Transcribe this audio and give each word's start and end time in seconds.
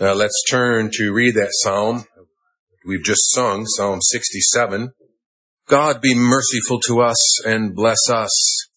Uh, 0.00 0.14
let's 0.14 0.44
turn 0.48 0.88
to 0.92 1.12
read 1.12 1.34
that 1.34 1.50
psalm 1.50 2.04
we've 2.86 3.02
just 3.02 3.32
sung, 3.32 3.66
Psalm 3.66 4.00
67. 4.00 4.92
God 5.66 6.00
be 6.00 6.14
merciful 6.14 6.78
to 6.86 7.00
us 7.00 7.44
and 7.44 7.74
bless 7.74 8.08
us 8.08 8.68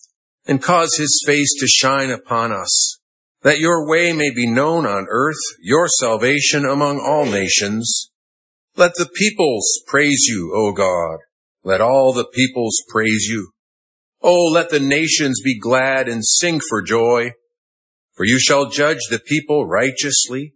and 0.48 0.64
cause 0.64 0.90
his 0.98 1.24
face 1.24 1.54
to 1.60 1.68
shine 1.68 2.10
upon 2.10 2.52
us, 2.52 2.98
that 3.44 3.60
your 3.60 3.88
way 3.88 4.14
may 4.14 4.34
be 4.34 4.48
known 4.48 4.88
on 4.88 5.06
earth, 5.12 5.38
your 5.62 5.88
salvation 5.88 6.66
among 6.66 7.00
all 7.00 7.26
nations. 7.26 8.10
Let 8.76 8.96
the 8.96 9.08
peoples 9.08 9.80
praise 9.86 10.26
you, 10.28 10.52
O 10.56 10.72
God. 10.72 11.20
Let 11.64 11.82
all 11.82 12.14
the 12.14 12.26
peoples 12.26 12.82
praise 12.90 13.28
you. 13.30 13.52
Oh, 14.24 14.46
let 14.46 14.72
the 14.72 14.80
nations 14.80 15.40
be 15.44 15.60
glad 15.60 16.10
and 16.10 16.26
sing 16.26 16.60
for 16.68 16.82
joy. 16.82 17.34
For 18.16 18.26
you 18.26 18.40
shall 18.40 18.70
judge 18.72 19.02
the 19.12 19.20
people 19.20 19.68
righteously 19.68 20.56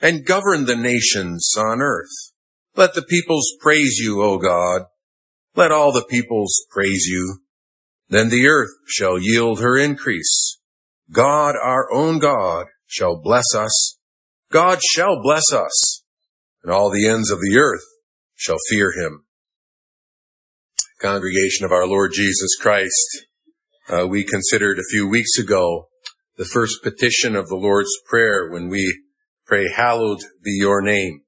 and 0.00 0.24
govern 0.24 0.64
the 0.64 0.76
nations 0.76 1.52
on 1.56 1.80
earth. 1.80 2.32
Let 2.76 2.94
the 2.94 3.02
peoples 3.02 3.52
praise 3.60 3.98
you, 3.98 4.22
O 4.22 4.38
God. 4.38 4.82
Let 5.56 5.72
all 5.72 5.92
the 5.92 6.04
peoples 6.08 6.54
praise 6.70 7.06
you. 7.06 7.40
Then 8.08 8.28
the 8.28 8.46
earth 8.46 8.70
shall 8.86 9.18
yield 9.18 9.60
her 9.60 9.76
increase. 9.76 10.58
God, 11.10 11.54
our 11.56 11.92
own 11.92 12.18
God, 12.18 12.66
shall 12.86 13.20
bless 13.20 13.54
us. 13.54 13.98
God 14.50 14.80
shall 14.82 15.20
bless 15.22 15.52
us, 15.52 16.02
and 16.62 16.72
all 16.72 16.90
the 16.90 17.06
ends 17.06 17.30
of 17.30 17.40
the 17.40 17.58
earth 17.58 17.84
shall 18.34 18.56
fear 18.70 18.92
him. 18.92 19.24
Congregation 21.00 21.64
of 21.64 21.72
our 21.72 21.86
Lord 21.86 22.12
Jesus 22.14 22.56
Christ, 22.60 23.26
uh, 23.88 24.06
we 24.06 24.24
considered 24.24 24.78
a 24.78 24.90
few 24.90 25.08
weeks 25.08 25.38
ago 25.38 25.88
the 26.36 26.44
first 26.44 26.82
petition 26.82 27.36
of 27.36 27.48
the 27.48 27.56
Lord's 27.56 27.92
Prayer 28.08 28.50
when 28.50 28.68
we 28.68 29.02
pray, 29.48 29.66
hallowed 29.74 30.20
be 30.44 30.52
your 30.52 30.82
name. 30.82 31.22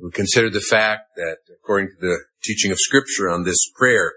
We 0.00 0.12
consider 0.12 0.48
the 0.48 0.60
fact 0.60 1.16
that 1.16 1.38
according 1.52 1.88
to 1.88 2.00
the 2.00 2.18
teaching 2.42 2.70
of 2.70 2.78
scripture 2.78 3.28
on 3.28 3.42
this 3.42 3.58
prayer, 3.76 4.12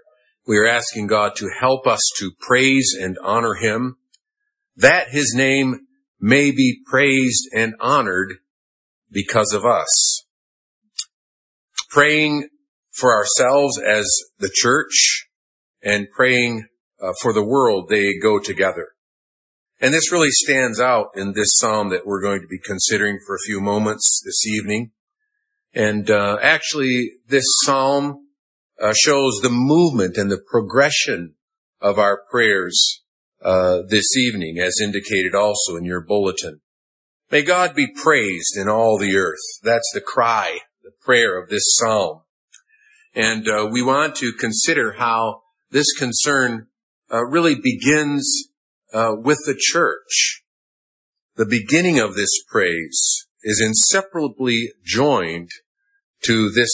we 0.46 0.56
are 0.58 0.66
asking 0.66 1.08
God 1.08 1.34
to 1.36 1.50
help 1.60 1.88
us 1.88 2.00
to 2.18 2.30
praise 2.40 2.96
and 2.98 3.16
honor 3.22 3.54
him, 3.54 3.96
that 4.76 5.08
his 5.10 5.34
name 5.36 5.86
may 6.20 6.52
be 6.52 6.80
praised 6.88 7.48
and 7.52 7.74
honored 7.80 8.34
because 9.10 9.52
of 9.52 9.64
us. 9.64 10.24
Praying 11.90 12.48
for 12.92 13.12
ourselves 13.12 13.78
as 13.78 14.08
the 14.38 14.50
church 14.52 15.26
and 15.82 16.06
praying 16.14 16.66
uh, 17.02 17.12
for 17.20 17.32
the 17.32 17.44
world, 17.44 17.88
they 17.88 18.16
go 18.18 18.38
together. 18.38 18.95
And 19.80 19.92
this 19.92 20.10
really 20.10 20.30
stands 20.30 20.80
out 20.80 21.08
in 21.14 21.32
this 21.34 21.50
psalm 21.58 21.90
that 21.90 22.06
we're 22.06 22.22
going 22.22 22.40
to 22.40 22.46
be 22.46 22.58
considering 22.58 23.18
for 23.26 23.34
a 23.34 23.46
few 23.46 23.60
moments 23.60 24.22
this 24.24 24.46
evening. 24.46 24.92
And 25.74 26.10
uh, 26.10 26.38
actually, 26.40 27.12
this 27.28 27.44
psalm 27.64 28.28
uh, 28.80 28.94
shows 28.96 29.40
the 29.42 29.50
movement 29.50 30.16
and 30.16 30.30
the 30.30 30.42
progression 30.50 31.34
of 31.80 31.98
our 31.98 32.22
prayers 32.30 33.02
uh, 33.42 33.82
this 33.88 34.16
evening, 34.16 34.58
as 34.58 34.80
indicated 34.82 35.34
also 35.34 35.76
in 35.76 35.84
your 35.84 36.00
bulletin. 36.00 36.60
May 37.30 37.42
God 37.42 37.74
be 37.74 37.86
praised 37.86 38.56
in 38.56 38.68
all 38.68 38.98
the 38.98 39.16
earth. 39.16 39.60
That's 39.62 39.90
the 39.92 40.00
cry, 40.00 40.60
the 40.82 40.92
prayer 41.02 41.38
of 41.40 41.50
this 41.50 41.64
psalm. 41.66 42.22
And 43.14 43.46
uh, 43.48 43.68
we 43.70 43.82
want 43.82 44.16
to 44.16 44.32
consider 44.32 44.92
how 44.92 45.42
this 45.70 45.92
concern 45.92 46.68
uh, 47.12 47.24
really 47.26 47.54
begins 47.54 48.48
uh, 48.96 49.14
with 49.14 49.38
the 49.44 49.56
church. 49.58 50.42
The 51.36 51.44
beginning 51.44 51.98
of 51.98 52.14
this 52.14 52.30
praise 52.50 53.26
is 53.42 53.62
inseparably 53.62 54.72
joined 54.82 55.50
to 56.22 56.48
this 56.50 56.72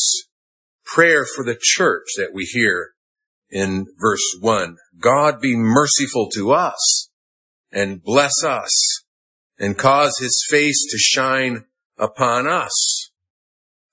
prayer 0.85 1.25
for 1.27 1.45
the 1.45 1.59
church 1.61 2.07
that 2.17 2.31
we 2.33 2.45
hear 2.45 2.91
in 3.51 3.87
verse 4.01 4.37
one. 4.41 4.77
God 5.01 5.41
be 5.41 5.57
merciful 5.57 6.31
to 6.35 6.53
us 6.53 7.11
and 7.73 8.03
bless 8.05 8.45
us 8.45 9.03
and 9.59 9.77
cause 9.77 10.17
his 10.21 10.47
face 10.49 10.87
to 10.93 10.99
shine 10.99 11.65
upon 11.99 12.47
us. 12.47 13.11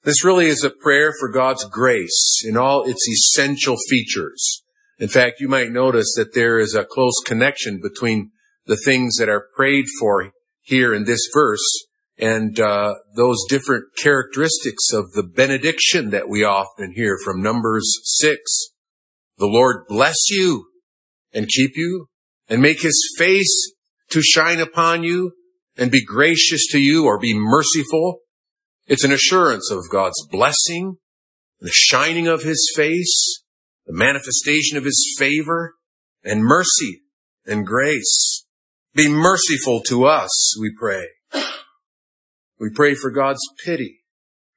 This 0.03 0.23
really 0.23 0.45
is 0.45 0.63
a 0.63 0.69
prayer 0.69 1.13
for 1.19 1.31
God's 1.31 1.65
grace 1.65 2.43
in 2.45 2.55
all 2.55 2.83
its 2.83 3.07
essential 3.09 3.75
features. 3.89 4.63
In 4.99 5.07
fact, 5.07 5.39
you 5.39 5.47
might 5.47 5.71
notice 5.71 6.13
that 6.17 6.33
there 6.33 6.59
is 6.59 6.75
a 6.75 6.83
close 6.83 7.15
connection 7.25 7.79
between 7.81 8.31
the 8.65 8.77
things 8.83 9.15
that 9.17 9.29
are 9.29 9.47
prayed 9.55 9.85
for 9.99 10.31
here 10.61 10.93
in 10.93 11.05
this 11.05 11.29
verse 11.33 11.87
and 12.17 12.59
uh, 12.59 12.95
those 13.15 13.37
different 13.47 13.85
characteristics 13.95 14.91
of 14.93 15.13
the 15.13 15.23
benediction 15.23 16.09
that 16.09 16.27
we 16.27 16.43
often 16.43 16.91
hear 16.93 17.17
from 17.23 17.41
Numbers 17.41 17.89
6. 18.19 18.37
The 19.37 19.47
Lord 19.47 19.85
bless 19.87 20.17
you 20.29 20.67
and 21.33 21.47
keep 21.47 21.71
you 21.75 22.09
and 22.49 22.61
make 22.61 22.81
his 22.81 23.15
face 23.17 23.71
to 24.09 24.21
shine 24.21 24.59
upon 24.59 25.03
you 25.03 25.31
and 25.77 25.91
be 25.91 26.03
gracious 26.03 26.67
to 26.71 26.79
you 26.79 27.05
or 27.05 27.17
be 27.17 27.33
merciful. 27.33 28.19
It's 28.85 29.05
an 29.05 29.13
assurance 29.13 29.71
of 29.71 29.89
God's 29.89 30.27
blessing, 30.29 30.97
the 31.61 31.71
shining 31.71 32.27
of 32.27 32.43
his 32.43 32.69
face, 32.75 33.43
the 33.89 33.97
manifestation 33.97 34.77
of 34.77 34.83
his 34.85 35.15
favor 35.17 35.73
and 36.23 36.43
mercy 36.43 37.01
and 37.47 37.65
grace. 37.65 38.45
Be 38.93 39.09
merciful 39.09 39.81
to 39.87 40.05
us, 40.05 40.55
we 40.61 40.71
pray. 40.79 41.07
We 42.59 42.69
pray 42.69 42.93
for 42.93 43.09
God's 43.09 43.41
pity. 43.65 44.01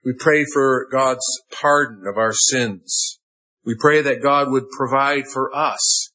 We 0.04 0.12
pray 0.12 0.44
for 0.52 0.86
God's 0.92 1.24
pardon 1.50 2.06
of 2.06 2.18
our 2.18 2.34
sins. 2.34 3.20
We 3.64 3.74
pray 3.74 4.02
that 4.02 4.22
God 4.22 4.50
would 4.50 4.68
provide 4.68 5.24
for 5.32 5.54
us 5.56 6.12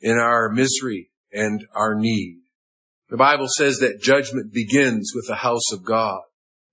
in 0.00 0.18
our 0.18 0.48
misery 0.48 1.10
and 1.32 1.66
our 1.72 1.94
need. 1.94 2.40
The 3.10 3.16
Bible 3.16 3.46
says 3.48 3.76
that 3.78 4.02
judgment 4.02 4.52
begins 4.52 5.12
with 5.14 5.28
the 5.28 5.36
house 5.36 5.70
of 5.72 5.84
God. 5.84 6.22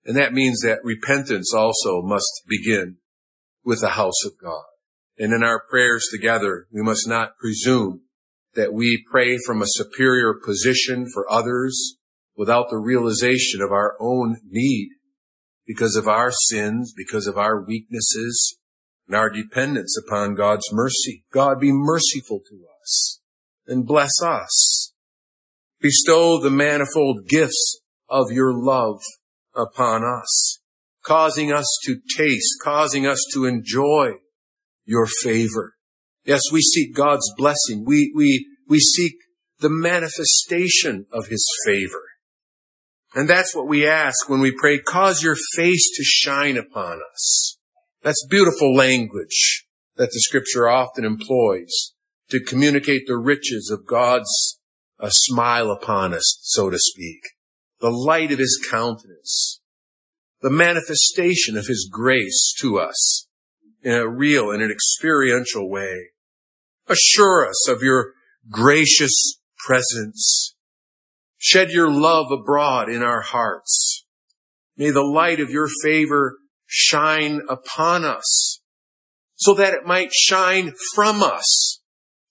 And 0.06 0.18
that 0.18 0.34
means 0.34 0.62
that 0.62 0.80
repentance 0.84 1.54
also 1.54 2.02
must 2.02 2.46
begin 2.48 2.98
with 3.64 3.82
the 3.82 3.90
house 3.90 4.26
of 4.26 4.32
God. 4.42 4.64
And 5.18 5.34
in 5.34 5.44
our 5.44 5.62
prayers 5.70 6.08
together, 6.12 6.68
we 6.72 6.82
must 6.82 7.08
not 7.08 7.38
presume 7.38 8.02
that 8.56 8.74
we 8.74 9.04
pray 9.10 9.38
from 9.46 9.62
a 9.62 9.68
superior 9.68 10.34
position 10.34 11.08
for 11.12 11.32
others 11.32 11.98
without 12.36 12.70
the 12.70 12.78
realization 12.78 13.62
of 13.62 13.72
our 13.72 13.96
own 14.00 14.38
need 14.48 14.90
because 15.66 15.96
of 15.96 16.08
our 16.08 16.32
sins, 16.32 16.94
because 16.96 17.28
of 17.28 17.38
our 17.38 17.64
weaknesses, 17.64 18.58
and 19.08 19.16
our 19.16 19.30
dependence 19.30 19.98
upon 19.98 20.36
God's 20.36 20.68
mercy. 20.72 21.24
God 21.32 21.60
be 21.60 21.72
merciful 21.72 22.42
to 22.50 22.66
us 22.82 23.20
and 23.68 23.86
bless 23.86 24.22
us. 24.22 24.94
Bestow 25.80 26.40
the 26.40 26.50
manifold 26.50 27.28
gifts 27.28 27.82
of 28.10 28.32
your 28.32 28.54
love 28.54 29.02
upon 29.56 30.04
us, 30.04 30.60
causing 31.04 31.52
us 31.52 31.68
to 31.84 31.98
taste, 32.18 32.56
causing 32.64 33.06
us 33.06 33.20
to 33.34 33.46
enjoy 33.46 34.12
your 34.86 35.08
favor. 35.08 35.74
Yes, 36.26 36.42
we 36.52 36.62
seek 36.62 36.96
God's 36.96 37.32
blessing. 37.38 37.84
We, 37.86 38.12
we, 38.16 38.48
we 38.68 38.80
seek 38.80 39.14
the 39.60 39.70
manifestation 39.70 41.06
of 41.12 41.28
his 41.28 41.46
favor. 41.66 42.02
And 43.16 43.30
that's 43.30 43.56
what 43.56 43.68
we 43.68 43.88
ask 43.88 44.28
when 44.28 44.40
we 44.40 44.56
pray, 44.58 44.80
cause 44.80 45.22
your 45.22 45.36
face 45.56 45.90
to 45.96 46.04
shine 46.04 46.58
upon 46.58 47.00
us. 47.12 47.58
That's 48.02 48.26
beautiful 48.28 48.74
language 48.74 49.66
that 49.96 50.10
the 50.12 50.20
scripture 50.20 50.68
often 50.68 51.06
employs 51.06 51.94
to 52.30 52.40
communicate 52.40 53.04
the 53.06 53.18
riches 53.18 53.70
of 53.72 53.86
God's 53.86 54.60
uh, 55.00 55.10
smile 55.12 55.70
upon 55.70 56.14
us, 56.14 56.40
so 56.42 56.70
to 56.70 56.78
speak. 56.80 57.22
The 57.80 57.92
light 57.92 58.32
of 58.32 58.40
his 58.40 58.60
countenance. 58.70 59.62
The 60.42 60.50
manifestation 60.50 61.56
of 61.56 61.68
his 61.68 61.88
grace 61.92 62.54
to 62.60 62.80
us 62.80 63.28
in 63.84 63.94
a 63.94 64.08
real 64.08 64.52
and 64.52 64.62
an 64.62 64.72
experiential 64.72 65.70
way. 65.70 66.10
Assure 66.88 67.48
us 67.48 67.68
of 67.68 67.82
your 67.82 68.14
gracious 68.50 69.40
presence 69.66 70.54
Shed 71.46 71.72
your 71.72 71.92
love 71.92 72.32
abroad 72.32 72.88
in 72.88 73.04
our 73.04 73.20
hearts. 73.20 74.06
May 74.78 74.92
the 74.92 75.04
light 75.04 75.42
of 75.42 75.50
your 75.50 75.68
favor 75.84 76.38
shine 76.66 77.42
upon 77.50 78.06
us 78.06 78.62
so 79.36 79.54
that 79.56 79.74
it 79.74 79.86
might 79.86 80.14
shine 80.14 80.72
from 80.96 81.22
us 81.22 81.82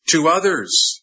to 0.08 0.28
others. 0.28 1.02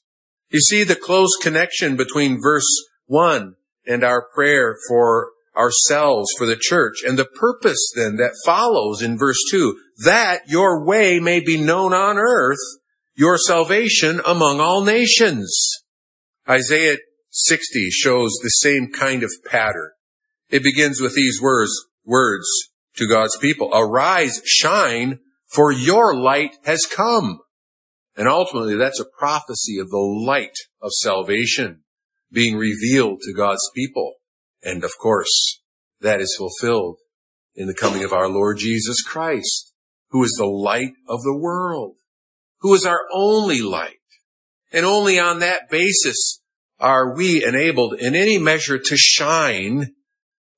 You 0.49 0.59
see 0.59 0.83
the 0.83 0.95
close 0.95 1.35
connection 1.39 1.97
between 1.97 2.41
verse 2.41 2.65
one 3.05 3.57
and 3.85 4.03
our 4.03 4.27
prayer 4.33 4.75
for 4.87 5.29
ourselves, 5.55 6.31
for 6.35 6.47
the 6.47 6.57
church, 6.59 7.03
and 7.05 7.15
the 7.15 7.25
purpose 7.25 7.91
then 7.95 8.15
that 8.15 8.33
follows 8.43 9.03
in 9.03 9.19
verse 9.19 9.39
two, 9.51 9.79
that 10.05 10.41
your 10.47 10.85
way 10.85 11.19
may 11.19 11.39
be 11.39 11.57
known 11.57 11.93
on 11.93 12.17
earth, 12.17 12.57
your 13.15 13.37
salvation 13.37 14.21
among 14.25 14.59
all 14.59 14.83
nations. 14.83 15.83
Isaiah 16.47 16.97
60 17.31 17.89
shows 17.91 18.31
the 18.41 18.49
same 18.49 18.91
kind 18.91 19.23
of 19.23 19.31
pattern. 19.45 19.91
It 20.49 20.63
begins 20.63 20.99
with 20.99 21.15
these 21.15 21.39
words, 21.41 21.71
words 22.05 22.47
to 22.95 23.07
God's 23.07 23.37
people. 23.37 23.69
Arise, 23.73 24.41
shine, 24.45 25.19
for 25.47 25.71
your 25.71 26.15
light 26.15 26.55
has 26.63 26.85
come. 26.85 27.39
And 28.15 28.27
ultimately, 28.27 28.75
that's 28.75 28.99
a 28.99 29.05
prophecy 29.17 29.79
of 29.79 29.89
the 29.89 29.97
light 29.97 30.55
of 30.81 30.91
salvation 30.91 31.83
being 32.31 32.57
revealed 32.57 33.21
to 33.21 33.33
God's 33.33 33.69
people. 33.75 34.15
And 34.63 34.83
of 34.83 34.91
course, 34.99 35.61
that 36.01 36.19
is 36.21 36.35
fulfilled 36.37 36.97
in 37.55 37.67
the 37.67 37.73
coming 37.73 38.03
of 38.03 38.13
our 38.13 38.29
Lord 38.29 38.57
Jesus 38.57 39.01
Christ, 39.01 39.68
who 40.09 40.23
is 40.23 40.35
the 40.37 40.45
light 40.45 40.93
of 41.07 41.21
the 41.23 41.37
world, 41.37 41.95
who 42.59 42.73
is 42.73 42.85
our 42.85 43.01
only 43.13 43.61
light. 43.61 43.95
And 44.71 44.85
only 44.85 45.19
on 45.19 45.39
that 45.39 45.69
basis 45.69 46.41
are 46.79 47.15
we 47.15 47.43
enabled 47.43 47.95
in 47.99 48.15
any 48.15 48.37
measure 48.37 48.77
to 48.77 48.97
shine 48.97 49.93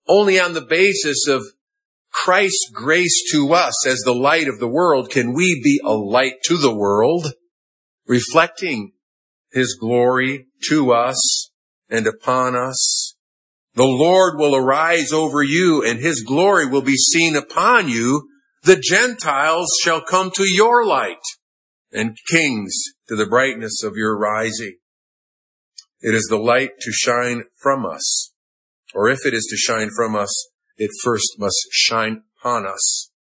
only 0.07 0.39
on 0.39 0.53
the 0.53 0.65
basis 0.65 1.27
of 1.27 1.44
Christ's 2.12 2.69
grace 2.74 3.24
to 3.31 3.53
us 3.53 3.88
as 3.88 4.00
the 4.00 4.13
light 4.13 4.48
of 4.48 4.59
the 4.59 4.68
world 4.68 5.09
can 5.09 5.33
we 5.33 5.62
be 5.63 5.80
a 5.83 5.94
light 5.94 6.44
to 6.45 6.57
the 6.57 6.75
world, 6.75 7.33
reflecting 8.06 8.92
his 9.51 9.77
glory 9.80 10.48
to 10.68 10.92
us 10.92 11.51
and 11.89 12.07
upon 12.07 12.56
us. 12.56 13.15
The 13.75 13.83
Lord 13.83 14.38
will 14.38 14.56
arise 14.56 15.13
over 15.13 15.42
you 15.42 15.83
and 15.86 16.00
his 16.00 16.24
glory 16.24 16.68
will 16.68 16.81
be 16.81 16.98
seen 16.98 17.36
upon 17.36 17.88
you. 17.88 18.27
The 18.63 18.78
Gentiles 18.78 19.69
shall 19.84 20.02
come 20.02 20.30
to 20.36 20.44
your 20.44 20.86
light 20.86 21.24
and 21.92 22.18
kings 22.30 22.74
to 23.08 23.16
the 23.16 23.25
brightness 23.25 23.84
of 23.84 23.96
your 23.96 24.18
rising. 24.18 24.78
It 26.02 26.13
is 26.13 26.28
the 26.30 26.38
light 26.38 26.72
to 26.81 26.92
shine 26.92 27.44
from 27.62 27.86
us. 27.86 28.34
Or 28.94 29.10
if 29.10 29.25
it 29.25 29.34
is 29.34 29.48
to 29.50 29.58
shine 29.58 29.90
from 29.96 30.16
us, 30.16 30.50
it 30.78 30.92
first 31.04 31.40
must 31.40 31.68
shine 31.72 32.24
upon 32.40 32.68
us. 32.68 33.12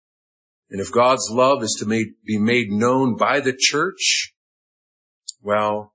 And 0.71 0.81
if 0.81 0.93
God's 0.93 1.29
love 1.31 1.63
is 1.63 1.77
to 1.81 1.87
be 1.87 2.39
made 2.39 2.71
known 2.71 3.17
by 3.17 3.41
the 3.41 3.57
church, 3.59 4.35
well, 5.43 5.95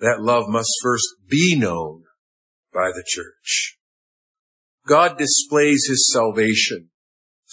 that 0.00 0.20
love 0.20 0.48
must 0.48 0.70
first 0.82 1.06
be 1.28 1.56
known 1.56 2.04
by 2.74 2.88
the 2.88 3.04
church. 3.06 3.78
God 4.86 5.16
displays 5.18 5.86
his 5.88 6.10
salvation 6.12 6.90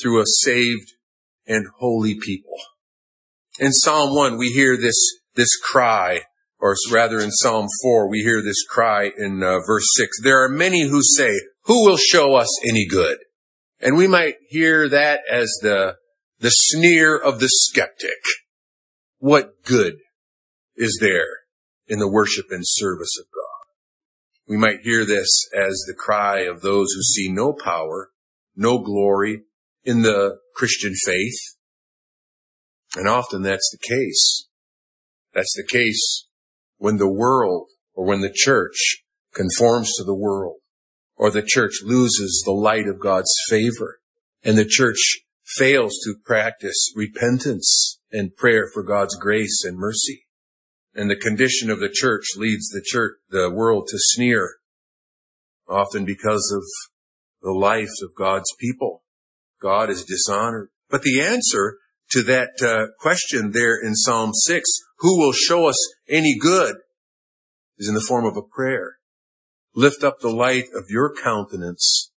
through 0.01 0.21
a 0.21 0.25
saved 0.25 0.93
and 1.49 1.67
holy 1.79 2.15
people. 2.15 2.55
In 3.59 3.73
Psalm 3.73 4.15
1, 4.15 4.37
we 4.37 4.49
hear 4.49 4.77
this, 4.77 4.95
this 5.35 5.57
cry, 5.57 6.21
or 6.59 6.75
rather 6.91 7.19
in 7.19 7.31
Psalm 7.31 7.67
4, 7.83 8.07
we 8.07 8.19
hear 8.19 8.41
this 8.41 8.63
cry 8.69 9.11
in 9.17 9.43
uh, 9.43 9.59
verse 9.65 9.85
6. 9.97 10.21
There 10.21 10.43
are 10.43 10.49
many 10.49 10.87
who 10.87 11.01
say, 11.03 11.31
who 11.63 11.85
will 11.85 11.97
show 11.97 12.35
us 12.35 12.49
any 12.65 12.85
good? 12.87 13.17
And 13.81 13.97
we 13.97 14.07
might 14.07 14.35
hear 14.47 14.87
that 14.87 15.21
as 15.29 15.51
the, 15.61 15.95
the 16.39 16.51
sneer 16.51 17.17
of 17.17 17.39
the 17.39 17.49
skeptic. 17.49 18.19
What 19.17 19.63
good 19.65 19.95
is 20.75 20.99
there 21.01 21.27
in 21.87 21.99
the 21.99 22.09
worship 22.09 22.45
and 22.51 22.63
service 22.63 23.17
of 23.19 23.25
God? 23.33 23.73
We 24.47 24.57
might 24.57 24.81
hear 24.83 25.05
this 25.05 25.29
as 25.55 25.83
the 25.87 25.95
cry 25.97 26.41
of 26.41 26.61
those 26.61 26.87
who 26.93 27.01
see 27.01 27.31
no 27.31 27.53
power, 27.53 28.09
no 28.55 28.79
glory 28.79 29.43
in 29.83 30.01
the 30.01 30.37
Christian 30.55 30.93
faith. 31.05 31.39
And 32.95 33.07
often 33.07 33.41
that's 33.41 33.69
the 33.71 33.95
case. 33.95 34.47
That's 35.33 35.53
the 35.55 35.67
case 35.67 36.27
when 36.77 36.97
the 36.97 37.11
world 37.11 37.69
or 37.93 38.05
when 38.05 38.21
the 38.21 38.33
church 38.33 39.03
conforms 39.33 39.93
to 39.95 40.03
the 40.03 40.15
world 40.15 40.57
or 41.15 41.29
the 41.29 41.43
church 41.45 41.81
loses 41.83 42.41
the 42.45 42.51
light 42.51 42.87
of 42.87 42.99
God's 42.99 43.33
favor 43.49 43.99
and 44.43 44.57
the 44.57 44.65
church 44.65 45.21
fails 45.45 45.93
to 46.03 46.15
practice 46.23 46.91
repentance 46.95 47.99
and 48.11 48.35
prayer 48.35 48.67
for 48.73 48.83
God's 48.83 49.15
grace 49.15 49.63
and 49.63 49.77
mercy. 49.77 50.25
And 50.93 51.09
the 51.09 51.15
condition 51.15 51.69
of 51.69 51.79
the 51.79 51.89
church 51.91 52.25
leads 52.35 52.69
the 52.69 52.83
church, 52.83 53.17
the 53.29 53.51
world 53.51 53.87
to 53.89 53.97
sneer, 53.97 54.57
often 55.67 56.05
because 56.05 56.51
of 56.55 56.63
the 57.41 57.51
life 57.51 57.89
of 58.03 58.15
God's 58.17 58.51
people. 58.59 59.03
God 59.61 59.89
is 59.89 60.05
dishonored. 60.05 60.69
But 60.89 61.01
the 61.03 61.21
answer 61.21 61.77
to 62.11 62.23
that 62.23 62.49
uh, 62.61 62.91
question 62.99 63.51
there 63.51 63.75
in 63.79 63.95
Psalm 63.95 64.31
6, 64.33 64.69
who 64.99 65.19
will 65.19 65.33
show 65.33 65.67
us 65.67 65.77
any 66.07 66.37
good, 66.39 66.75
is 67.77 67.87
in 67.87 67.93
the 67.93 68.01
form 68.01 68.25
of 68.25 68.35
a 68.35 68.41
prayer 68.41 68.99
lift 69.75 70.03
up 70.03 70.19
the 70.19 70.29
light 70.29 70.65
of 70.75 70.85
your 70.89 71.13
countenance 71.13 72.11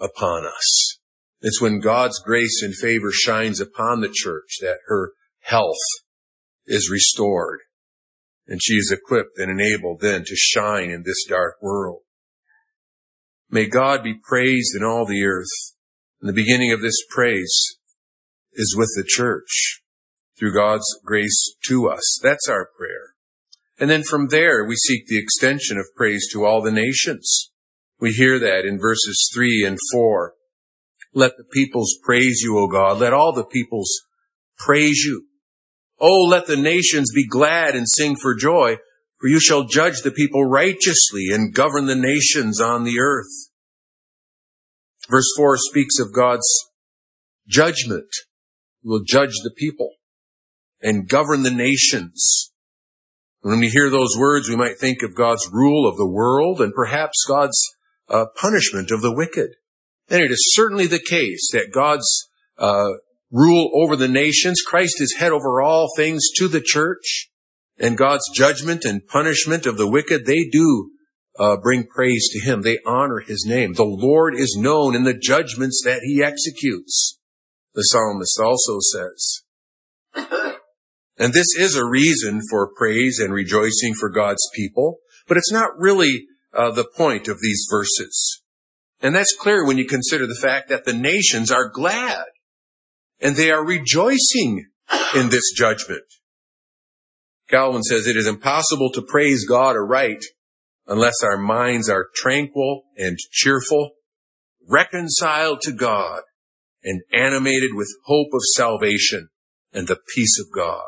upon 0.00 0.44
us. 0.46 0.98
It's 1.40 1.60
when 1.60 1.80
God's 1.80 2.18
grace 2.18 2.62
and 2.62 2.74
favor 2.74 3.10
shines 3.12 3.60
upon 3.60 4.00
the 4.00 4.12
church 4.12 4.58
that 4.60 4.78
her 4.86 5.12
health 5.42 5.76
is 6.66 6.90
restored 6.90 7.60
and 8.48 8.60
she 8.62 8.74
is 8.74 8.92
equipped 8.92 9.38
and 9.38 9.50
enabled 9.50 10.00
then 10.00 10.24
to 10.24 10.34
shine 10.34 10.90
in 10.90 11.02
this 11.04 11.24
dark 11.28 11.56
world. 11.60 12.00
May 13.50 13.66
God 13.66 14.02
be 14.02 14.14
praised 14.14 14.74
in 14.76 14.84
all 14.84 15.06
the 15.06 15.24
earth. 15.24 15.75
And 16.20 16.28
the 16.28 16.34
beginning 16.34 16.72
of 16.72 16.80
this 16.80 16.98
praise 17.10 17.76
is 18.54 18.74
with 18.76 18.90
the 18.96 19.04
church 19.06 19.82
through 20.38 20.54
God's 20.54 20.86
grace 21.04 21.54
to 21.68 21.88
us. 21.88 22.18
That's 22.22 22.48
our 22.48 22.68
prayer. 22.76 23.14
And 23.78 23.90
then 23.90 24.02
from 24.02 24.28
there, 24.28 24.64
we 24.64 24.76
seek 24.76 25.06
the 25.06 25.18
extension 25.18 25.78
of 25.78 25.94
praise 25.94 26.28
to 26.32 26.44
all 26.44 26.62
the 26.62 26.70
nations. 26.70 27.50
We 28.00 28.12
hear 28.12 28.38
that 28.38 28.64
in 28.64 28.78
verses 28.78 29.30
three 29.34 29.64
and 29.64 29.78
four. 29.92 30.34
Let 31.14 31.32
the 31.36 31.44
peoples 31.44 31.96
praise 32.02 32.40
you, 32.42 32.58
O 32.58 32.68
God. 32.68 32.98
Let 32.98 33.12
all 33.12 33.32
the 33.32 33.44
peoples 33.44 33.90
praise 34.58 35.02
you. 35.04 35.26
Oh, 35.98 36.24
let 36.28 36.46
the 36.46 36.56
nations 36.56 37.10
be 37.14 37.26
glad 37.26 37.74
and 37.74 37.86
sing 37.88 38.16
for 38.16 38.34
joy, 38.34 38.76
for 39.18 39.28
you 39.28 39.40
shall 39.40 39.64
judge 39.64 40.02
the 40.02 40.10
people 40.10 40.44
righteously 40.44 41.28
and 41.32 41.54
govern 41.54 41.86
the 41.86 41.96
nations 41.96 42.60
on 42.60 42.84
the 42.84 42.98
earth. 43.00 43.45
Verse 45.08 45.28
four 45.36 45.56
speaks 45.56 45.98
of 45.98 46.12
God's 46.12 46.46
judgment. 47.48 48.08
He 48.82 48.88
will 48.88 49.02
judge 49.06 49.34
the 49.42 49.54
people 49.56 49.92
and 50.80 51.08
govern 51.08 51.42
the 51.42 51.50
nations. 51.50 52.52
When 53.40 53.60
we 53.60 53.68
hear 53.68 53.90
those 53.90 54.16
words, 54.18 54.48
we 54.48 54.56
might 54.56 54.78
think 54.78 55.02
of 55.02 55.14
God's 55.14 55.48
rule 55.52 55.88
of 55.88 55.96
the 55.96 56.10
world 56.10 56.60
and 56.60 56.74
perhaps 56.74 57.24
God's 57.28 57.60
uh, 58.08 58.26
punishment 58.40 58.90
of 58.90 59.02
the 59.02 59.14
wicked. 59.14 59.50
And 60.08 60.20
it 60.20 60.30
is 60.30 60.52
certainly 60.54 60.86
the 60.86 60.98
case 60.98 61.48
that 61.52 61.72
God's 61.72 62.28
uh, 62.58 62.90
rule 63.30 63.70
over 63.74 63.96
the 63.96 64.08
nations, 64.08 64.62
Christ 64.66 65.00
is 65.00 65.16
head 65.18 65.32
over 65.32 65.60
all 65.60 65.88
things 65.96 66.28
to 66.38 66.48
the 66.48 66.60
church, 66.60 67.30
and 67.78 67.98
God's 67.98 68.24
judgment 68.34 68.84
and 68.84 69.06
punishment 69.06 69.66
of 69.66 69.76
the 69.76 69.90
wicked, 69.90 70.26
they 70.26 70.48
do 70.50 70.90
uh, 71.38 71.56
bring 71.56 71.86
praise 71.86 72.28
to 72.32 72.40
Him. 72.40 72.62
They 72.62 72.78
honor 72.86 73.20
His 73.20 73.44
name. 73.46 73.74
The 73.74 73.84
Lord 73.84 74.34
is 74.34 74.56
known 74.58 74.94
in 74.94 75.04
the 75.04 75.18
judgments 75.18 75.82
that 75.84 76.00
He 76.02 76.22
executes. 76.22 77.18
The 77.74 77.82
psalmist 77.82 78.40
also 78.40 78.78
says. 78.80 79.42
And 81.18 81.32
this 81.32 81.46
is 81.58 81.76
a 81.76 81.86
reason 81.86 82.42
for 82.50 82.70
praise 82.76 83.18
and 83.18 83.32
rejoicing 83.32 83.94
for 83.98 84.10
God's 84.10 84.46
people, 84.54 84.98
but 85.26 85.38
it's 85.38 85.50
not 85.50 85.70
really 85.78 86.26
uh, 86.52 86.72
the 86.72 86.84
point 86.84 87.26
of 87.26 87.40
these 87.40 87.66
verses. 87.70 88.42
And 89.00 89.14
that's 89.14 89.34
clear 89.34 89.66
when 89.66 89.78
you 89.78 89.86
consider 89.86 90.26
the 90.26 90.38
fact 90.40 90.68
that 90.68 90.84
the 90.84 90.92
nations 90.92 91.50
are 91.50 91.70
glad 91.70 92.24
and 93.20 93.36
they 93.36 93.50
are 93.50 93.64
rejoicing 93.64 94.66
in 95.14 95.30
this 95.30 95.52
judgment. 95.56 96.04
Calvin 97.48 97.82
says 97.82 98.06
it 98.06 98.16
is 98.16 98.26
impossible 98.26 98.90
to 98.92 99.02
praise 99.02 99.46
God 99.46 99.76
aright 99.76 100.24
unless 100.86 101.22
our 101.22 101.36
minds 101.36 101.88
are 101.88 102.08
tranquil 102.14 102.84
and 102.96 103.18
cheerful, 103.30 103.92
reconciled 104.68 105.60
to 105.62 105.72
God, 105.72 106.22
and 106.82 107.02
animated 107.12 107.70
with 107.74 107.88
hope 108.04 108.28
of 108.32 108.40
salvation 108.54 109.28
and 109.72 109.88
the 109.88 109.98
peace 110.14 110.38
of 110.40 110.54
God. 110.54 110.84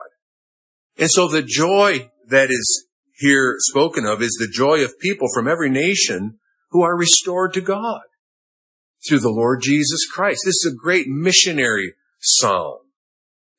And 0.96 1.10
so 1.10 1.28
the 1.28 1.42
joy 1.42 2.10
that 2.28 2.50
is 2.50 2.86
here 3.18 3.56
spoken 3.58 4.04
of 4.04 4.22
is 4.22 4.36
the 4.38 4.52
joy 4.52 4.84
of 4.84 4.98
people 5.00 5.26
from 5.34 5.48
every 5.48 5.70
nation 5.70 6.38
who 6.70 6.82
are 6.82 6.96
restored 6.96 7.52
to 7.54 7.60
God 7.60 8.02
through 9.08 9.20
the 9.20 9.30
Lord 9.30 9.62
Jesus 9.62 10.06
Christ. 10.12 10.42
This 10.44 10.64
is 10.64 10.72
a 10.72 10.76
great 10.76 11.06
missionary 11.08 11.94
psalm. 12.20 12.78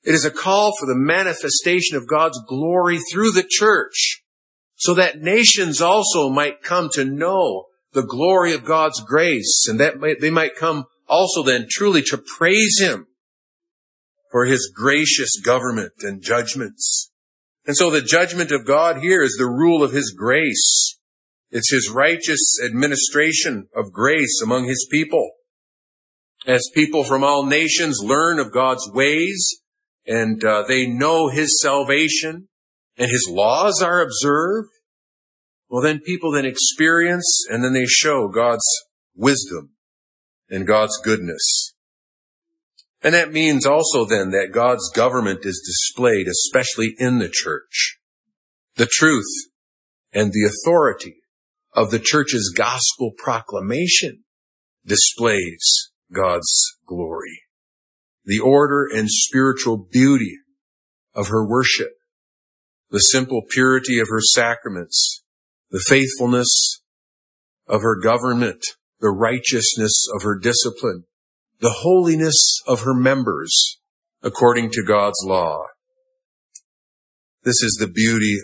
It 0.04 0.16
is 0.16 0.26
a 0.26 0.32
call 0.32 0.74
for 0.80 0.86
the 0.86 0.96
manifestation 0.96 1.98
of 1.98 2.08
God's 2.08 2.40
glory 2.48 3.00
through 3.12 3.32
the 3.32 3.48
church 3.48 4.24
so 4.80 4.94
that 4.94 5.20
nations 5.20 5.82
also 5.82 6.30
might 6.30 6.64
come 6.64 6.90
to 6.94 7.04
know 7.04 7.66
the 7.92 8.06
glory 8.06 8.54
of 8.54 8.64
God's 8.64 9.02
grace 9.02 9.66
and 9.68 9.80
that 9.80 9.96
they 10.22 10.30
might 10.30 10.56
come 10.56 10.86
also 11.08 11.44
then 11.44 11.68
truly 11.70 12.02
to 12.04 12.18
praise 12.18 12.80
Him 12.80 13.08
for 14.32 14.46
His 14.46 14.72
gracious 14.74 15.40
government 15.44 15.94
and 16.02 16.22
judgments. 16.22 17.12
And 17.66 17.76
so 17.76 17.90
the 17.90 18.02
judgment 18.02 18.52
of 18.52 18.66
God 18.66 19.02
here 19.02 19.22
is 19.22 19.36
the 19.38 19.46
rule 19.46 19.84
of 19.84 19.92
His 19.92 20.16
grace 20.18 20.98
It's 21.52 21.72
his 21.72 21.90
righteous 21.90 22.60
administration 22.64 23.68
of 23.76 23.92
grace 23.92 24.40
among 24.44 24.68
his 24.68 24.88
people. 24.92 25.32
As 26.46 26.70
people 26.74 27.04
from 27.04 27.24
all 27.24 27.46
nations 27.46 28.00
learn 28.02 28.40
of 28.40 28.54
God's 28.54 28.90
ways 28.94 29.62
and 30.06 30.44
uh, 30.46 30.64
they 30.68 30.86
know 30.86 31.30
his 31.30 31.60
salvation 31.60 32.49
and 33.00 33.10
his 33.10 33.28
laws 33.32 33.82
are 33.82 34.02
observed, 34.02 34.70
well 35.70 35.82
then 35.82 36.02
people 36.02 36.32
then 36.34 36.46
experience 36.46 37.46
and 37.50 37.64
then 37.64 37.74
they 37.74 37.86
show 37.86 38.28
God's 38.28 38.68
wisdom 39.16 39.72
and 40.50 40.68
God's 40.68 41.00
goodness. 41.04 41.74
And 43.02 43.14
that 43.16 43.32
means 43.32 43.66
also 43.66 44.04
then 44.04 44.32
that 44.32 44.52
God's 44.54 44.92
government 44.94 45.46
is 45.46 45.64
displayed, 45.66 46.28
especially 46.28 46.96
in 46.98 47.20
the 47.20 47.30
church. 47.30 47.98
The 48.76 48.90
truth 48.92 49.32
and 50.12 50.34
the 50.34 50.44
authority 50.44 51.16
of 51.74 51.92
the 51.92 52.00
church's 52.00 52.54
gospel 52.56 53.12
proclamation 53.18 54.26
displays 54.86 55.92
God's 56.14 56.78
glory. 56.86 57.44
The 58.26 58.40
order 58.40 58.86
and 58.94 59.08
spiritual 59.10 59.78
beauty 59.78 60.38
of 61.16 61.30
her 61.30 61.48
worship, 61.48 61.94
the 62.90 63.00
simple 63.00 63.42
purity 63.50 64.00
of 64.00 64.08
her 64.10 64.22
sacraments, 64.22 65.24
the 65.72 65.84
faithfulness 65.88 66.82
of 67.68 67.82
her 67.82 68.00
government, 68.00 68.64
the 69.00 69.10
righteousness 69.10 70.08
of 70.16 70.24
her 70.24 70.38
discipline, 70.38 71.04
the 71.60 71.78
holiness 71.82 72.62
of 72.68 72.82
her 72.82 72.96
members 72.96 73.80
according 74.24 74.72
to 74.72 74.84
God's 74.84 75.24
law. 75.24 75.66
This 77.44 77.62
is 77.64 77.78
the 77.80 77.88
beauty 77.88 78.38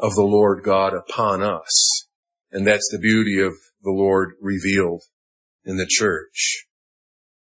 of 0.00 0.14
the 0.14 0.22
Lord 0.22 0.62
God 0.64 0.92
upon 0.94 1.42
us. 1.42 2.06
And 2.50 2.66
that's 2.66 2.88
the 2.90 2.98
beauty 2.98 3.40
of 3.40 3.52
the 3.82 3.92
Lord 3.92 4.32
revealed 4.40 5.02
in 5.64 5.76
the 5.76 5.86
church. 5.88 6.66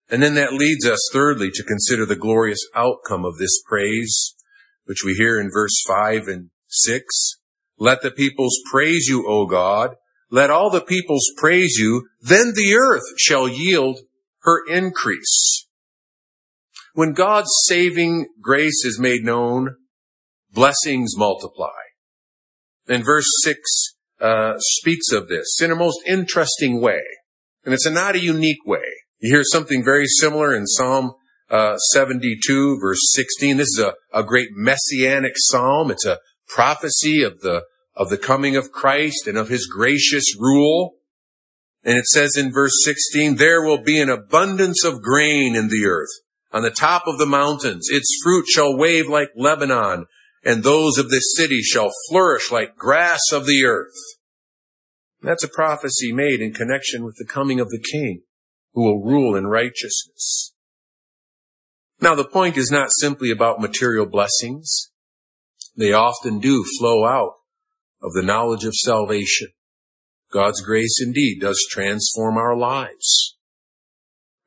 And 0.09 0.23
then 0.23 0.35
that 0.35 0.53
leads 0.53 0.87
us 0.87 0.99
thirdly 1.13 1.51
to 1.53 1.63
consider 1.63 2.05
the 2.05 2.15
glorious 2.15 2.65
outcome 2.73 3.25
of 3.25 3.37
this 3.37 3.61
praise, 3.67 4.33
which 4.87 5.03
we 5.05 5.13
hear 5.13 5.39
in 5.39 5.49
verse 5.51 5.83
five 5.87 6.27
and 6.27 6.49
six. 6.67 7.37
Let 7.77 8.01
the 8.01 8.11
peoples 8.11 8.57
praise 8.71 9.07
you, 9.07 9.25
O 9.27 9.45
God. 9.45 9.95
Let 10.31 10.49
all 10.49 10.69
the 10.69 10.81
peoples 10.81 11.31
praise 11.37 11.77
you. 11.77 12.07
Then 12.19 12.53
the 12.55 12.75
earth 12.75 13.03
shall 13.17 13.47
yield 13.47 13.99
her 14.41 14.65
increase. 14.67 15.67
When 16.93 17.13
God's 17.13 17.51
saving 17.65 18.27
grace 18.41 18.83
is 18.83 18.99
made 18.99 19.23
known, 19.23 19.75
blessings 20.51 21.15
multiply. 21.15 21.69
And 22.87 23.05
verse 23.05 23.27
six 23.43 23.59
uh, 24.19 24.55
speaks 24.57 25.11
of 25.11 25.27
this 25.27 25.61
in 25.61 25.71
a 25.71 25.75
most 25.75 25.99
interesting 26.07 26.81
way, 26.81 27.03
and 27.63 27.73
it's 27.73 27.85
a 27.85 27.91
not 27.91 28.15
a 28.15 28.19
unique 28.19 28.65
way. 28.65 28.85
You 29.19 29.35
hear 29.35 29.43
something 29.43 29.83
very 29.83 30.07
similar 30.07 30.55
in 30.55 30.65
Psalm 30.65 31.13
uh, 31.49 31.77
72, 31.77 32.79
verse 32.79 32.99
16. 33.13 33.57
This 33.57 33.67
is 33.67 33.79
a, 33.79 33.93
a 34.13 34.23
great 34.23 34.49
messianic 34.53 35.33
psalm. 35.35 35.91
It's 35.91 36.05
a 36.05 36.19
prophecy 36.47 37.23
of 37.23 37.41
the 37.41 37.63
of 37.95 38.09
the 38.09 38.17
coming 38.17 38.55
of 38.55 38.71
Christ 38.71 39.25
and 39.25 39.37
of 39.37 39.49
His 39.49 39.65
gracious 39.65 40.35
rule. 40.37 40.97
And 41.83 41.97
it 41.97 42.05
says 42.05 42.37
in 42.37 42.51
verse 42.51 42.83
16, 42.83 43.35
there 43.35 43.63
will 43.63 43.81
be 43.81 43.99
an 43.99 44.09
abundance 44.09 44.83
of 44.83 45.01
grain 45.01 45.55
in 45.55 45.69
the 45.69 45.85
earth 45.85 46.11
on 46.51 46.61
the 46.61 46.69
top 46.69 47.03
of 47.07 47.17
the 47.17 47.25
mountains. 47.25 47.87
Its 47.89 48.19
fruit 48.23 48.45
shall 48.47 48.77
wave 48.77 49.07
like 49.07 49.29
Lebanon 49.35 50.05
and 50.47 50.63
those 50.63 50.97
of 50.97 51.09
this 51.09 51.35
city 51.35 51.61
shall 51.61 51.91
flourish 52.09 52.51
like 52.51 52.77
grass 52.77 53.19
of 53.33 53.45
the 53.45 53.65
earth. 53.65 53.95
That's 55.21 55.43
a 55.43 55.49
prophecy 55.49 56.13
made 56.13 56.39
in 56.39 56.53
connection 56.53 57.03
with 57.03 57.15
the 57.17 57.25
coming 57.25 57.59
of 57.59 57.69
the 57.69 57.83
king 57.91 58.21
who 58.73 58.83
will 58.83 59.03
rule 59.03 59.35
in 59.35 59.47
righteousness. 59.47 60.53
Now 61.99 62.13
the 62.13 62.27
point 62.27 62.57
is 62.57 62.69
not 62.69 62.89
simply 62.99 63.31
about 63.31 63.59
material 63.59 64.05
blessings. 64.05 64.91
They 65.75 65.93
often 65.93 66.39
do 66.39 66.63
flow 66.79 67.05
out 67.05 67.33
of 68.01 68.13
the 68.13 68.21
knowledge 68.21 68.65
of 68.65 68.75
salvation. 68.75 69.49
God's 70.31 70.61
grace 70.61 70.99
indeed 71.03 71.39
does 71.41 71.65
transform 71.69 72.37
our 72.37 72.55
lives. 72.55 73.37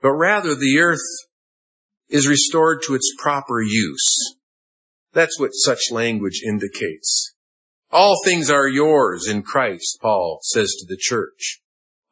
But 0.01 0.13
rather 0.13 0.55
the 0.55 0.79
earth 0.79 0.99
is 2.09 2.29
restored 2.29 2.83
to 2.83 2.95
its 2.95 3.13
proper 3.19 3.61
use. 3.61 4.37
That's 5.13 5.39
what 5.39 5.51
such 5.53 5.91
language 5.91 6.43
indicates. 6.47 7.35
All 7.91 8.17
things 8.25 8.51
are 8.51 8.69
yours 8.69 9.27
in 9.29 9.43
Christ, 9.43 9.99
Paul 10.01 10.39
says 10.43 10.73
to 10.79 10.87
the 10.87 10.99
church. 10.99 11.61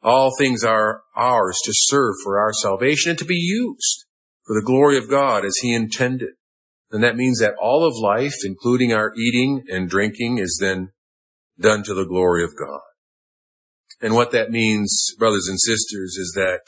All 0.01 0.31
things 0.37 0.63
are 0.63 1.03
ours 1.15 1.57
to 1.63 1.71
serve 1.73 2.15
for 2.23 2.39
our 2.39 2.51
salvation 2.53 3.11
and 3.11 3.19
to 3.19 3.25
be 3.25 3.35
used 3.35 4.05
for 4.49 4.55
the 4.55 4.65
glory 4.65 4.97
of 4.97 5.07
God 5.07 5.45
as 5.45 5.57
he 5.61 5.75
intended. 5.75 6.31
And 6.89 7.03
that 7.03 7.15
means 7.15 7.37
that 7.37 7.53
all 7.61 7.85
of 7.85 7.93
life, 7.95 8.33
including 8.43 8.91
our 8.91 9.13
eating 9.15 9.63
and 9.69 9.87
drinking, 9.87 10.39
is 10.39 10.57
then 10.59 10.89
done 11.59 11.83
to 11.83 11.93
the 11.93 12.07
glory 12.07 12.43
of 12.43 12.57
God. 12.57 12.81
And 14.01 14.15
what 14.15 14.31
that 14.31 14.49
means, 14.49 15.13
brothers 15.19 15.47
and 15.47 15.59
sisters, 15.59 16.17
is 16.17 16.33
that 16.35 16.61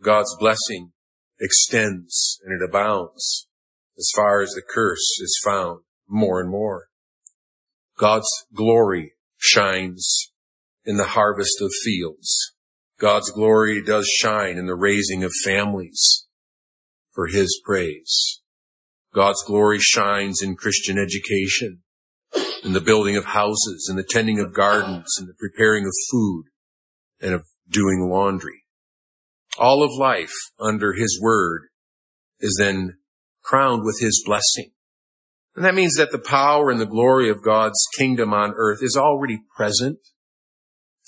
God's 0.00 0.36
blessing 0.38 0.92
extends 1.40 2.38
and 2.44 2.54
it 2.54 2.64
abounds 2.64 3.48
as 3.98 4.08
far 4.14 4.40
as 4.40 4.50
the 4.50 4.62
curse 4.62 5.18
is 5.20 5.40
found 5.44 5.80
more 6.08 6.40
and 6.40 6.48
more. 6.48 6.86
God's 7.98 8.30
glory 8.54 9.14
shines 9.38 10.30
in 10.84 10.98
the 10.98 11.08
harvest 11.08 11.60
of 11.60 11.72
fields. 11.82 12.52
God's 13.00 13.32
glory 13.32 13.82
does 13.82 14.06
shine 14.06 14.56
in 14.56 14.66
the 14.66 14.76
raising 14.76 15.24
of 15.24 15.32
families 15.44 16.28
for 17.12 17.26
his 17.26 17.60
praise. 17.64 18.40
God's 19.14 19.42
glory 19.42 19.78
shines 19.78 20.40
in 20.42 20.56
Christian 20.56 20.98
education, 20.98 21.82
in 22.64 22.72
the 22.72 22.80
building 22.80 23.16
of 23.16 23.26
houses, 23.26 23.88
in 23.90 23.96
the 23.96 24.06
tending 24.08 24.40
of 24.40 24.54
gardens, 24.54 25.16
in 25.20 25.26
the 25.26 25.34
preparing 25.34 25.84
of 25.84 25.92
food, 26.10 26.44
and 27.20 27.34
of 27.34 27.44
doing 27.68 28.08
laundry. 28.10 28.64
All 29.58 29.82
of 29.82 29.90
life 29.98 30.32
under 30.58 30.94
his 30.94 31.20
word 31.22 31.68
is 32.40 32.56
then 32.58 32.96
crowned 33.42 33.84
with 33.84 33.98
his 34.00 34.22
blessing. 34.24 34.72
And 35.54 35.64
that 35.64 35.74
means 35.74 35.96
that 35.96 36.10
the 36.10 36.18
power 36.18 36.70
and 36.70 36.80
the 36.80 36.86
glory 36.86 37.28
of 37.28 37.44
God's 37.44 37.86
kingdom 37.98 38.32
on 38.32 38.54
earth 38.56 38.78
is 38.82 38.96
already 38.96 39.40
present 39.54 39.98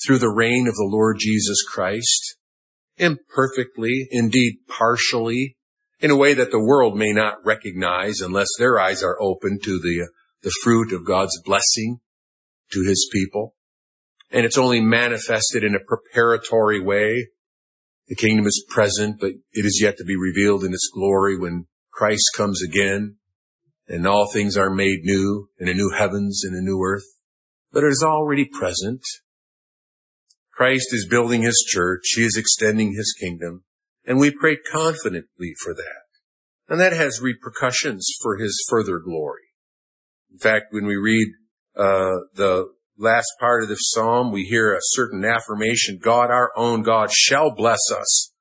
through 0.05 0.19
the 0.19 0.29
reign 0.29 0.67
of 0.69 0.75
the 0.75 0.89
Lord 0.91 1.17
Jesus 1.19 1.63
Christ, 1.63 2.37
imperfectly, 2.99 4.07
indeed 4.11 4.59
partially, 4.69 5.57
in 6.01 6.11
a 6.11 6.17
way 6.17 6.35
that 6.35 6.51
the 6.51 6.63
world 6.63 6.97
may 6.97 7.13
not 7.13 7.45
recognize 7.45 8.21
unless 8.21 8.49
their 8.59 8.79
eyes 8.79 9.03
are 9.03 9.21
open 9.21 9.59
to 9.63 9.79
the, 9.79 10.09
the 10.43 10.53
fruit 10.63 10.93
of 10.93 11.07
God's 11.07 11.41
blessing 11.45 12.01
to 12.73 12.85
his 12.87 13.09
people. 13.13 13.55
And 14.31 14.45
it's 14.45 14.59
only 14.59 14.81
manifested 14.81 15.63
in 15.63 15.75
a 15.75 15.85
preparatory 15.87 16.81
way. 16.81 17.29
The 18.09 18.17
kingdom 18.17 18.47
is 18.47 18.65
present, 18.69 19.21
but 19.21 19.31
it 19.53 19.65
is 19.65 19.81
yet 19.83 19.97
to 19.99 20.05
be 20.05 20.17
revealed 20.17 20.65
in 20.65 20.73
its 20.73 20.91
glory 20.93 21.39
when 21.39 21.67
Christ 21.93 22.25
comes 22.37 22.63
again 22.63 23.17
and 23.87 24.07
all 24.07 24.31
things 24.31 24.57
are 24.57 24.71
made 24.71 25.01
new 25.03 25.49
in 25.59 25.69
a 25.69 25.75
new 25.75 25.91
heavens 25.91 26.43
and 26.45 26.57
a 26.57 26.63
new 26.63 26.83
earth. 26.83 27.05
But 27.73 27.85
it 27.85 27.89
is 27.89 28.05
already 28.05 28.45
present. 28.45 29.03
Christ 30.53 30.89
is 30.93 31.07
building 31.09 31.43
his 31.43 31.65
church. 31.67 32.03
He 32.15 32.23
is 32.23 32.37
extending 32.37 32.95
his 32.95 33.15
kingdom 33.19 33.64
and 34.07 34.19
we 34.19 34.31
pray 34.31 34.57
confidently 34.57 35.55
for 35.63 35.75
that. 35.75 36.05
And 36.69 36.81
that 36.81 36.93
has 36.93 37.21
repercussions 37.21 38.09
for 38.23 38.37
his 38.37 38.65
further 38.69 38.99
glory. 38.99 39.43
In 40.33 40.39
fact, 40.39 40.67
when 40.73 40.87
we 40.87 40.97
read 40.97 41.29
uh, 41.77 42.27
the 42.35 42.73
last 42.99 43.29
part 43.39 43.63
of 43.63 43.69
the 43.69 43.77
psalm, 43.77 44.33
we 44.33 44.45
hear 44.45 44.75
a 44.75 44.81
certain 44.81 45.25
affirmation, 45.25 45.99
God, 46.03 46.31
our 46.31 46.51
own 46.57 46.83
God, 46.83 47.11
shall 47.13 47.55
bless 47.55 47.81
us. 47.93 48.33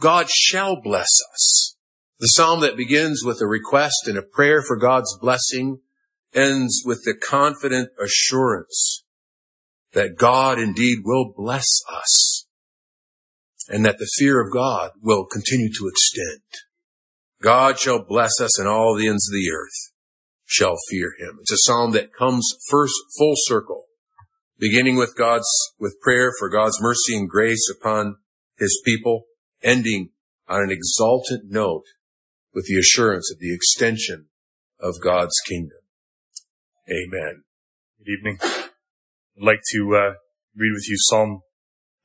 God 0.00 0.30
shall 0.30 0.80
bless 0.80 1.10
us. 1.32 1.76
The 2.18 2.26
psalm 2.26 2.60
that 2.60 2.76
begins 2.76 3.22
with 3.24 3.40
a 3.40 3.46
request 3.46 4.06
and 4.06 4.18
a 4.18 4.22
prayer 4.22 4.62
for 4.62 4.76
God's 4.76 5.16
blessing 5.18 5.80
ends 6.34 6.82
with 6.84 7.02
the 7.04 7.14
confident 7.14 7.90
assurance 8.02 9.04
that 9.92 10.16
God 10.16 10.58
indeed 10.58 10.98
will 11.04 11.32
bless 11.36 11.66
us 11.92 12.39
and 13.70 13.86
that 13.86 13.98
the 13.98 14.10
fear 14.18 14.40
of 14.40 14.52
God 14.52 14.90
will 15.00 15.24
continue 15.24 15.70
to 15.78 15.88
extend. 15.88 16.42
God 17.40 17.78
shall 17.78 18.04
bless 18.04 18.40
us 18.40 18.58
and 18.58 18.68
all 18.68 18.96
the 18.96 19.06
ends 19.06 19.30
of 19.30 19.32
the 19.32 19.50
earth 19.50 19.92
shall 20.44 20.76
fear 20.90 21.14
him. 21.18 21.38
It's 21.40 21.52
a 21.52 21.56
psalm 21.58 21.92
that 21.92 22.12
comes 22.12 22.46
first 22.68 22.94
full 23.16 23.34
circle, 23.36 23.84
beginning 24.58 24.96
with 24.96 25.16
God's, 25.16 25.48
with 25.78 26.00
prayer 26.02 26.32
for 26.38 26.50
God's 26.50 26.82
mercy 26.82 27.16
and 27.16 27.28
grace 27.30 27.72
upon 27.74 28.16
his 28.58 28.82
people, 28.84 29.26
ending 29.62 30.10
on 30.48 30.64
an 30.64 30.70
exultant 30.72 31.44
note 31.48 31.84
with 32.52 32.66
the 32.66 32.76
assurance 32.76 33.32
of 33.32 33.38
the 33.38 33.54
extension 33.54 34.26
of 34.80 35.00
God's 35.00 35.38
kingdom. 35.48 35.78
Amen. 36.88 37.44
Good 37.98 38.10
evening. 38.18 38.38
I'd 38.42 39.46
like 39.46 39.60
to 39.72 39.94
uh, 39.94 40.14
read 40.56 40.72
with 40.72 40.88
you 40.88 40.96
Psalm 40.98 41.42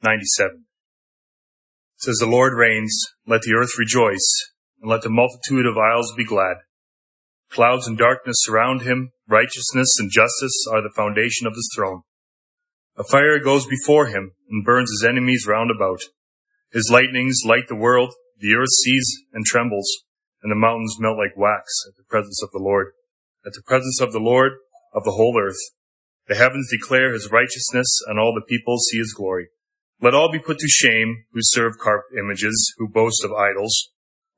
97. 0.04 0.65
Says, 2.06 2.18
The 2.20 2.28
Lord 2.28 2.54
reigns, 2.54 3.16
let 3.26 3.42
the 3.42 3.56
earth 3.56 3.80
rejoice, 3.80 4.52
and 4.80 4.92
let 4.92 5.02
the 5.02 5.10
multitude 5.10 5.66
of 5.66 5.76
isles 5.76 6.14
be 6.16 6.24
glad. 6.24 6.58
Clouds 7.50 7.88
and 7.88 7.98
darkness 7.98 8.38
surround 8.42 8.84
him, 8.84 9.10
righteousness 9.28 9.98
and 9.98 10.12
justice 10.12 10.68
are 10.72 10.84
the 10.84 10.94
foundation 10.96 11.48
of 11.48 11.56
his 11.56 11.68
throne. 11.76 12.04
A 12.96 13.04
fire 13.04 13.40
goes 13.40 13.66
before 13.66 14.06
him 14.06 14.34
and 14.52 14.64
burns 14.64 14.92
his 14.92 15.04
enemies 15.04 15.48
round 15.48 15.72
about. 15.72 16.02
His 16.72 16.92
lightnings 16.92 17.42
light 17.44 17.70
the 17.70 17.76
world, 17.76 18.14
the 18.38 18.54
earth 18.54 18.70
sees 18.84 19.24
and 19.34 19.44
trembles, 19.44 20.04
and 20.44 20.52
the 20.52 20.56
mountains 20.56 20.98
melt 21.00 21.18
like 21.18 21.36
wax 21.36 21.66
at 21.88 21.98
the 21.98 22.06
presence 22.08 22.40
of 22.44 22.52
the 22.52 22.62
Lord, 22.62 22.92
at 23.48 23.54
the 23.54 23.64
presence 23.66 24.00
of 24.00 24.14
the 24.14 24.20
Lord 24.20 24.52
of 24.94 25.06
the 25.06 25.14
whole 25.14 25.42
earth. 25.42 25.72
The 26.28 26.36
heavens 26.36 26.70
declare 26.70 27.14
his 27.14 27.32
righteousness, 27.32 28.00
and 28.06 28.20
all 28.20 28.36
the 28.36 28.46
people 28.48 28.78
see 28.78 29.00
his 29.00 29.12
glory. 29.12 29.48
Let 30.06 30.14
all 30.14 30.32
be 30.32 30.38
put 30.38 30.60
to 30.60 30.68
shame 30.68 31.26
who 31.32 31.40
serve 31.42 31.80
carved 31.80 32.14
images, 32.16 32.76
who 32.78 32.88
boast 32.88 33.26
of 33.26 33.32
idols. 33.32 33.90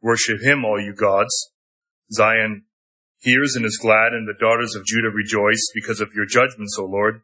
Worship 0.01 0.41
him, 0.41 0.63
all 0.63 0.79
you 0.79 0.95
gods. 0.95 1.51
Zion 2.09 2.63
hears 3.19 3.53
and 3.53 3.65
is 3.65 3.77
glad, 3.77 4.13
and 4.13 4.25
the 4.25 4.39
daughters 4.39 4.75
of 4.75 4.85
Judah 4.85 5.09
rejoice 5.09 5.69
because 5.75 5.99
of 5.99 6.13
your 6.15 6.25
judgments, 6.25 6.77
O 6.79 6.85
Lord. 6.85 7.19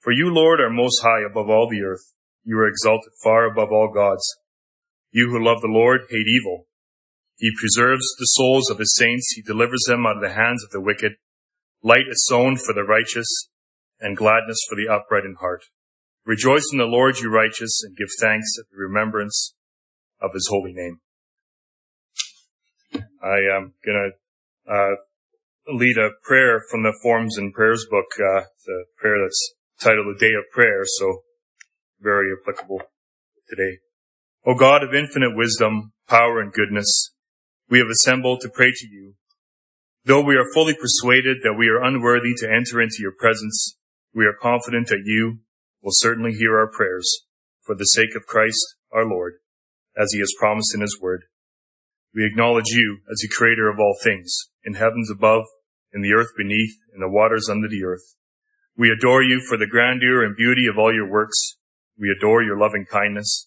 For 0.00 0.10
you, 0.10 0.32
Lord, 0.32 0.58
are 0.58 0.70
most 0.70 1.02
high 1.02 1.20
above 1.20 1.50
all 1.50 1.68
the 1.68 1.82
earth. 1.82 2.14
You 2.44 2.56
are 2.60 2.66
exalted 2.66 3.12
far 3.22 3.44
above 3.44 3.68
all 3.70 3.92
gods. 3.94 4.24
You 5.10 5.28
who 5.28 5.44
love 5.44 5.60
the 5.60 5.68
Lord 5.68 6.06
hate 6.08 6.26
evil. 6.26 6.68
He 7.34 7.50
preserves 7.60 8.06
the 8.18 8.24
souls 8.24 8.70
of 8.70 8.78
his 8.78 8.96
saints. 8.96 9.34
He 9.36 9.42
delivers 9.42 9.84
them 9.86 10.06
out 10.06 10.16
of 10.16 10.22
the 10.22 10.32
hands 10.32 10.64
of 10.64 10.70
the 10.70 10.80
wicked. 10.80 11.16
Light 11.82 12.08
is 12.10 12.24
sown 12.26 12.56
for 12.56 12.72
the 12.72 12.84
righteous 12.84 13.50
and 14.00 14.16
gladness 14.16 14.60
for 14.66 14.76
the 14.76 14.88
upright 14.90 15.26
in 15.26 15.34
heart. 15.40 15.64
Rejoice 16.26 16.66
in 16.72 16.78
the 16.78 16.86
Lord, 16.86 17.18
you 17.18 17.30
righteous, 17.30 17.84
and 17.84 17.96
give 17.96 18.08
thanks 18.20 18.56
at 18.58 18.66
the 18.68 18.76
remembrance 18.76 19.54
of 20.20 20.32
his 20.34 20.48
holy 20.50 20.72
name. 20.72 20.98
I 23.22 23.38
am 23.54 23.74
going 23.84 24.10
to 24.66 24.72
uh, 24.72 24.96
lead 25.68 25.96
a 25.98 26.10
prayer 26.24 26.60
from 26.68 26.82
the 26.82 26.98
Forms 27.00 27.38
and 27.38 27.54
Prayers 27.54 27.86
book, 27.88 28.06
uh, 28.18 28.42
the 28.66 28.86
prayer 28.98 29.22
that's 29.22 29.54
titled 29.80 30.16
The 30.16 30.18
Day 30.18 30.32
of 30.34 30.50
Prayer, 30.52 30.82
so 30.84 31.22
very 32.00 32.32
applicable 32.32 32.82
today. 33.48 33.78
O 34.44 34.56
God 34.56 34.82
of 34.82 34.92
infinite 34.92 35.36
wisdom, 35.36 35.92
power, 36.08 36.40
and 36.40 36.52
goodness, 36.52 37.12
we 37.70 37.78
have 37.78 37.88
assembled 37.88 38.40
to 38.40 38.48
pray 38.48 38.72
to 38.74 38.88
you. 38.88 39.14
Though 40.04 40.24
we 40.24 40.34
are 40.34 40.52
fully 40.52 40.74
persuaded 40.74 41.38
that 41.44 41.54
we 41.56 41.68
are 41.68 41.82
unworthy 41.82 42.34
to 42.38 42.50
enter 42.50 42.80
into 42.80 42.96
your 42.98 43.14
presence, 43.16 43.76
we 44.12 44.26
are 44.26 44.34
confident 44.40 44.88
that 44.88 45.02
you 45.04 45.40
will 45.86 45.92
certainly 45.94 46.32
hear 46.32 46.58
our 46.58 46.66
prayers 46.66 47.26
for 47.62 47.76
the 47.76 47.84
sake 47.84 48.16
of 48.16 48.26
Christ 48.26 48.74
our 48.92 49.06
Lord, 49.06 49.34
as 49.96 50.08
he 50.12 50.18
has 50.18 50.34
promised 50.36 50.74
in 50.74 50.80
his 50.80 50.98
word. 51.00 51.26
We 52.12 52.26
acknowledge 52.26 52.70
you 52.70 52.98
as 53.08 53.18
the 53.22 53.28
creator 53.28 53.68
of 53.68 53.78
all 53.78 53.94
things, 54.02 54.36
in 54.64 54.74
heavens 54.74 55.08
above, 55.12 55.44
in 55.94 56.02
the 56.02 56.12
earth 56.12 56.32
beneath, 56.36 56.74
in 56.92 56.98
the 56.98 57.08
waters 57.08 57.48
under 57.48 57.68
the 57.68 57.84
earth. 57.84 58.16
We 58.76 58.90
adore 58.90 59.22
you 59.22 59.40
for 59.40 59.56
the 59.56 59.68
grandeur 59.68 60.24
and 60.24 60.34
beauty 60.34 60.66
of 60.66 60.76
all 60.76 60.92
your 60.92 61.08
works. 61.08 61.56
We 61.96 62.10
adore 62.10 62.42
your 62.42 62.58
loving 62.58 62.86
kindness 62.90 63.46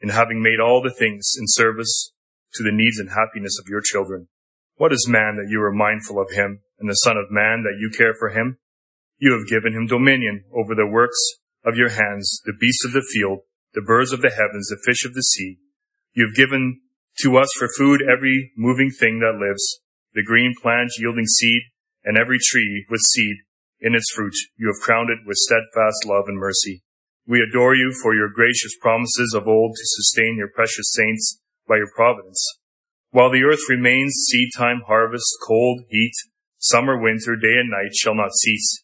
in 0.00 0.10
having 0.10 0.40
made 0.40 0.60
all 0.60 0.80
the 0.80 0.94
things 0.94 1.32
in 1.36 1.46
service 1.48 2.12
to 2.54 2.62
the 2.62 2.72
needs 2.72 3.00
and 3.00 3.10
happiness 3.10 3.58
of 3.58 3.68
your 3.68 3.82
children. 3.84 4.28
What 4.76 4.92
is 4.92 5.08
man 5.10 5.34
that 5.38 5.50
you 5.50 5.60
are 5.62 5.74
mindful 5.74 6.20
of 6.20 6.30
him, 6.30 6.60
and 6.78 6.88
the 6.88 6.94
son 6.94 7.16
of 7.16 7.32
man 7.32 7.64
that 7.64 7.78
you 7.80 7.90
care 7.90 8.14
for 8.14 8.28
him? 8.28 8.58
You 9.18 9.32
have 9.32 9.48
given 9.48 9.72
him 9.72 9.88
dominion 9.88 10.44
over 10.54 10.76
the 10.76 10.86
works 10.86 11.18
of 11.64 11.76
your 11.76 11.90
hands, 11.90 12.40
the 12.44 12.56
beasts 12.58 12.84
of 12.84 12.92
the 12.92 13.06
field, 13.12 13.40
the 13.74 13.82
birds 13.82 14.12
of 14.12 14.22
the 14.22 14.30
heavens, 14.30 14.68
the 14.68 14.80
fish 14.84 15.04
of 15.04 15.14
the 15.14 15.22
sea. 15.22 15.58
You 16.12 16.26
have 16.26 16.36
given 16.36 16.80
to 17.20 17.36
us 17.36 17.48
for 17.58 17.68
food 17.76 18.02
every 18.02 18.52
moving 18.56 18.90
thing 18.90 19.20
that 19.20 19.38
lives, 19.38 19.80
the 20.14 20.24
green 20.24 20.54
plant 20.60 20.90
yielding 20.98 21.26
seed, 21.26 21.62
and 22.04 22.16
every 22.16 22.38
tree 22.40 22.86
with 22.90 23.00
seed 23.00 23.36
in 23.80 23.94
its 23.94 24.10
fruit. 24.14 24.34
You 24.56 24.68
have 24.68 24.82
crowned 24.82 25.10
it 25.10 25.20
with 25.26 25.36
steadfast 25.36 26.04
love 26.06 26.24
and 26.26 26.38
mercy. 26.38 26.82
We 27.26 27.40
adore 27.40 27.74
you 27.74 27.94
for 28.02 28.14
your 28.14 28.28
gracious 28.28 28.76
promises 28.80 29.34
of 29.36 29.46
old 29.46 29.72
to 29.76 29.82
sustain 29.84 30.36
your 30.36 30.50
precious 30.54 30.92
saints 30.92 31.40
by 31.68 31.76
your 31.76 31.90
providence. 31.94 32.44
While 33.10 33.30
the 33.30 33.44
earth 33.44 33.68
remains, 33.68 34.24
seed 34.28 34.50
time, 34.56 34.82
harvest, 34.86 35.26
cold, 35.46 35.82
heat, 35.88 36.12
summer, 36.58 37.00
winter, 37.00 37.36
day 37.36 37.58
and 37.58 37.70
night 37.70 37.94
shall 37.94 38.14
not 38.14 38.32
cease. 38.32 38.82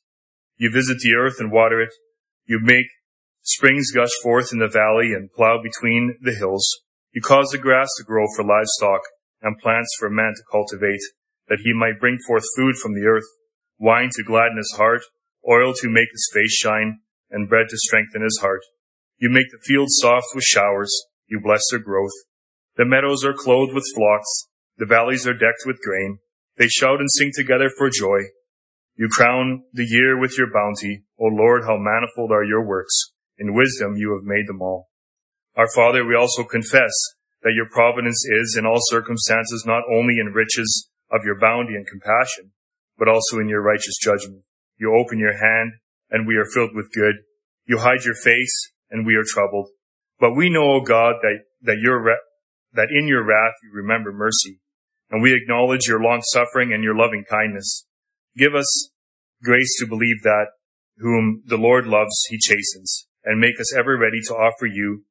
You 0.57 0.71
visit 0.71 0.99
the 0.99 1.15
earth 1.15 1.37
and 1.39 1.53
water 1.53 1.81
it. 1.81 1.93
You 2.47 2.61
make 2.63 2.87
springs 3.43 3.91
gush 3.93 4.11
forth 4.23 4.53
in 4.53 4.61
the 4.61 4.69
valley 4.69 5.13
and 5.13 5.33
plow 5.33 5.61
between 5.61 6.17
the 6.21 6.35
hills. 6.35 6.67
You 7.13 7.21
cause 7.21 7.49
the 7.51 7.59
grass 7.59 7.89
to 7.99 8.05
grow 8.05 8.27
for 8.37 8.45
livestock 8.45 9.03
and 9.43 9.59
plants 9.59 9.95
for 9.99 10.09
man 10.09 10.35
to 10.37 10.43
cultivate, 10.51 11.01
that 11.49 11.61
he 11.65 11.73
might 11.73 12.01
bring 12.01 12.19
forth 12.27 12.45
food 12.57 12.77
from 12.77 12.95
the 12.95 13.07
earth, 13.07 13.27
wine 13.79 14.11
to 14.13 14.23
gladden 14.23 14.59
his 14.59 14.75
heart, 14.77 15.03
oil 15.49 15.75
to 15.75 15.89
make 15.89 16.09
his 16.13 16.31
face 16.33 16.53
shine, 16.53 17.01
and 17.31 17.49
bread 17.49 17.67
to 17.69 17.77
strengthen 17.79 18.23
his 18.23 18.39
heart. 18.41 18.63
You 19.19 19.29
make 19.31 19.51
the 19.51 19.59
fields 19.65 19.99
soft 20.01 20.27
with 20.35 20.45
showers. 20.45 20.93
You 21.27 21.41
bless 21.41 21.63
their 21.71 21.81
growth. 21.81 22.13
The 22.77 22.85
meadows 22.85 23.25
are 23.25 23.35
clothed 23.35 23.75
with 23.75 23.85
flocks. 23.95 24.49
The 24.77 24.87
valleys 24.87 25.27
are 25.27 25.33
decked 25.33 25.65
with 25.65 25.81
grain. 25.83 26.19
They 26.59 26.69
shout 26.69 27.01
and 27.01 27.11
sing 27.11 27.33
together 27.35 27.71
for 27.77 27.91
joy. 27.91 28.21
You 28.97 29.09
crown 29.11 29.65
the 29.75 29.85
year 29.85 30.19
with 30.19 30.39
your 30.39 30.51
bounty. 30.51 31.05
O 31.21 31.27
Lord, 31.27 31.65
how 31.65 31.77
manifold 31.77 32.33
are 32.33 32.45
your 32.45 32.67
works. 32.67 33.13
In 33.39 33.55
wisdom 33.55 33.97
you 33.97 34.15
have 34.15 34.25
made 34.25 34.49
them 34.49 34.63
all. 34.63 34.89
Our 35.55 35.69
Father, 35.75 36.05
we 36.05 36.15
also 36.15 36.45
confess 36.45 36.93
that 37.43 37.53
your 37.55 37.69
providence 37.69 38.25
is 38.25 38.57
in 38.59 38.65
all 38.65 38.81
circumstances 38.81 39.65
not 39.67 39.83
only 39.93 40.19
in 40.19 40.33
riches 40.33 40.89
of 41.11 41.25
your 41.25 41.39
bounty 41.39 41.75
and 41.75 41.87
compassion, 41.87 42.53
but 42.99 43.09
also 43.09 43.39
in 43.39 43.49
your 43.49 43.63
righteous 43.63 43.99
judgment. 44.01 44.43
You 44.79 44.97
open 44.97 45.19
your 45.19 45.37
hand 45.37 45.73
and 46.11 46.27
we 46.27 46.37
are 46.37 46.49
filled 46.53 46.75
with 46.75 46.93
good. 46.95 47.17
You 47.67 47.79
hide 47.79 48.05
your 48.05 48.15
face 48.15 48.73
and 48.91 49.05
we 49.05 49.15
are 49.15 49.25
troubled. 49.27 49.69
But 50.19 50.35
we 50.35 50.49
know, 50.49 50.73
O 50.73 50.81
God, 50.81 51.17
that, 51.21 51.41
that 51.63 51.79
your, 51.83 52.03
that 52.73 52.89
in 52.91 53.07
your 53.09 53.25
wrath 53.25 53.55
you 53.63 53.71
remember 53.75 54.11
mercy 54.11 54.61
and 55.11 55.23
we 55.23 55.35
acknowledge 55.35 55.87
your 55.87 56.03
long 56.03 56.23
suffering 56.23 56.73
and 56.73 56.83
your 56.83 56.97
loving 56.97 57.25
kindness. 57.29 57.87
Give 58.37 58.55
us 58.55 58.90
grace 59.42 59.75
to 59.81 59.87
believe 59.87 60.22
that 60.22 60.49
whom 60.99 61.42
the 61.46 61.57
Lord 61.57 61.87
loves, 61.87 62.27
he 62.29 62.38
chastens, 62.38 63.07
and 63.25 63.40
make 63.40 63.59
us 63.59 63.75
ever 63.75 63.96
ready 63.96 64.20
to 64.29 64.35
offer 64.35 64.66
you, 64.66 65.05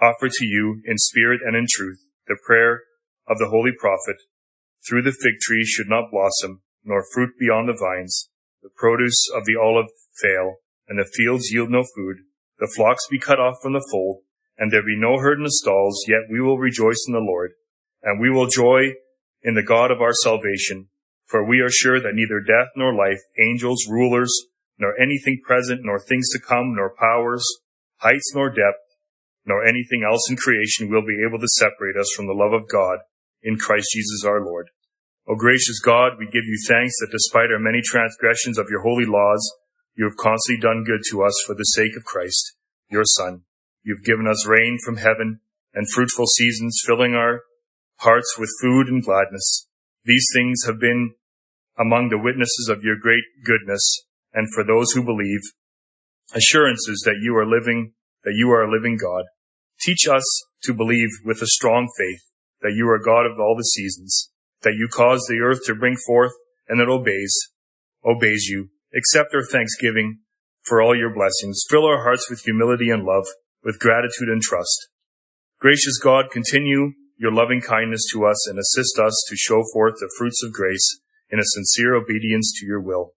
offer 0.00 0.28
to 0.28 0.44
you 0.44 0.82
in 0.84 0.98
spirit 0.98 1.40
and 1.44 1.56
in 1.56 1.66
truth 1.70 2.04
the 2.26 2.36
prayer 2.46 2.82
of 3.26 3.38
the 3.38 3.48
holy 3.48 3.72
prophet. 3.78 4.16
Through 4.86 5.02
the 5.02 5.12
fig 5.12 5.40
tree 5.40 5.64
should 5.64 5.88
not 5.88 6.10
blossom, 6.10 6.62
nor 6.84 7.04
fruit 7.14 7.38
be 7.38 7.46
on 7.46 7.66
the 7.66 7.78
vines. 7.78 8.28
The 8.62 8.68
produce 8.74 9.26
of 9.34 9.46
the 9.46 9.56
olive 9.56 9.90
fail, 10.20 10.56
and 10.88 10.98
the 10.98 11.10
fields 11.16 11.50
yield 11.50 11.70
no 11.70 11.84
food. 11.96 12.18
The 12.58 12.72
flocks 12.76 13.06
be 13.10 13.18
cut 13.18 13.40
off 13.40 13.56
from 13.62 13.72
the 13.72 13.86
fold, 13.90 14.22
and 14.58 14.70
there 14.70 14.84
be 14.84 14.96
no 14.96 15.18
herd 15.18 15.38
in 15.38 15.44
the 15.44 15.50
stalls, 15.50 16.04
yet 16.08 16.30
we 16.30 16.40
will 16.40 16.58
rejoice 16.58 17.04
in 17.06 17.14
the 17.14 17.20
Lord, 17.20 17.52
and 18.02 18.20
we 18.20 18.30
will 18.30 18.46
joy 18.46 18.92
in 19.42 19.54
the 19.54 19.62
God 19.62 19.90
of 19.90 20.00
our 20.00 20.12
salvation. 20.12 20.88
For 21.34 21.42
we 21.42 21.58
are 21.58 21.68
sure 21.68 21.98
that 21.98 22.14
neither 22.14 22.38
death 22.38 22.70
nor 22.76 22.94
life, 22.94 23.18
angels, 23.42 23.90
rulers, 23.90 24.30
nor 24.78 24.94
anything 25.02 25.42
present, 25.42 25.80
nor 25.82 25.98
things 25.98 26.30
to 26.30 26.38
come, 26.38 26.76
nor 26.76 26.94
powers, 26.94 27.44
heights 27.96 28.30
nor 28.36 28.50
depth, 28.50 28.94
nor 29.44 29.66
anything 29.66 30.06
else 30.08 30.30
in 30.30 30.36
creation 30.36 30.88
will 30.88 31.02
be 31.02 31.26
able 31.26 31.40
to 31.40 31.48
separate 31.58 31.96
us 31.98 32.06
from 32.14 32.28
the 32.28 32.38
love 32.38 32.52
of 32.52 32.68
God 32.68 33.00
in 33.42 33.58
Christ 33.58 33.88
Jesus 33.92 34.24
our 34.24 34.44
Lord. 34.44 34.70
O 35.26 35.34
gracious 35.34 35.80
God, 35.80 36.12
we 36.20 36.26
give 36.26 36.46
you 36.46 36.56
thanks 36.68 36.94
that 37.00 37.10
despite 37.10 37.50
our 37.50 37.58
many 37.58 37.82
transgressions 37.84 38.56
of 38.56 38.70
your 38.70 38.82
holy 38.82 39.04
laws, 39.04 39.42
you 39.96 40.04
have 40.04 40.16
constantly 40.16 40.62
done 40.62 40.84
good 40.84 41.02
to 41.10 41.24
us 41.24 41.34
for 41.44 41.56
the 41.56 41.64
sake 41.74 41.96
of 41.96 42.04
Christ, 42.04 42.54
your 42.88 43.04
Son. 43.04 43.42
You 43.82 43.96
have 43.96 44.06
given 44.06 44.28
us 44.28 44.46
rain 44.46 44.78
from 44.84 44.98
heaven 44.98 45.40
and 45.74 45.90
fruitful 45.90 46.26
seasons, 46.26 46.80
filling 46.86 47.16
our 47.16 47.42
hearts 48.06 48.36
with 48.38 48.54
food 48.62 48.86
and 48.86 49.02
gladness. 49.02 49.66
These 50.04 50.28
things 50.32 50.62
have 50.68 50.78
been 50.78 51.14
among 51.78 52.08
the 52.08 52.18
witnesses 52.18 52.68
of 52.70 52.82
your 52.82 52.96
great 52.96 53.24
goodness, 53.44 54.04
and 54.32 54.52
for 54.54 54.64
those 54.64 54.92
who 54.92 55.04
believe, 55.04 55.40
assurances 56.34 57.02
that 57.04 57.20
you 57.20 57.36
are 57.36 57.46
living, 57.46 57.92
that 58.24 58.34
you 58.36 58.50
are 58.50 58.62
a 58.62 58.70
living 58.70 58.96
God. 58.96 59.24
Teach 59.80 60.06
us 60.08 60.24
to 60.62 60.72
believe 60.72 61.10
with 61.24 61.42
a 61.42 61.46
strong 61.46 61.88
faith 61.98 62.20
that 62.62 62.74
you 62.74 62.88
are 62.88 62.98
God 62.98 63.26
of 63.26 63.38
all 63.38 63.54
the 63.56 63.62
seasons, 63.62 64.30
that 64.62 64.74
you 64.74 64.88
cause 64.88 65.26
the 65.28 65.40
earth 65.40 65.60
to 65.66 65.74
bring 65.74 65.96
forth 66.06 66.32
and 66.66 66.80
it 66.80 66.88
obeys, 66.88 67.36
obeys 68.04 68.46
you. 68.46 68.70
Accept 68.96 69.34
our 69.34 69.44
thanksgiving 69.44 70.20
for 70.62 70.80
all 70.80 70.96
your 70.96 71.12
blessings. 71.12 71.62
Fill 71.68 71.84
our 71.84 72.02
hearts 72.02 72.30
with 72.30 72.40
humility 72.40 72.88
and 72.88 73.04
love, 73.04 73.26
with 73.62 73.78
gratitude 73.78 74.28
and 74.28 74.40
trust. 74.40 74.88
Gracious 75.60 75.98
God, 76.02 76.30
continue 76.30 76.92
your 77.18 77.32
loving 77.32 77.60
kindness 77.60 78.06
to 78.12 78.24
us 78.24 78.48
and 78.48 78.58
assist 78.58 78.98
us 78.98 79.24
to 79.28 79.36
show 79.36 79.62
forth 79.72 79.94
the 80.00 80.12
fruits 80.16 80.42
of 80.42 80.52
grace 80.52 81.00
in 81.34 81.40
a 81.40 81.44
sincere 81.44 81.96
obedience 81.96 82.54
to 82.56 82.64
your 82.64 82.80
will, 82.80 83.14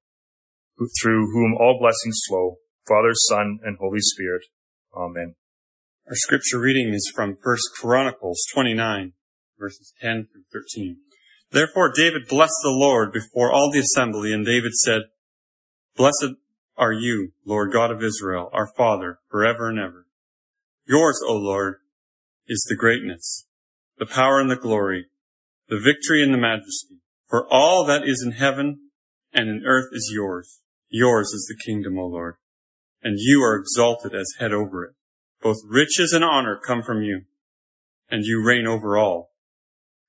through 0.99 1.31
whom 1.31 1.53
all 1.53 1.77
blessings 1.79 2.19
flow 2.27 2.55
Father, 2.87 3.11
Son, 3.13 3.59
and 3.63 3.77
Holy 3.77 3.99
Spirit. 3.99 4.41
Amen. 4.95 5.35
Our 6.07 6.15
scripture 6.15 6.59
reading 6.59 6.93
is 6.93 7.11
from 7.13 7.35
1 7.43 7.57
Chronicles 7.79 8.43
29, 8.51 9.13
verses 9.59 9.93
10 10.01 10.29
through 10.31 10.61
13. 10.73 10.97
Therefore 11.51 11.91
David 11.95 12.27
blessed 12.27 12.57
the 12.63 12.71
Lord 12.71 13.11
before 13.13 13.51
all 13.51 13.69
the 13.71 13.81
assembly, 13.81 14.33
and 14.33 14.43
David 14.43 14.73
said, 14.73 15.01
Blessed 15.95 16.37
are 16.75 16.93
you, 16.93 17.33
Lord 17.45 17.71
God 17.71 17.91
of 17.91 18.03
Israel, 18.03 18.49
our 18.51 18.71
Father, 18.75 19.19
forever 19.29 19.69
and 19.69 19.77
ever. 19.77 20.07
Yours, 20.87 21.19
O 21.27 21.35
Lord, 21.35 21.75
is 22.47 22.65
the 22.67 22.75
greatness, 22.75 23.45
the 23.99 24.07
power 24.07 24.39
and 24.39 24.49
the 24.49 24.55
glory, 24.55 25.05
the 25.69 25.79
victory 25.79 26.23
and 26.23 26.33
the 26.33 26.39
majesty. 26.39 26.96
For 27.27 27.45
all 27.51 27.85
that 27.85 28.07
is 28.07 28.23
in 28.25 28.33
heaven 28.33 28.89
and 29.33 29.49
in 29.49 29.63
earth 29.65 29.87
is 29.91 30.09
yours. 30.13 30.61
Yours 30.89 31.27
is 31.27 31.45
the 31.47 31.61
kingdom, 31.65 31.99
O 31.99 32.07
Lord, 32.07 32.35
and 33.03 33.17
you 33.19 33.41
are 33.43 33.57
exalted 33.57 34.15
as 34.15 34.35
head 34.39 34.53
over 34.53 34.85
it. 34.85 34.91
Both 35.41 35.57
riches 35.67 36.13
and 36.13 36.23
honor 36.23 36.59
come 36.65 36.81
from 36.81 37.03
you, 37.03 37.23
and 38.09 38.23
you 38.23 38.43
reign 38.43 38.65
over 38.65 38.97
all. 38.97 39.31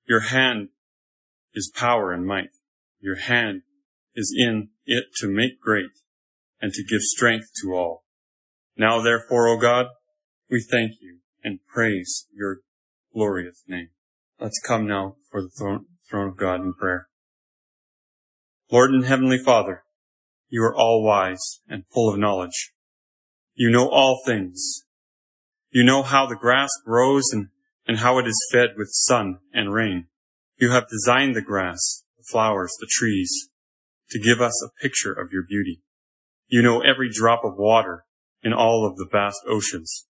Your 0.06 0.20
hand 0.20 0.68
is 1.54 1.72
power 1.74 2.12
and 2.12 2.24
might. 2.24 2.50
Your 3.00 3.16
hand 3.16 3.62
is 4.14 4.34
in 4.36 4.68
it 4.86 5.06
to 5.16 5.28
make 5.28 5.60
great 5.60 5.90
and 6.60 6.72
to 6.72 6.84
give 6.84 7.00
strength 7.00 7.48
to 7.62 7.72
all. 7.74 8.04
Now 8.76 9.00
therefore, 9.00 9.48
O 9.48 9.58
God, 9.58 9.86
we 10.50 10.60
thank 10.62 10.92
you 11.00 11.18
and 11.42 11.58
praise 11.66 12.26
your 12.32 12.58
glorious 13.12 13.64
name. 13.66 13.88
Let's 14.40 14.60
come 14.64 14.86
now 14.86 15.16
for 15.30 15.42
the 15.42 15.50
throne, 15.50 15.86
throne 16.08 16.28
of 16.28 16.36
God 16.36 16.60
in 16.60 16.74
prayer. 16.74 17.08
Lord 18.70 18.90
and 18.90 19.04
Heavenly 19.04 19.38
Father, 19.38 19.84
you 20.48 20.62
are 20.62 20.74
all 20.74 21.02
wise 21.02 21.60
and 21.68 21.84
full 21.92 22.12
of 22.12 22.18
knowledge. 22.18 22.72
You 23.54 23.70
know 23.70 23.88
all 23.88 24.20
things. 24.24 24.84
You 25.70 25.84
know 25.84 26.02
how 26.02 26.26
the 26.26 26.36
grass 26.36 26.70
grows 26.84 27.24
and, 27.32 27.48
and 27.86 27.98
how 27.98 28.18
it 28.18 28.26
is 28.26 28.48
fed 28.52 28.70
with 28.76 28.88
sun 28.90 29.38
and 29.52 29.72
rain. 29.72 30.06
You 30.58 30.70
have 30.70 30.88
designed 30.88 31.36
the 31.36 31.42
grass, 31.42 32.04
the 32.16 32.24
flowers, 32.30 32.74
the 32.80 32.88
trees 32.90 33.48
to 34.10 34.18
give 34.18 34.40
us 34.40 34.64
a 34.64 34.82
picture 34.82 35.12
of 35.12 35.32
your 35.32 35.42
beauty. 35.46 35.82
You 36.48 36.62
know 36.62 36.80
every 36.80 37.10
drop 37.12 37.44
of 37.44 37.56
water 37.56 38.04
in 38.42 38.52
all 38.52 38.86
of 38.86 38.96
the 38.96 39.08
vast 39.10 39.40
oceans. 39.46 40.06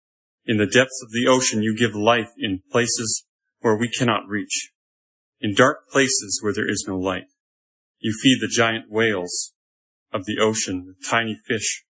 In 0.47 0.57
the 0.57 0.67
depths 0.67 1.03
of 1.03 1.11
the 1.11 1.27
ocean, 1.29 1.63
you 1.63 1.77
give 1.77 1.95
life 1.95 2.31
in 2.39 2.63
places 2.71 3.25
where 3.61 3.77
we 3.77 3.91
cannot 3.91 4.29
reach. 4.29 4.71
In 5.41 5.55
dark 5.55 5.89
places 5.91 6.41
where 6.43 6.53
there 6.53 6.69
is 6.69 6.85
no 6.89 6.99
light. 6.99 7.27
You 8.01 8.13
feed 8.23 8.39
the 8.41 8.53
giant 8.53 8.91
whales 8.91 9.53
of 10.13 10.25
the 10.25 10.39
ocean 10.39 10.85
with 10.87 11.09
tiny 11.09 11.37
fish 11.47 11.85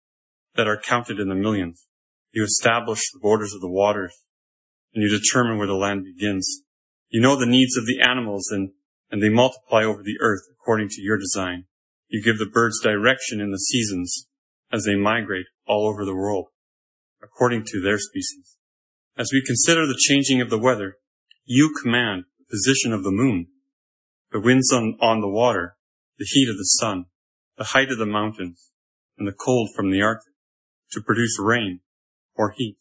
that 0.57 0.67
are 0.67 0.81
counted 0.81 1.21
in 1.21 1.29
the 1.29 1.35
millions. 1.35 1.87
You 2.33 2.45
establish 2.45 3.01
the 3.13 3.21
borders 3.21 3.55
of 3.55 3.61
the 3.61 3.71
waters 3.71 4.15
and 4.95 5.03
you 5.03 5.09
determine 5.09 5.59
where 5.59 5.67
the 5.67 5.75
land 5.75 6.05
begins. 6.05 6.63
You 7.09 7.21
know 7.21 7.37
the 7.37 7.47
needs 7.47 7.77
of 7.77 7.87
the 7.87 8.01
animals 8.01 8.49
and, 8.51 8.71
and 9.11 9.23
they 9.23 9.29
multiply 9.29 9.85
over 9.85 10.03
the 10.03 10.19
earth 10.21 10.43
according 10.51 10.89
to 10.91 11.03
your 11.03 11.19
design. 11.19 11.65
You 12.09 12.23
give 12.23 12.39
the 12.39 12.47
birds 12.47 12.81
direction 12.83 13.41
in 13.41 13.51
the 13.51 13.59
seasons 13.59 14.27
as 14.73 14.85
they 14.85 14.97
migrate 14.97 15.47
all 15.67 15.89
over 15.89 16.05
the 16.05 16.15
world, 16.15 16.47
according 17.23 17.65
to 17.67 17.81
their 17.81 17.99
species. 17.99 18.57
As 19.17 19.31
we 19.33 19.43
consider 19.45 19.87
the 19.87 19.99
changing 19.99 20.41
of 20.41 20.51
the 20.51 20.59
weather, 20.59 20.97
you 21.45 21.75
command 21.83 22.25
position 22.51 22.93
of 22.93 23.03
the 23.03 23.11
moon, 23.11 23.49
the 24.33 24.41
winds 24.41 24.73
on, 24.73 24.97
on 25.01 25.21
the 25.21 25.29
water, 25.29 25.77
the 26.19 26.27
heat 26.29 26.49
of 26.49 26.57
the 26.57 26.65
sun, 26.65 27.07
the 27.59 27.65
height 27.65 27.91
of 27.91 27.99
the 27.99 28.07
mountains, 28.07 28.71
and 29.19 29.27
the 29.27 29.33
cold 29.33 29.71
from 29.75 29.91
the 29.91 30.03
Arctic, 30.03 30.33
to 30.93 31.01
produce 31.01 31.39
rain 31.41 31.81
or 32.35 32.53
heat, 32.57 32.77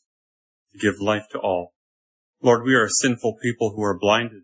to 0.74 0.80
give 0.80 1.00
life 1.00 1.28
to 1.32 1.40
all. 1.40 1.74
Lord, 2.42 2.64
we 2.64 2.76
are 2.76 2.86
a 2.86 3.02
sinful 3.02 3.38
people 3.42 3.74
who 3.76 3.84
are 3.84 3.98
blinded 3.98 4.44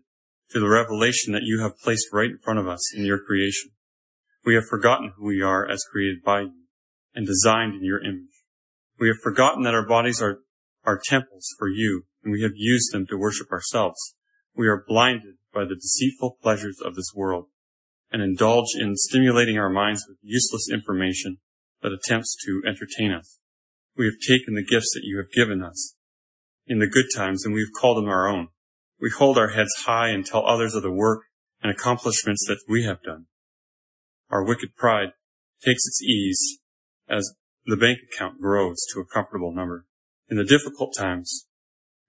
to 0.50 0.60
the 0.60 0.68
revelation 0.68 1.32
that 1.32 1.44
you 1.44 1.60
have 1.60 1.78
placed 1.78 2.06
right 2.12 2.30
in 2.30 2.38
front 2.38 2.58
of 2.58 2.66
us 2.66 2.94
in 2.94 3.04
your 3.04 3.18
creation. 3.18 3.70
We 4.44 4.54
have 4.54 4.64
forgotten 4.68 5.12
who 5.16 5.26
we 5.26 5.40
are 5.40 5.68
as 5.68 5.84
created 5.90 6.22
by 6.24 6.40
you 6.42 6.52
and 7.14 7.26
designed 7.26 7.74
in 7.74 7.84
your 7.84 8.02
image. 8.02 8.44
We 8.98 9.08
have 9.08 9.18
forgotten 9.22 9.62
that 9.62 9.74
our 9.74 9.86
bodies 9.86 10.20
are, 10.20 10.40
are 10.84 11.00
temples 11.04 11.46
for 11.58 11.68
you, 11.68 12.04
and 12.24 12.32
we 12.32 12.42
have 12.42 12.52
used 12.54 12.92
them 12.92 13.06
to 13.08 13.18
worship 13.18 13.50
ourselves. 13.50 14.14
We 14.54 14.68
are 14.68 14.84
blinded 14.86 15.36
by 15.52 15.64
the 15.64 15.74
deceitful 15.74 16.38
pleasures 16.42 16.78
of 16.84 16.94
this 16.94 17.12
world 17.14 17.46
and 18.10 18.22
indulge 18.22 18.74
in 18.78 18.96
stimulating 18.96 19.58
our 19.58 19.70
minds 19.70 20.04
with 20.06 20.18
useless 20.22 20.68
information 20.70 21.38
that 21.82 21.92
attempts 21.92 22.36
to 22.44 22.62
entertain 22.66 23.12
us. 23.12 23.38
We 23.96 24.06
have 24.06 24.20
taken 24.20 24.54
the 24.54 24.64
gifts 24.64 24.92
that 24.94 25.04
you 25.04 25.16
have 25.18 25.32
given 25.32 25.62
us 25.62 25.94
in 26.66 26.78
the 26.78 26.86
good 26.86 27.06
times 27.14 27.44
and 27.44 27.54
we've 27.54 27.72
called 27.78 27.96
them 27.96 28.08
our 28.08 28.28
own. 28.28 28.48
We 29.00 29.10
hold 29.10 29.38
our 29.38 29.50
heads 29.50 29.72
high 29.84 30.08
and 30.08 30.24
tell 30.24 30.46
others 30.46 30.74
of 30.74 30.82
the 30.82 30.92
work 30.92 31.22
and 31.62 31.72
accomplishments 31.72 32.46
that 32.46 32.60
we 32.68 32.84
have 32.84 33.02
done. 33.02 33.26
Our 34.30 34.44
wicked 34.44 34.76
pride 34.76 35.12
takes 35.64 35.86
its 35.86 36.02
ease 36.02 36.58
as 37.08 37.34
the 37.66 37.76
bank 37.76 37.98
account 38.12 38.40
grows 38.40 38.78
to 38.92 39.00
a 39.00 39.06
comfortable 39.06 39.54
number. 39.54 39.86
In 40.28 40.36
the 40.36 40.44
difficult 40.44 40.94
times, 40.96 41.46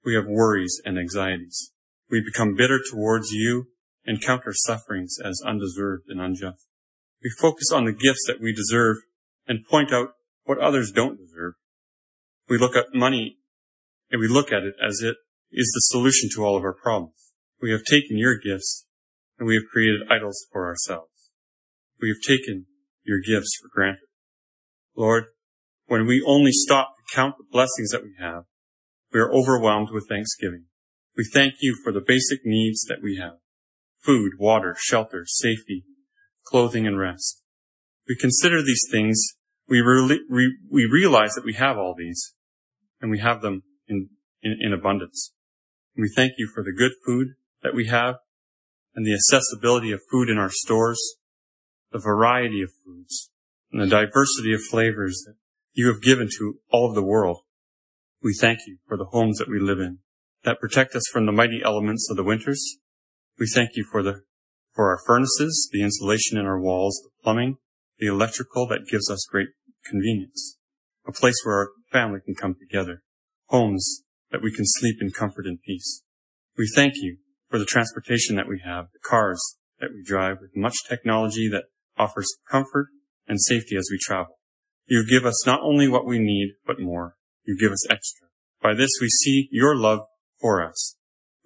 we 0.05 0.15
have 0.15 0.25
worries 0.27 0.81
and 0.85 0.97
anxieties. 0.97 1.72
We 2.09 2.21
become 2.21 2.55
bitter 2.55 2.79
towards 2.91 3.31
you 3.31 3.67
and 4.05 4.21
count 4.21 4.43
our 4.45 4.53
sufferings 4.53 5.17
as 5.23 5.41
undeserved 5.45 6.05
and 6.09 6.21
unjust. 6.21 6.67
We 7.23 7.31
focus 7.39 7.71
on 7.71 7.85
the 7.85 7.93
gifts 7.93 8.25
that 8.27 8.41
we 8.41 8.53
deserve 8.53 8.97
and 9.47 9.65
point 9.65 9.93
out 9.93 10.09
what 10.43 10.59
others 10.59 10.91
don't 10.91 11.17
deserve. 11.17 11.53
We 12.49 12.57
look 12.57 12.75
at 12.75 12.93
money 12.93 13.37
and 14.11 14.19
we 14.19 14.27
look 14.27 14.51
at 14.51 14.63
it 14.63 14.75
as 14.85 15.01
it 15.01 15.15
is 15.51 15.71
the 15.73 15.97
solution 15.97 16.29
to 16.35 16.43
all 16.43 16.57
of 16.57 16.63
our 16.63 16.73
problems. 16.73 17.31
We 17.61 17.71
have 17.71 17.83
taken 17.83 18.17
your 18.17 18.37
gifts 18.37 18.85
and 19.39 19.47
we 19.47 19.55
have 19.55 19.71
created 19.71 20.01
idols 20.09 20.45
for 20.51 20.67
ourselves. 20.67 21.31
We 22.01 22.09
have 22.09 22.21
taken 22.21 22.65
your 23.03 23.19
gifts 23.19 23.57
for 23.61 23.69
granted. 23.73 24.07
Lord, 24.95 25.25
when 25.87 26.05
we 26.05 26.23
only 26.25 26.51
stop 26.51 26.95
to 26.97 27.15
count 27.15 27.35
the 27.37 27.45
blessings 27.49 27.91
that 27.91 28.03
we 28.03 28.15
have, 28.19 28.43
we 29.11 29.19
are 29.19 29.31
overwhelmed 29.31 29.89
with 29.91 30.07
thanksgiving. 30.09 30.65
We 31.15 31.29
thank 31.31 31.55
you 31.61 31.75
for 31.83 31.91
the 31.91 32.01
basic 32.01 32.39
needs 32.43 32.81
that 32.85 33.01
we 33.03 33.17
have. 33.17 33.33
Food, 33.99 34.33
water, 34.39 34.75
shelter, 34.77 35.25
safety, 35.27 35.85
clothing, 36.43 36.87
and 36.87 36.99
rest. 36.99 37.41
We 38.07 38.15
consider 38.15 38.61
these 38.61 38.83
things. 38.91 39.21
We, 39.67 39.79
re- 39.79 40.21
re- 40.27 40.57
we 40.69 40.85
realize 40.91 41.33
that 41.35 41.45
we 41.45 41.53
have 41.53 41.77
all 41.77 41.95
these 41.97 42.33
and 42.99 43.11
we 43.11 43.19
have 43.19 43.41
them 43.41 43.63
in, 43.87 44.09
in, 44.41 44.57
in 44.59 44.73
abundance. 44.73 45.33
We 45.95 46.11
thank 46.13 46.33
you 46.37 46.49
for 46.53 46.63
the 46.63 46.73
good 46.73 46.93
food 47.05 47.35
that 47.61 47.75
we 47.75 47.87
have 47.87 48.15
and 48.95 49.05
the 49.05 49.13
accessibility 49.13 49.91
of 49.91 50.01
food 50.11 50.29
in 50.29 50.37
our 50.37 50.49
stores, 50.49 51.17
the 51.91 51.99
variety 51.99 52.61
of 52.61 52.71
foods, 52.83 53.29
and 53.71 53.81
the 53.81 53.87
diversity 53.87 54.53
of 54.53 54.61
flavors 54.61 55.23
that 55.27 55.35
you 55.73 55.87
have 55.87 56.01
given 56.01 56.27
to 56.39 56.59
all 56.71 56.89
of 56.89 56.95
the 56.95 57.03
world. 57.03 57.41
We 58.21 58.33
thank 58.33 58.59
you 58.65 58.77
for 58.87 58.97
the 58.97 59.05
homes 59.05 59.37
that 59.37 59.49
we 59.49 59.59
live 59.59 59.79
in 59.79 59.99
that 60.43 60.59
protect 60.59 60.95
us 60.95 61.03
from 61.11 61.25
the 61.25 61.31
mighty 61.31 61.61
elements 61.63 62.07
of 62.09 62.17
the 62.17 62.23
winters. 62.23 62.77
We 63.39 63.47
thank 63.47 63.71
you 63.75 63.85
for 63.91 64.03
the, 64.03 64.21
for 64.73 64.89
our 64.89 64.99
furnaces, 65.05 65.69
the 65.71 65.83
insulation 65.83 66.37
in 66.37 66.45
our 66.45 66.59
walls, 66.59 67.01
the 67.03 67.09
plumbing, 67.23 67.57
the 67.99 68.07
electrical 68.07 68.67
that 68.67 68.87
gives 68.89 69.09
us 69.09 69.25
great 69.29 69.49
convenience, 69.85 70.57
a 71.07 71.11
place 71.11 71.35
where 71.43 71.55
our 71.55 71.69
family 71.91 72.19
can 72.23 72.35
come 72.35 72.55
together, 72.59 73.03
homes 73.47 74.03
that 74.31 74.41
we 74.41 74.51
can 74.51 74.65
sleep 74.65 74.97
in 75.01 75.11
comfort 75.11 75.45
and 75.45 75.61
peace. 75.61 76.03
We 76.57 76.69
thank 76.73 76.93
you 76.97 77.17
for 77.49 77.59
the 77.59 77.65
transportation 77.65 78.35
that 78.35 78.47
we 78.47 78.61
have, 78.65 78.87
the 78.93 78.99
cars 79.07 79.57
that 79.79 79.91
we 79.91 80.03
drive 80.03 80.37
with 80.41 80.55
much 80.55 80.75
technology 80.87 81.49
that 81.49 81.65
offers 81.97 82.35
comfort 82.49 82.87
and 83.27 83.39
safety 83.39 83.75
as 83.75 83.87
we 83.91 83.99
travel. 84.01 84.39
You 84.87 85.05
give 85.07 85.25
us 85.25 85.45
not 85.45 85.61
only 85.61 85.87
what 85.87 86.05
we 86.05 86.19
need, 86.19 86.55
but 86.65 86.79
more. 86.79 87.15
You 87.45 87.57
give 87.59 87.71
us 87.71 87.89
extra. 87.89 88.27
By 88.61 88.73
this 88.73 88.89
we 89.01 89.09
see 89.09 89.49
your 89.51 89.75
love 89.75 89.99
for 90.43 90.61
us. 90.61 90.97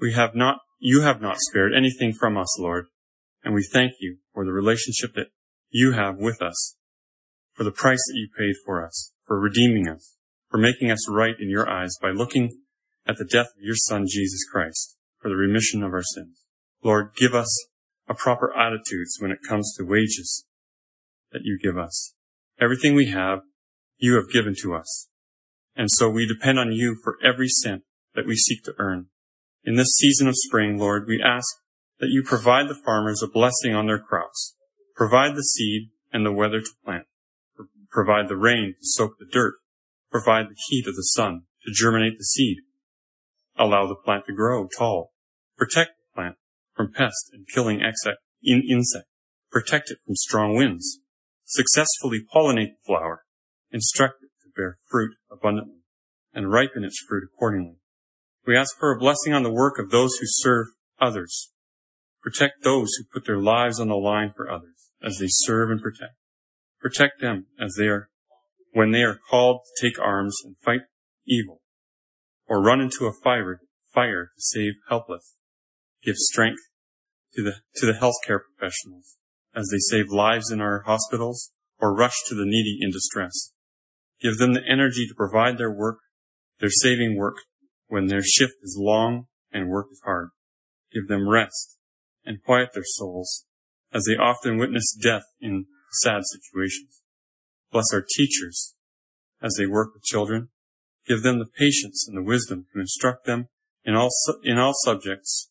We 0.01 0.13
have 0.13 0.33
not, 0.33 0.57
you 0.79 1.01
have 1.01 1.21
not 1.21 1.37
spared 1.37 1.71
anything 1.73 2.13
from 2.13 2.35
us, 2.35 2.59
Lord, 2.59 2.87
and 3.43 3.53
we 3.53 3.63
thank 3.63 3.93
you 3.99 4.17
for 4.33 4.43
the 4.43 4.51
relationship 4.51 5.13
that 5.13 5.27
you 5.69 5.91
have 5.91 6.17
with 6.17 6.41
us, 6.41 6.75
for 7.53 7.63
the 7.63 7.71
price 7.71 8.01
that 8.07 8.17
you 8.17 8.27
paid 8.35 8.55
for 8.65 8.83
us, 8.83 9.13
for 9.23 9.39
redeeming 9.39 9.87
us, 9.87 10.17
for 10.49 10.57
making 10.57 10.89
us 10.89 11.07
right 11.07 11.35
in 11.39 11.47
your 11.47 11.69
eyes 11.69 11.95
by 12.01 12.09
looking 12.09 12.49
at 13.05 13.17
the 13.17 13.25
death 13.25 13.47
of 13.55 13.61
your 13.61 13.75
son, 13.75 14.05
Jesus 14.09 14.43
Christ, 14.51 14.97
for 15.21 15.29
the 15.29 15.35
remission 15.35 15.83
of 15.83 15.93
our 15.93 16.03
sins. 16.03 16.43
Lord, 16.83 17.11
give 17.15 17.35
us 17.35 17.67
a 18.07 18.15
proper 18.15 18.51
attitudes 18.57 19.17
when 19.19 19.31
it 19.31 19.39
comes 19.47 19.75
to 19.77 19.85
wages 19.85 20.45
that 21.31 21.41
you 21.43 21.59
give 21.61 21.77
us. 21.77 22.13
Everything 22.59 22.95
we 22.95 23.11
have, 23.11 23.41
you 23.99 24.15
have 24.15 24.31
given 24.31 24.55
to 24.63 24.73
us. 24.73 25.07
And 25.75 25.91
so 25.91 26.09
we 26.09 26.25
depend 26.25 26.57
on 26.57 26.71
you 26.71 26.97
for 27.03 27.17
every 27.23 27.47
cent 27.47 27.83
that 28.17 28.27
we 28.27 28.35
seek 28.35 28.65
to 28.65 28.73
earn. 28.77 29.07
In 29.63 29.75
this 29.75 29.95
season 29.95 30.27
of 30.27 30.35
spring, 30.35 30.77
Lord, 30.77 31.05
we 31.07 31.23
ask 31.23 31.47
that 32.01 32.09
you 32.09 32.21
provide 32.21 32.67
the 32.67 32.81
farmers 32.83 33.23
a 33.23 33.27
blessing 33.27 33.73
on 33.73 33.87
their 33.87 33.99
crops. 33.99 34.57
Provide 34.93 35.35
the 35.35 35.43
seed 35.43 35.91
and 36.11 36.25
the 36.25 36.33
weather 36.33 36.59
to 36.59 36.71
plant. 36.83 37.05
Provide 37.89 38.27
the 38.27 38.35
rain 38.35 38.75
to 38.77 38.85
soak 38.85 39.17
the 39.17 39.25
dirt 39.31 39.55
Provide 40.11 40.45
the 40.49 40.55
heat 40.69 40.87
of 40.87 40.95
the 40.95 41.03
sun 41.03 41.43
to 41.65 41.71
germinate 41.71 42.17
the 42.17 42.23
seed. 42.23 42.57
Allow 43.57 43.87
the 43.87 43.95
plant 43.95 44.25
to 44.27 44.33
grow 44.33 44.67
tall. 44.67 45.11
Protect 45.57 45.91
the 45.97 46.15
plant 46.15 46.35
from 46.73 46.93
pest 46.93 47.29
and 47.33 47.47
killing 47.47 47.81
insect. 47.81 49.07
Protect 49.51 49.91
it 49.91 49.97
from 50.05 50.15
strong 50.15 50.55
winds. 50.55 50.99
Successfully 51.45 52.19
pollinate 52.33 52.75
the 52.75 52.85
flower. 52.85 53.23
Instruct 53.71 54.23
it 54.23 54.31
to 54.43 54.49
bear 54.55 54.77
fruit 54.89 55.15
abundantly 55.31 55.81
and 56.33 56.51
ripen 56.51 56.83
its 56.83 57.03
fruit 57.07 57.23
accordingly. 57.23 57.77
We 58.47 58.55
ask 58.55 58.77
for 58.79 58.93
a 58.93 58.97
blessing 58.97 59.33
on 59.33 59.43
the 59.43 59.51
work 59.51 59.77
of 59.77 59.91
those 59.91 60.15
who 60.15 60.25
serve 60.25 60.67
others. 61.01 61.51
Protect 62.23 62.63
those 62.63 62.91
who 62.93 63.03
put 63.13 63.27
their 63.27 63.41
lives 63.41 63.77
on 63.77 63.89
the 63.89 63.95
line 63.95 64.31
for 64.33 64.49
others 64.49 64.89
as 65.03 65.17
they 65.17 65.27
serve 65.27 65.69
and 65.69 65.81
protect. 65.81 66.13
Protect 66.79 67.19
them 67.19 67.47
as 67.59 67.75
they 67.77 67.87
are, 67.87 68.09
when 68.71 68.91
they 68.91 69.03
are 69.03 69.19
called 69.29 69.61
to 69.65 69.85
take 69.85 69.99
arms 69.99 70.37
and 70.45 70.55
fight 70.63 70.81
evil 71.27 71.61
or 72.47 72.63
run 72.63 72.79
into 72.79 73.05
a 73.05 73.11
fire, 73.21 73.59
fire 73.93 74.31
to 74.33 74.41
save 74.41 74.75
helpless. 74.87 75.35
Give 76.01 76.15
strength 76.15 76.61
to 77.33 77.43
the, 77.43 77.55
to 77.75 77.85
the 77.85 77.99
healthcare 77.99 78.39
professionals 78.39 79.17
as 79.53 79.67
they 79.71 79.79
save 79.79 80.09
lives 80.09 80.51
in 80.51 80.61
our 80.61 80.83
hospitals 80.85 81.51
or 81.81 81.93
rush 81.93 82.15
to 82.29 82.35
the 82.35 82.45
needy 82.45 82.77
in 82.79 82.91
distress. 82.91 83.51
Give 84.21 84.37
them 84.37 84.53
the 84.53 84.63
energy 84.65 85.05
to 85.05 85.15
provide 85.15 85.57
their 85.57 85.71
work, 85.71 85.97
their 86.61 86.69
saving 86.69 87.17
work 87.17 87.35
when 87.87 88.07
their 88.07 88.23
shift 88.23 88.53
is 88.61 88.77
long 88.79 89.25
and 89.51 89.69
work 89.69 89.87
is 89.91 90.01
hard. 90.03 90.29
Give 90.93 91.07
them 91.07 91.27
rest 91.27 91.77
and 92.25 92.43
quiet 92.43 92.69
their 92.73 92.83
souls 92.85 93.45
as 93.93 94.05
they 94.05 94.21
often 94.21 94.57
witness 94.57 94.95
death 95.01 95.23
in 95.39 95.65
sad 96.01 96.21
situations. 96.25 97.01
Bless 97.71 97.93
our 97.93 98.03
teachers 98.15 98.75
as 99.41 99.55
they 99.57 99.65
work 99.65 99.93
with 99.93 100.03
children. 100.03 100.49
Give 101.07 101.23
them 101.23 101.39
the 101.39 101.45
patience 101.45 102.05
and 102.07 102.17
the 102.17 102.27
wisdom 102.27 102.65
to 102.73 102.79
instruct 102.79 103.25
them 103.25 103.47
in 103.83 103.95
all, 103.95 104.09
in 104.43 104.57
all 104.57 104.73
subjects 104.83 105.49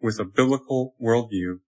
with 0.00 0.18
a 0.20 0.24
biblical 0.24 0.94
worldview 1.02 1.60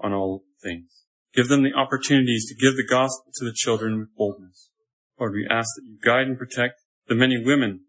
on 0.00 0.12
all 0.12 0.42
things. 0.62 1.04
Give 1.34 1.48
them 1.48 1.62
the 1.62 1.74
opportunities 1.74 2.46
to 2.48 2.54
give 2.54 2.76
the 2.76 2.86
gospel 2.86 3.32
to 3.34 3.44
the 3.44 3.54
children 3.54 3.98
with 3.98 4.14
boldness. 4.16 4.70
Lord, 5.18 5.32
we 5.34 5.46
ask 5.48 5.68
that 5.76 5.84
you 5.84 5.98
guide 6.04 6.26
and 6.26 6.38
protect 6.38 6.74
the 7.06 7.14
many 7.14 7.42
women 7.42 7.80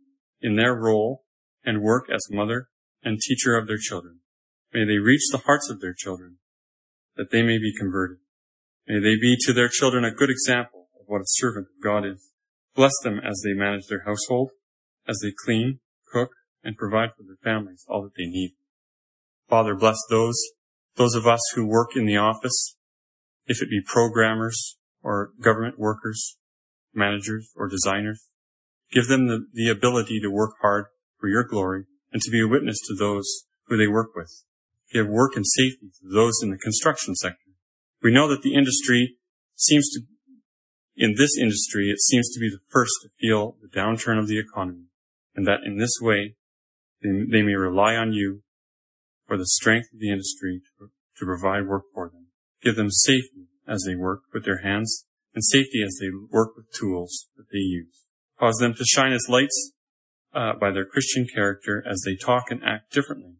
in 0.41 0.55
their 0.55 0.75
role 0.75 1.24
and 1.65 1.81
work 1.81 2.09
as 2.13 2.27
mother 2.29 2.69
and 3.03 3.19
teacher 3.19 3.57
of 3.57 3.67
their 3.67 3.77
children. 3.77 4.19
May 4.73 4.85
they 4.85 4.97
reach 4.97 5.23
the 5.31 5.39
hearts 5.45 5.69
of 5.69 5.81
their 5.81 5.93
children, 5.93 6.37
that 7.15 7.31
they 7.31 7.41
may 7.41 7.57
be 7.57 7.73
converted. 7.77 8.17
May 8.87 8.99
they 8.99 9.15
be 9.15 9.35
to 9.41 9.53
their 9.53 9.69
children 9.69 10.05
a 10.05 10.11
good 10.11 10.29
example 10.29 10.89
of 10.99 11.05
what 11.07 11.21
a 11.21 11.27
servant 11.27 11.67
of 11.67 11.83
God 11.83 12.05
is. 12.05 12.31
Bless 12.75 12.93
them 13.03 13.19
as 13.19 13.41
they 13.43 13.53
manage 13.53 13.87
their 13.87 14.03
household, 14.05 14.51
as 15.07 15.19
they 15.23 15.31
clean, 15.45 15.79
cook, 16.11 16.31
and 16.63 16.77
provide 16.77 17.09
for 17.15 17.23
their 17.23 17.37
families 17.41 17.85
all 17.87 18.03
that 18.03 18.15
they 18.17 18.25
need. 18.25 18.55
Father, 19.47 19.75
bless 19.75 19.97
those, 20.09 20.37
those 20.95 21.15
of 21.15 21.25
us 21.25 21.41
who 21.53 21.65
work 21.65 21.95
in 21.95 22.05
the 22.05 22.17
office, 22.17 22.75
if 23.45 23.61
it 23.61 23.69
be 23.69 23.81
programmers 23.85 24.77
or 25.03 25.31
government 25.39 25.79
workers, 25.79 26.37
managers 26.93 27.51
or 27.55 27.67
designers. 27.67 28.27
Give 28.91 29.07
them 29.07 29.27
the, 29.27 29.45
the 29.53 29.69
ability 29.69 30.19
to 30.21 30.29
work 30.29 30.55
hard 30.61 30.85
for 31.19 31.27
your 31.27 31.43
glory 31.43 31.85
and 32.11 32.21
to 32.21 32.31
be 32.31 32.41
a 32.41 32.47
witness 32.47 32.79
to 32.87 32.95
those 32.95 33.45
who 33.67 33.77
they 33.77 33.87
work 33.87 34.15
with. 34.15 34.43
Give 34.93 35.07
work 35.07 35.35
and 35.35 35.45
safety 35.45 35.89
to 35.99 36.13
those 36.13 36.39
in 36.41 36.51
the 36.51 36.57
construction 36.57 37.15
sector. 37.15 37.51
We 38.01 38.13
know 38.13 38.27
that 38.27 38.41
the 38.41 38.53
industry 38.53 39.17
seems 39.55 39.89
to, 39.91 40.01
in 40.95 41.15
this 41.17 41.37
industry, 41.37 41.89
it 41.89 41.99
seems 41.99 42.29
to 42.33 42.39
be 42.39 42.49
the 42.49 42.59
first 42.69 42.93
to 43.01 43.09
feel 43.19 43.57
the 43.61 43.67
downturn 43.67 44.19
of 44.19 44.27
the 44.27 44.39
economy 44.39 44.85
and 45.35 45.47
that 45.47 45.61
in 45.65 45.77
this 45.77 45.97
way 46.01 46.35
they, 47.01 47.09
they 47.09 47.41
may 47.41 47.55
rely 47.55 47.95
on 47.95 48.13
you 48.13 48.41
for 49.27 49.37
the 49.37 49.47
strength 49.47 49.87
of 49.93 49.99
the 49.99 50.11
industry 50.11 50.61
to, 50.79 50.89
to 51.17 51.25
provide 51.25 51.67
work 51.67 51.83
for 51.93 52.09
them. 52.09 52.27
Give 52.61 52.75
them 52.75 52.91
safety 52.91 53.47
as 53.67 53.83
they 53.85 53.95
work 53.95 54.21
with 54.33 54.45
their 54.45 54.61
hands 54.61 55.05
and 55.33 55.43
safety 55.43 55.83
as 55.85 55.97
they 55.99 56.09
work 56.31 56.55
with 56.55 56.71
tools 56.71 57.27
that 57.35 57.47
they 57.51 57.59
use. 57.59 58.05
Cause 58.39 58.57
them 58.57 58.73
to 58.73 58.85
shine 58.85 59.13
as 59.13 59.27
lights 59.29 59.73
uh, 60.35 60.53
by 60.59 60.69
their 60.69 60.85
Christian 60.85 61.25
character 61.33 61.83
as 61.89 62.03
they 62.05 62.15
talk 62.15 62.51
and 62.51 62.61
act 62.63 62.91
differently 62.91 63.37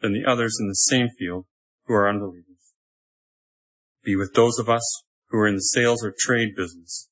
than 0.00 0.12
the 0.12 0.24
others 0.24 0.56
in 0.60 0.68
the 0.68 0.74
same 0.74 1.08
field 1.18 1.46
who 1.86 1.94
are 1.94 2.08
unbelievers. 2.08 2.44
Be 4.04 4.14
with 4.14 4.34
those 4.34 4.58
of 4.58 4.68
us 4.68 5.02
who 5.28 5.38
are 5.38 5.48
in 5.48 5.56
the 5.56 5.60
sales 5.60 6.04
or 6.04 6.14
trade 6.16 6.54
business. 6.56 7.08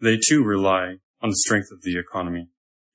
They 0.00 0.16
too 0.16 0.44
rely 0.44 0.96
on 1.20 1.30
the 1.30 1.36
strength 1.36 1.68
of 1.72 1.82
the 1.82 1.98
economy. 1.98 2.48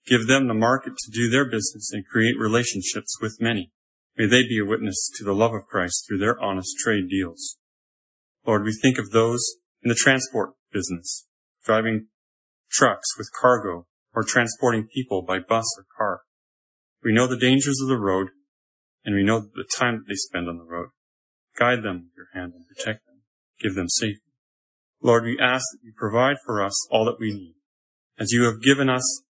Give 0.06 0.26
them 0.26 0.48
the 0.48 0.54
market 0.54 0.94
to 0.98 1.12
do 1.12 1.30
their 1.30 1.46
business 1.46 1.92
and 1.92 2.08
create 2.08 2.40
relationships 2.40 3.18
with 3.22 3.42
many. 3.42 3.72
May 4.18 4.26
they 4.26 4.44
be 4.44 4.60
a 4.60 4.66
witness 4.66 5.12
to 5.18 5.24
the 5.24 5.36
love 5.36 5.54
of 5.54 5.68
Christ 5.68 6.06
through 6.08 6.20
their 6.20 6.40
honest 6.42 6.76
trade 6.82 7.10
deals. 7.10 7.58
Lord, 8.46 8.64
we 8.64 8.74
think 8.74 8.98
of 8.98 9.12
those 9.12 9.58
in 9.84 9.90
the 9.90 9.96
transport 9.96 10.52
business, 10.72 11.28
driving 11.64 12.08
trucks 12.72 13.18
with 13.18 13.30
cargo 13.40 13.86
or 14.18 14.24
transporting 14.24 14.88
people 14.88 15.22
by 15.22 15.38
bus 15.38 15.64
or 15.78 15.86
car. 15.96 16.22
We 17.04 17.14
know 17.14 17.28
the 17.28 17.38
dangers 17.38 17.80
of 17.80 17.88
the 17.88 18.00
road, 18.00 18.30
and 19.06 19.14
we 19.14 19.22
know 19.22 19.42
the 19.42 19.64
time 19.78 19.98
that 19.98 20.06
they 20.08 20.16
spend 20.16 20.50
on 20.50 20.58
the 20.58 20.64
road. 20.64 20.88
Guide 21.56 21.84
them 21.84 22.06
with 22.06 22.14
your 22.18 22.28
hand 22.34 22.54
and 22.56 22.66
protect 22.66 23.06
them. 23.06 23.18
Give 23.62 23.76
them 23.76 23.88
safety. 23.88 24.34
Lord, 25.04 25.24
we 25.24 25.38
ask 25.40 25.64
that 25.72 25.84
you 25.84 25.94
provide 25.96 26.38
for 26.44 26.64
us 26.64 26.74
all 26.90 27.06
that 27.06 27.20
we 27.20 27.32
need. 27.32 27.58
As 28.18 28.32
you 28.32 28.46
have 28.46 28.60
given 28.60 28.90
us, 28.90 29.22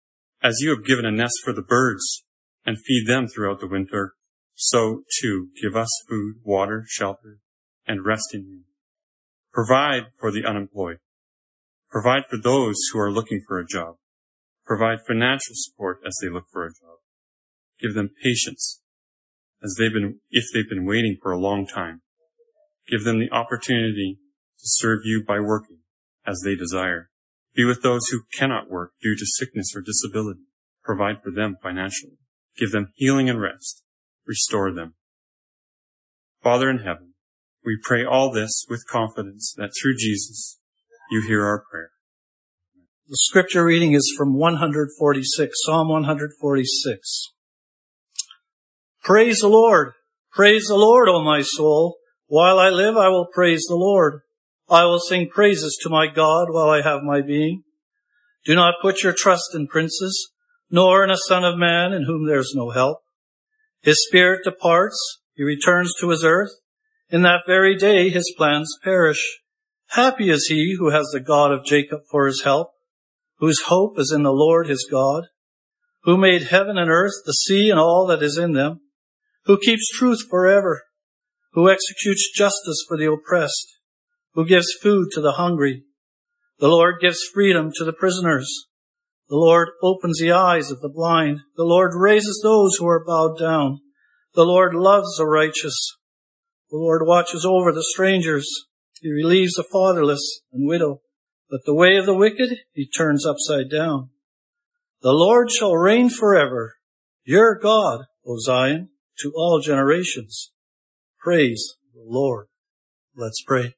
as 0.40 0.59
you 0.61 0.70
have 0.70 0.87
given 0.87 1.05
a 1.05 1.11
nest 1.11 1.35
for 1.42 1.53
the 1.53 1.62
birds 1.62 2.22
and 2.64 2.79
feed 2.79 3.09
them 3.09 3.27
throughout 3.27 3.59
the 3.59 3.66
winter, 3.66 4.14
so 4.55 5.03
too 5.20 5.49
give 5.61 5.75
us 5.75 5.90
food, 6.09 6.37
water, 6.44 6.85
shelter, 6.87 7.40
and 7.88 8.07
rest 8.07 8.33
in 8.33 8.42
you. 8.42 8.61
Provide 9.53 10.12
for 10.16 10.31
the 10.31 10.44
unemployed. 10.44 10.99
Provide 11.90 12.27
for 12.31 12.37
those 12.37 12.77
who 12.92 13.01
are 13.01 13.11
looking 13.11 13.42
for 13.49 13.59
a 13.59 13.66
job. 13.66 13.96
Provide 14.66 15.07
financial 15.07 15.55
support 15.55 16.00
as 16.07 16.16
they 16.20 16.29
look 16.29 16.46
for 16.52 16.64
a 16.64 16.70
job. 16.70 16.98
Give 17.81 17.94
them 17.94 18.11
patience 18.22 18.81
as 19.62 19.76
they've 19.79 19.92
been, 19.92 20.20
if 20.31 20.46
they've 20.52 20.68
been 20.68 20.87
waiting 20.87 21.16
for 21.22 21.31
a 21.31 21.38
long 21.38 21.66
time. 21.66 22.02
Give 22.88 23.05
them 23.05 23.20
the 23.20 23.31
opportunity 23.31 24.18
to 24.59 24.64
serve 24.64 25.00
you 25.05 25.24
by 25.26 25.40
working 25.40 25.79
as 26.26 26.40
they 26.44 26.55
desire. 26.55 27.11
Be 27.55 27.64
with 27.64 27.83
those 27.83 28.07
who 28.11 28.22
cannot 28.38 28.70
work 28.70 28.92
due 29.00 29.16
to 29.16 29.24
sickness 29.24 29.72
or 29.74 29.81
disability. 29.81 30.46
Provide 30.85 31.22
for 31.22 31.31
them 31.31 31.57
financially. 31.62 32.18
Give 32.59 32.70
them 32.70 32.92
healing 32.94 33.31
and 33.31 33.40
rest. 33.40 33.83
Restore 34.26 34.72
them. 34.72 34.94
Father 36.42 36.68
in 36.68 36.79
heaven, 36.79 37.14
we 37.64 37.79
pray 37.83 38.05
all 38.05 38.31
this 38.31 38.64
with 38.68 38.87
confidence 38.87 39.55
that 39.57 39.70
through 39.81 39.96
Jesus, 39.96 40.59
you 41.11 41.22
hear 41.26 41.44
our 41.44 41.64
prayer. 41.70 41.90
The 43.09 43.19
scripture 43.19 43.64
reading 43.64 43.92
is 43.92 44.12
from 44.19 44.35
146, 44.35 45.55
Psalm 45.64 45.90
146. 45.90 47.33
Praise 49.05 49.38
the 49.38 49.47
Lord. 49.47 49.92
Praise 50.33 50.64
the 50.64 50.75
Lord, 50.75 51.09
O 51.09 51.23
my 51.23 51.42
soul. 51.42 51.99
While 52.27 52.59
I 52.59 52.69
live, 52.69 52.97
I 52.97 53.07
will 53.07 53.29
praise 53.33 53.64
the 53.69 53.77
Lord. 53.77 54.23
I 54.69 54.87
will 54.87 54.99
sing 54.99 55.29
praises 55.29 55.79
to 55.83 55.88
my 55.88 56.09
God 56.09 56.49
while 56.51 56.69
I 56.69 56.83
have 56.83 57.05
my 57.05 57.21
being. 57.23 57.62
Do 58.45 58.57
not 58.57 58.83
put 58.83 59.05
your 59.05 59.14
trust 59.16 59.55
in 59.55 59.69
princes, 59.69 60.33
nor 60.69 61.05
in 61.05 61.11
a 61.11 61.16
son 61.29 61.45
of 61.45 61.57
man 61.57 61.92
in 61.92 62.07
whom 62.07 62.27
there 62.27 62.40
is 62.40 62.55
no 62.57 62.71
help. 62.71 63.03
His 63.83 64.05
spirit 64.05 64.40
departs, 64.42 65.21
he 65.33 65.45
returns 65.45 65.95
to 66.01 66.09
his 66.09 66.25
earth. 66.25 66.51
In 67.09 67.23
that 67.23 67.42
very 67.47 67.77
day 67.77 68.11
his 68.11 68.35
plans 68.37 68.77
perish. 68.83 69.38
Happy 69.90 70.29
is 70.29 70.49
he 70.49 70.75
who 70.77 70.90
has 70.90 71.07
the 71.12 71.21
God 71.21 71.53
of 71.53 71.64
Jacob 71.64 72.01
for 72.11 72.27
his 72.27 72.42
help 72.42 72.73
whose 73.38 73.62
hope 73.66 73.99
is 73.99 74.12
in 74.14 74.22
the 74.22 74.33
Lord 74.33 74.68
his 74.68 74.87
God, 74.90 75.25
who 76.05 76.16
made 76.16 76.44
heaven 76.44 76.79
and 76.79 76.90
earth, 76.90 77.14
the 77.25 77.33
sea 77.33 77.70
and 77.70 77.79
all 77.79 78.07
that 78.07 78.22
is 78.22 78.38
in 78.38 78.53
them, 78.53 78.81
who 79.44 79.59
keeps 79.59 79.90
truth 79.90 80.20
forever, 80.31 80.83
who 81.53 81.68
executes 81.68 82.31
justice 82.35 82.85
for 82.87 82.96
the 82.96 83.11
oppressed, 83.11 83.79
who 84.35 84.46
gives 84.46 84.72
food 84.81 85.09
to 85.12 85.20
the 85.20 85.33
hungry. 85.33 85.85
The 86.59 86.68
Lord 86.68 86.96
gives 87.01 87.22
freedom 87.22 87.70
to 87.77 87.85
the 87.85 87.92
prisoners. 87.92 88.66
The 89.29 89.37
Lord 89.37 89.68
opens 89.83 90.20
the 90.20 90.33
eyes 90.33 90.70
of 90.70 90.81
the 90.81 90.88
blind. 90.88 91.40
The 91.57 91.64
Lord 91.64 91.92
raises 91.94 92.40
those 92.42 92.77
who 92.77 92.87
are 92.87 93.05
bowed 93.05 93.38
down. 93.38 93.81
The 94.35 94.44
Lord 94.44 94.75
loves 94.75 95.16
the 95.16 95.27
righteous. 95.27 95.77
The 96.70 96.77
Lord 96.77 97.03
watches 97.07 97.44
over 97.44 97.72
the 97.72 97.85
strangers. 97.94 98.49
He 99.01 99.11
relieves 99.11 99.55
the 99.55 99.64
fatherless 99.70 100.40
and 100.53 100.66
widow. 100.66 101.01
But 101.48 101.61
the 101.64 101.74
way 101.74 101.96
of 101.96 102.06
the 102.06 102.14
wicked 102.14 102.59
he 102.72 102.88
turns 102.88 103.24
upside 103.26 103.70
down. 103.70 104.11
The 105.02 105.12
Lord 105.12 105.50
shall 105.50 105.76
reign 105.76 106.11
forever, 106.11 106.76
your 107.24 107.59
God, 107.59 108.06
O 108.26 108.38
Zion, 108.38 108.90
to 109.20 109.32
all 109.37 109.61
generations. 109.61 110.52
Praise 111.20 111.76
the 111.94 112.02
Lord. 112.04 112.46
Let's 113.14 113.42
pray. 113.46 113.74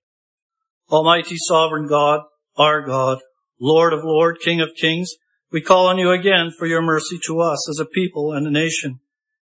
Almighty 0.91 1.37
sovereign 1.37 1.87
God, 1.87 2.23
our 2.57 2.85
God, 2.87 3.19
Lord 3.61 3.93
of 3.93 4.01
Lord, 4.05 4.39
King 4.43 4.61
of 4.61 4.71
Kings, 4.81 5.13
We 5.51 5.63
call 5.63 5.87
on 5.87 5.99
you 5.99 6.11
again 6.11 6.51
for 6.59 6.67
your 6.67 6.83
mercy 6.83 7.19
to 7.27 7.41
us 7.41 7.69
as 7.71 7.79
a 7.81 7.87
people 7.87 8.33
and 8.33 8.47
a 8.47 8.51
nation. 8.51 9.01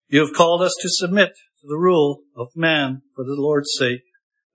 You 0.09 0.25
have 0.25 0.37
called 0.37 0.63
us 0.63 0.75
to 0.81 0.89
submit 0.89 1.31
to 1.61 1.67
the 1.67 1.79
rule 1.79 2.23
of 2.37 2.49
man 2.55 3.03
for 3.15 3.25
the 3.25 3.35
Lord's 3.35 3.75
sake, 3.77 4.03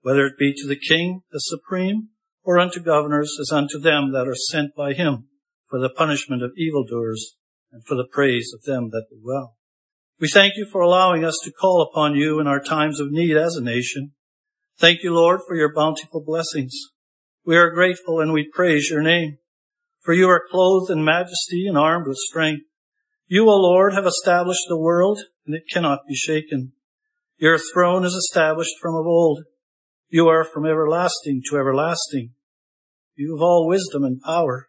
whether 0.00 0.24
it 0.24 0.38
be 0.38 0.54
to 0.54 0.66
the 0.66 0.78
king 0.78 1.22
the 1.30 1.40
supreme 1.40 2.08
or 2.44 2.58
unto 2.58 2.80
governors 2.80 3.36
as 3.40 3.52
unto 3.52 3.78
them 3.78 4.12
that 4.12 4.28
are 4.28 4.34
sent 4.34 4.74
by 4.74 4.92
him 4.92 5.28
for 5.68 5.78
the 5.78 5.88
punishment 5.88 6.42
of 6.42 6.52
evildoers 6.56 7.36
and 7.70 7.84
for 7.84 7.94
the 7.94 8.08
praise 8.10 8.52
of 8.54 8.62
them 8.62 8.90
that 8.90 9.06
do 9.10 9.18
well. 9.22 9.56
We 10.20 10.28
thank 10.28 10.54
you 10.56 10.66
for 10.70 10.80
allowing 10.80 11.24
us 11.24 11.38
to 11.44 11.52
call 11.52 11.82
upon 11.82 12.14
you 12.14 12.38
in 12.40 12.46
our 12.46 12.60
times 12.60 13.00
of 13.00 13.10
need 13.10 13.36
as 13.36 13.56
a 13.56 13.62
nation. 13.62 14.12
Thank 14.78 15.02
you, 15.02 15.14
Lord, 15.14 15.40
for 15.46 15.56
your 15.56 15.72
bountiful 15.74 16.22
blessings. 16.24 16.78
We 17.44 17.56
are 17.56 17.70
grateful 17.70 18.20
and 18.20 18.32
we 18.32 18.48
praise 18.52 18.88
your 18.90 19.02
name. 19.02 19.38
For 20.00 20.14
you 20.14 20.28
are 20.28 20.46
clothed 20.50 20.90
in 20.90 21.04
majesty 21.04 21.66
and 21.66 21.78
armed 21.78 22.06
with 22.08 22.16
strength. 22.16 22.62
You, 23.26 23.48
O 23.48 23.56
Lord, 23.56 23.94
have 23.94 24.04
established 24.04 24.64
the 24.68 24.78
world, 24.78 25.20
and 25.46 25.54
it 25.54 25.62
cannot 25.72 26.00
be 26.08 26.14
shaken. 26.14 26.72
Your 27.38 27.58
throne 27.58 28.04
is 28.04 28.12
established 28.12 28.74
from 28.80 28.94
of 28.94 29.06
old. 29.06 29.44
You 30.12 30.28
are 30.28 30.44
from 30.44 30.66
everlasting 30.66 31.40
to 31.48 31.56
everlasting. 31.56 32.34
You 33.16 33.34
have 33.34 33.40
all 33.42 33.66
wisdom 33.66 34.04
and 34.04 34.20
power. 34.20 34.68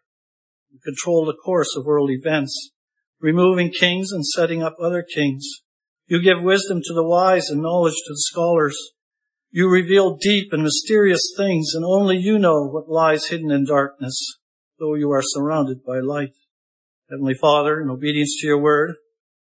You 0.70 0.78
control 0.82 1.26
the 1.26 1.36
course 1.36 1.76
of 1.76 1.84
world 1.84 2.08
events, 2.10 2.70
removing 3.20 3.70
kings 3.70 4.10
and 4.10 4.24
setting 4.24 4.62
up 4.62 4.74
other 4.82 5.02
kings. 5.02 5.46
You 6.06 6.22
give 6.22 6.42
wisdom 6.42 6.80
to 6.82 6.94
the 6.94 7.04
wise 7.04 7.50
and 7.50 7.60
knowledge 7.60 7.92
to 7.92 8.12
the 8.14 8.24
scholars. 8.30 8.78
You 9.50 9.68
reveal 9.68 10.16
deep 10.16 10.48
and 10.50 10.62
mysterious 10.62 11.34
things, 11.36 11.72
and 11.74 11.84
only 11.84 12.16
you 12.16 12.38
know 12.38 12.66
what 12.66 12.88
lies 12.88 13.26
hidden 13.26 13.50
in 13.50 13.66
darkness, 13.66 14.18
though 14.78 14.94
you 14.94 15.10
are 15.10 15.22
surrounded 15.22 15.84
by 15.84 15.98
light. 15.98 16.32
Heavenly 17.10 17.34
Father, 17.34 17.82
in 17.82 17.90
obedience 17.90 18.34
to 18.40 18.46
your 18.46 18.62
word, 18.62 18.94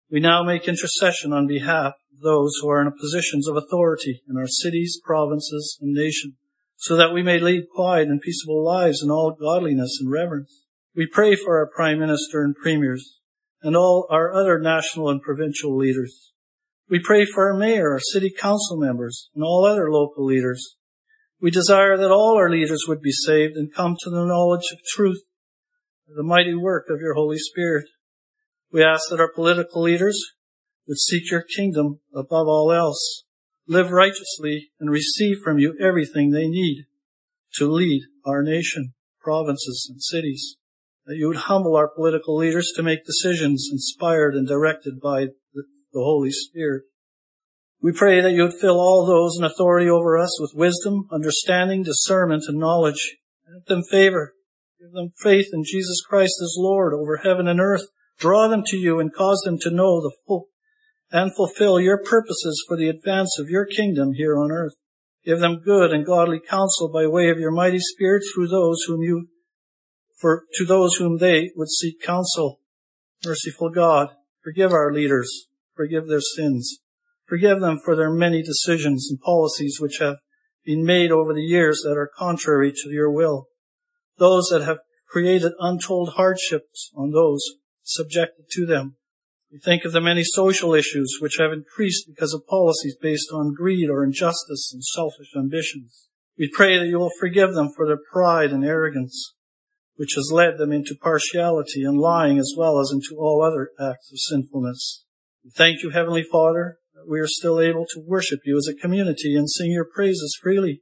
we 0.09 0.19
now 0.19 0.43
make 0.43 0.67
intercession 0.67 1.33
on 1.33 1.47
behalf 1.47 1.93
of 2.13 2.21
those 2.21 2.53
who 2.61 2.69
are 2.69 2.81
in 2.81 2.91
positions 2.91 3.47
of 3.47 3.55
authority 3.55 4.21
in 4.29 4.37
our 4.37 4.47
cities, 4.47 4.99
provinces, 5.03 5.77
and 5.81 5.93
nation, 5.93 6.35
so 6.77 6.95
that 6.95 7.13
we 7.13 7.23
may 7.23 7.39
lead 7.39 7.65
quiet 7.73 8.07
and 8.07 8.21
peaceable 8.21 8.63
lives 8.63 9.01
in 9.01 9.09
all 9.09 9.31
godliness 9.31 9.97
and 9.99 10.11
reverence. 10.11 10.65
We 10.95 11.07
pray 11.07 11.35
for 11.35 11.57
our 11.57 11.67
Prime 11.67 11.99
Minister 11.99 12.43
and 12.43 12.55
Premiers 12.55 13.19
and 13.61 13.75
all 13.75 14.07
our 14.11 14.33
other 14.33 14.59
national 14.59 15.09
and 15.09 15.21
provincial 15.21 15.75
leaders. 15.75 16.31
We 16.87 16.99
pray 16.99 17.25
for 17.25 17.51
our 17.51 17.57
mayor, 17.57 17.93
our 17.93 17.99
city 17.99 18.29
council 18.29 18.77
members, 18.77 19.29
and 19.33 19.43
all 19.43 19.65
other 19.65 19.91
local 19.91 20.23
leaders. 20.23 20.75
We 21.41 21.49
desire 21.49 21.97
that 21.97 22.11
all 22.11 22.37
our 22.37 22.49
leaders 22.49 22.85
would 22.87 23.01
be 23.01 23.11
saved 23.11 23.55
and 23.55 23.73
come 23.73 23.95
to 23.99 24.09
the 24.09 24.25
knowledge 24.25 24.71
of 24.71 24.79
truth, 24.93 25.23
the 26.07 26.23
mighty 26.23 26.53
work 26.53 26.85
of 26.89 26.99
your 26.99 27.15
Holy 27.15 27.39
Spirit. 27.39 27.85
We 28.75 28.83
ask 28.83 29.03
that 29.09 29.21
our 29.21 29.31
political 29.31 29.83
leaders 29.83 30.21
would 30.85 30.97
seek 30.97 31.31
your 31.31 31.43
kingdom 31.43 32.01
above 32.13 32.49
all 32.49 32.73
else, 32.73 33.23
live 33.69 33.89
righteously, 33.89 34.71
and 34.81 34.91
receive 34.91 35.37
from 35.41 35.59
you 35.59 35.77
everything 35.79 36.31
they 36.31 36.49
need 36.49 36.83
to 37.53 37.71
lead 37.71 38.01
our 38.25 38.43
nation, 38.43 38.93
provinces, 39.21 39.87
and 39.89 40.03
cities. 40.03 40.57
That 41.05 41.15
you 41.15 41.29
would 41.29 41.47
humble 41.47 41.77
our 41.77 41.87
political 41.87 42.35
leaders 42.35 42.73
to 42.75 42.83
make 42.83 43.05
decisions 43.05 43.69
inspired 43.71 44.35
and 44.35 44.45
directed 44.45 44.99
by 45.01 45.27
the 45.53 45.63
Holy 45.93 46.31
Spirit. 46.31 46.83
We 47.81 47.93
pray 47.93 48.19
that 48.19 48.33
you 48.33 48.43
would 48.43 48.59
fill 48.59 48.81
all 48.81 49.05
those 49.05 49.37
in 49.37 49.45
authority 49.45 49.89
over 49.89 50.17
us 50.17 50.37
with 50.41 50.51
wisdom, 50.53 51.07
understanding, 51.13 51.83
discernment, 51.83 52.43
and 52.49 52.59
knowledge. 52.59 53.15
Give 53.47 53.63
them 53.67 53.83
favor. 53.89 54.33
Give 54.81 54.91
them 54.91 55.13
faith 55.15 55.47
in 55.53 55.63
Jesus 55.63 56.03
Christ 56.05 56.41
as 56.43 56.57
Lord 56.57 56.93
over 56.93 57.21
heaven 57.23 57.47
and 57.47 57.61
earth. 57.61 57.85
Draw 58.19 58.47
them 58.47 58.63
to 58.67 58.77
you 58.77 58.99
and 58.99 59.13
cause 59.13 59.41
them 59.45 59.57
to 59.61 59.71
know 59.71 60.01
the 60.01 60.15
full 60.25 60.47
and 61.11 61.35
fulfill 61.35 61.79
your 61.79 62.01
purposes 62.01 62.63
for 62.67 62.75
the 62.77 62.89
advance 62.89 63.37
of 63.39 63.49
your 63.49 63.65
kingdom 63.65 64.13
here 64.13 64.37
on 64.37 64.51
earth. 64.51 64.73
Give 65.23 65.39
them 65.39 65.61
good 65.63 65.91
and 65.91 66.05
godly 66.05 66.39
counsel 66.39 66.89
by 66.91 67.07
way 67.07 67.29
of 67.29 67.39
your 67.39 67.51
mighty 67.51 67.79
Spirit 67.79 68.23
through 68.33 68.47
those 68.47 68.83
whom 68.87 69.01
you, 69.01 69.27
for 70.19 70.45
to 70.55 70.65
those 70.65 70.95
whom 70.95 71.17
they 71.17 71.51
would 71.55 71.69
seek 71.69 72.01
counsel. 72.01 72.59
Merciful 73.25 73.69
God, 73.69 74.09
forgive 74.43 74.71
our 74.71 74.93
leaders 74.93 75.47
forgive 75.75 76.07
their 76.07 76.21
sins. 76.21 76.79
Forgive 77.27 77.59
them 77.59 77.79
for 77.83 77.95
their 77.95 78.11
many 78.11 78.41
decisions 78.41 79.07
and 79.09 79.19
policies 79.19 79.77
which 79.79 79.97
have 79.99 80.17
been 80.63 80.85
made 80.85 81.11
over 81.11 81.33
the 81.33 81.41
years 81.41 81.81
that 81.83 81.97
are 81.97 82.09
contrary 82.17 82.71
to 82.71 82.89
your 82.89 83.11
will. 83.11 83.47
Those 84.17 84.47
that 84.51 84.63
have 84.63 84.79
created 85.09 85.51
untold 85.59 86.13
hardships 86.15 86.91
on 86.95 87.11
those 87.11 87.41
subjected 87.85 88.45
to 88.51 88.65
them. 88.65 88.97
We 89.51 89.59
think 89.59 89.85
of 89.85 89.93
the 89.93 90.01
many 90.01 90.23
social 90.23 90.73
issues 90.73 91.17
which 91.21 91.37
have 91.39 91.53
increased 91.53 92.07
because 92.07 92.33
of 92.33 92.47
policies 92.47 92.97
based 92.99 93.29
on 93.31 93.53
greed 93.53 93.89
or 93.89 94.03
injustice 94.03 94.71
and 94.73 94.83
selfish 94.83 95.31
ambitions. 95.35 96.09
We 96.37 96.51
pray 96.53 96.77
that 96.77 96.87
you 96.87 96.99
will 96.99 97.11
forgive 97.19 97.53
them 97.53 97.69
for 97.73 97.87
their 97.87 97.99
pride 98.11 98.51
and 98.51 98.65
arrogance, 98.65 99.35
which 99.95 100.15
has 100.15 100.31
led 100.33 100.57
them 100.57 100.73
into 100.73 100.95
partiality 100.99 101.83
and 101.83 101.97
lying 101.97 102.37
as 102.37 102.53
well 102.57 102.79
as 102.79 102.91
into 102.91 103.15
all 103.17 103.41
other 103.41 103.69
acts 103.79 104.11
of 104.11 104.19
sinfulness. 104.19 105.05
We 105.43 105.51
Thank 105.51 105.83
you, 105.83 105.91
Heavenly 105.91 106.23
Father, 106.29 106.79
that 106.93 107.07
we 107.07 107.19
are 107.19 107.27
still 107.27 107.61
able 107.61 107.85
to 107.93 108.03
worship 108.05 108.41
you 108.43 108.57
as 108.57 108.67
a 108.67 108.73
community 108.73 109.35
and 109.35 109.49
sing 109.49 109.71
your 109.71 109.85
praises 109.85 110.37
freely. 110.41 110.81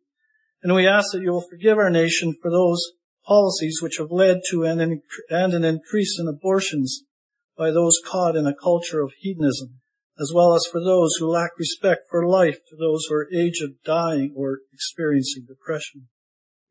And 0.64 0.74
we 0.74 0.88
ask 0.88 1.12
that 1.12 1.22
you 1.22 1.32
will 1.32 1.46
forgive 1.48 1.78
our 1.78 1.90
nation 1.90 2.34
for 2.42 2.50
those 2.50 2.94
policies 3.26 3.80
which 3.82 3.98
have 3.98 4.12
led 4.12 4.42
to 4.50 4.64
an, 4.64 5.02
and 5.30 5.54
an 5.54 5.64
increase 5.64 6.20
in 6.20 6.28
abortions 6.28 7.04
by 7.58 7.72
those 7.72 8.02
caught 8.06 8.36
in 8.36 8.48
a 8.48 8.56
culture 8.56 9.02
of 9.02 9.14
hedonism, 9.20 9.80
as 10.20 10.32
well 10.34 10.54
as 10.54 10.68
for 10.72 10.84
those 10.84 11.16
who 11.20 11.28
lack 11.28 11.52
respect 11.58 12.02
for 12.10 12.28
life 12.28 12.60
to 12.70 12.76
those 12.76 13.06
who 13.08 13.16
are 13.16 13.28
aged, 13.34 13.64
dying, 13.86 14.34
or 14.36 14.60
experiencing 14.74 15.46
depression. 15.48 16.08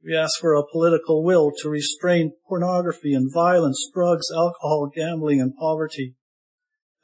We 0.04 0.16
ask 0.16 0.40
for 0.40 0.54
a 0.54 0.66
political 0.70 1.22
will 1.22 1.52
to 1.58 1.68
restrain 1.68 2.32
pornography 2.48 3.14
and 3.14 3.32
violence, 3.32 3.88
drugs, 3.94 4.26
alcohol, 4.34 4.90
gambling, 4.92 5.40
and 5.40 5.54
poverty. 5.54 6.16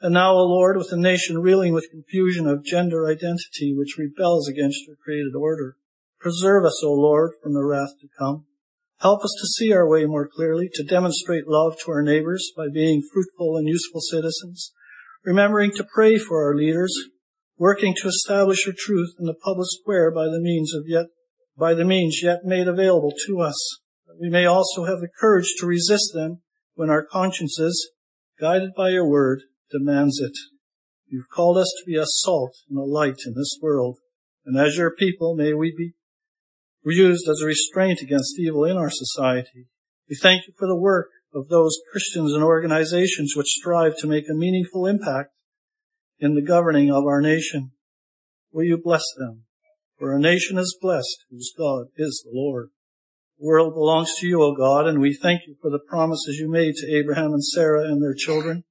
And 0.01 0.13
now, 0.13 0.33
O 0.33 0.43
Lord, 0.43 0.77
with 0.77 0.91
a 0.91 0.97
nation 0.97 1.39
reeling 1.39 1.73
with 1.73 1.91
confusion 1.91 2.45
of 2.47 2.65
gender 2.65 3.07
identity 3.07 3.73
which 3.73 3.97
rebels 3.97 4.49
against 4.49 4.85
your 4.85 4.97
created 4.97 5.33
order, 5.35 5.75
preserve 6.19 6.65
us, 6.65 6.83
O 6.83 6.91
Lord, 6.93 7.31
from 7.41 7.53
the 7.53 7.63
wrath 7.63 7.99
to 8.01 8.07
come. 8.17 8.45
Help 9.01 9.23
us 9.23 9.33
to 9.39 9.47
see 9.47 9.71
our 9.71 9.87
way 9.87 10.05
more 10.05 10.27
clearly, 10.27 10.69
to 10.73 10.83
demonstrate 10.83 11.47
love 11.47 11.75
to 11.83 11.91
our 11.91 12.01
neighbors 12.01 12.51
by 12.55 12.67
being 12.73 13.01
fruitful 13.13 13.55
and 13.57 13.67
useful 13.67 14.01
citizens, 14.01 14.73
remembering 15.23 15.71
to 15.71 15.87
pray 15.93 16.17
for 16.17 16.43
our 16.45 16.55
leaders, 16.55 16.93
working 17.57 17.95
to 17.95 18.07
establish 18.07 18.65
your 18.65 18.75
truth 18.77 19.13
in 19.19 19.25
the 19.25 19.33
public 19.33 19.67
square 19.69 20.11
by 20.11 20.25
the 20.25 20.41
means 20.41 20.73
of 20.73 20.83
yet, 20.87 21.05
by 21.57 21.73
the 21.73 21.85
means 21.85 22.21
yet 22.23 22.39
made 22.43 22.67
available 22.67 23.13
to 23.25 23.39
us, 23.41 23.79
we 24.19 24.29
may 24.29 24.45
also 24.45 24.83
have 24.83 24.99
the 24.99 25.07
courage 25.19 25.53
to 25.57 25.65
resist 25.65 26.11
them 26.13 26.41
when 26.73 26.89
our 26.89 27.05
consciences, 27.05 27.91
guided 28.39 28.71
by 28.75 28.89
your 28.89 29.07
word, 29.07 29.43
demands 29.71 30.19
it. 30.19 30.33
You've 31.07 31.29
called 31.33 31.57
us 31.57 31.73
to 31.79 31.89
be 31.89 31.95
a 31.95 32.05
salt 32.05 32.53
and 32.69 32.77
a 32.77 32.83
light 32.83 33.19
in 33.25 33.33
this 33.33 33.57
world. 33.61 33.97
And 34.45 34.59
as 34.59 34.75
your 34.75 34.93
people, 34.93 35.35
may 35.35 35.53
we 35.53 35.73
be 35.75 35.93
used 36.91 37.27
as 37.29 37.41
a 37.41 37.45
restraint 37.45 38.01
against 38.01 38.39
evil 38.39 38.65
in 38.65 38.77
our 38.77 38.89
society. 38.89 39.67
We 40.09 40.15
thank 40.15 40.47
you 40.47 40.53
for 40.57 40.67
the 40.67 40.75
work 40.75 41.09
of 41.33 41.47
those 41.47 41.77
Christians 41.91 42.33
and 42.33 42.43
organizations 42.43 43.33
which 43.35 43.47
strive 43.47 43.97
to 43.97 44.07
make 44.07 44.29
a 44.29 44.33
meaningful 44.33 44.85
impact 44.85 45.31
in 46.19 46.35
the 46.35 46.41
governing 46.41 46.91
of 46.91 47.05
our 47.05 47.21
nation. 47.21 47.71
Will 48.51 48.63
you 48.63 48.77
bless 48.77 49.03
them? 49.17 49.43
For 49.97 50.13
our 50.13 50.19
nation 50.19 50.57
is 50.57 50.77
blessed 50.81 51.25
whose 51.29 51.53
God 51.57 51.87
is 51.97 52.23
the 52.25 52.31
Lord. 52.33 52.69
The 53.39 53.45
world 53.45 53.73
belongs 53.73 54.11
to 54.19 54.27
you, 54.27 54.41
O 54.41 54.55
God, 54.55 54.87
and 54.87 54.99
we 54.99 55.13
thank 55.13 55.41
you 55.47 55.55
for 55.61 55.69
the 55.69 55.79
promises 55.79 56.37
you 56.37 56.49
made 56.49 56.75
to 56.75 56.91
Abraham 56.95 57.33
and 57.33 57.43
Sarah 57.43 57.83
and 57.83 58.01
their 58.01 58.15
children 58.15 58.63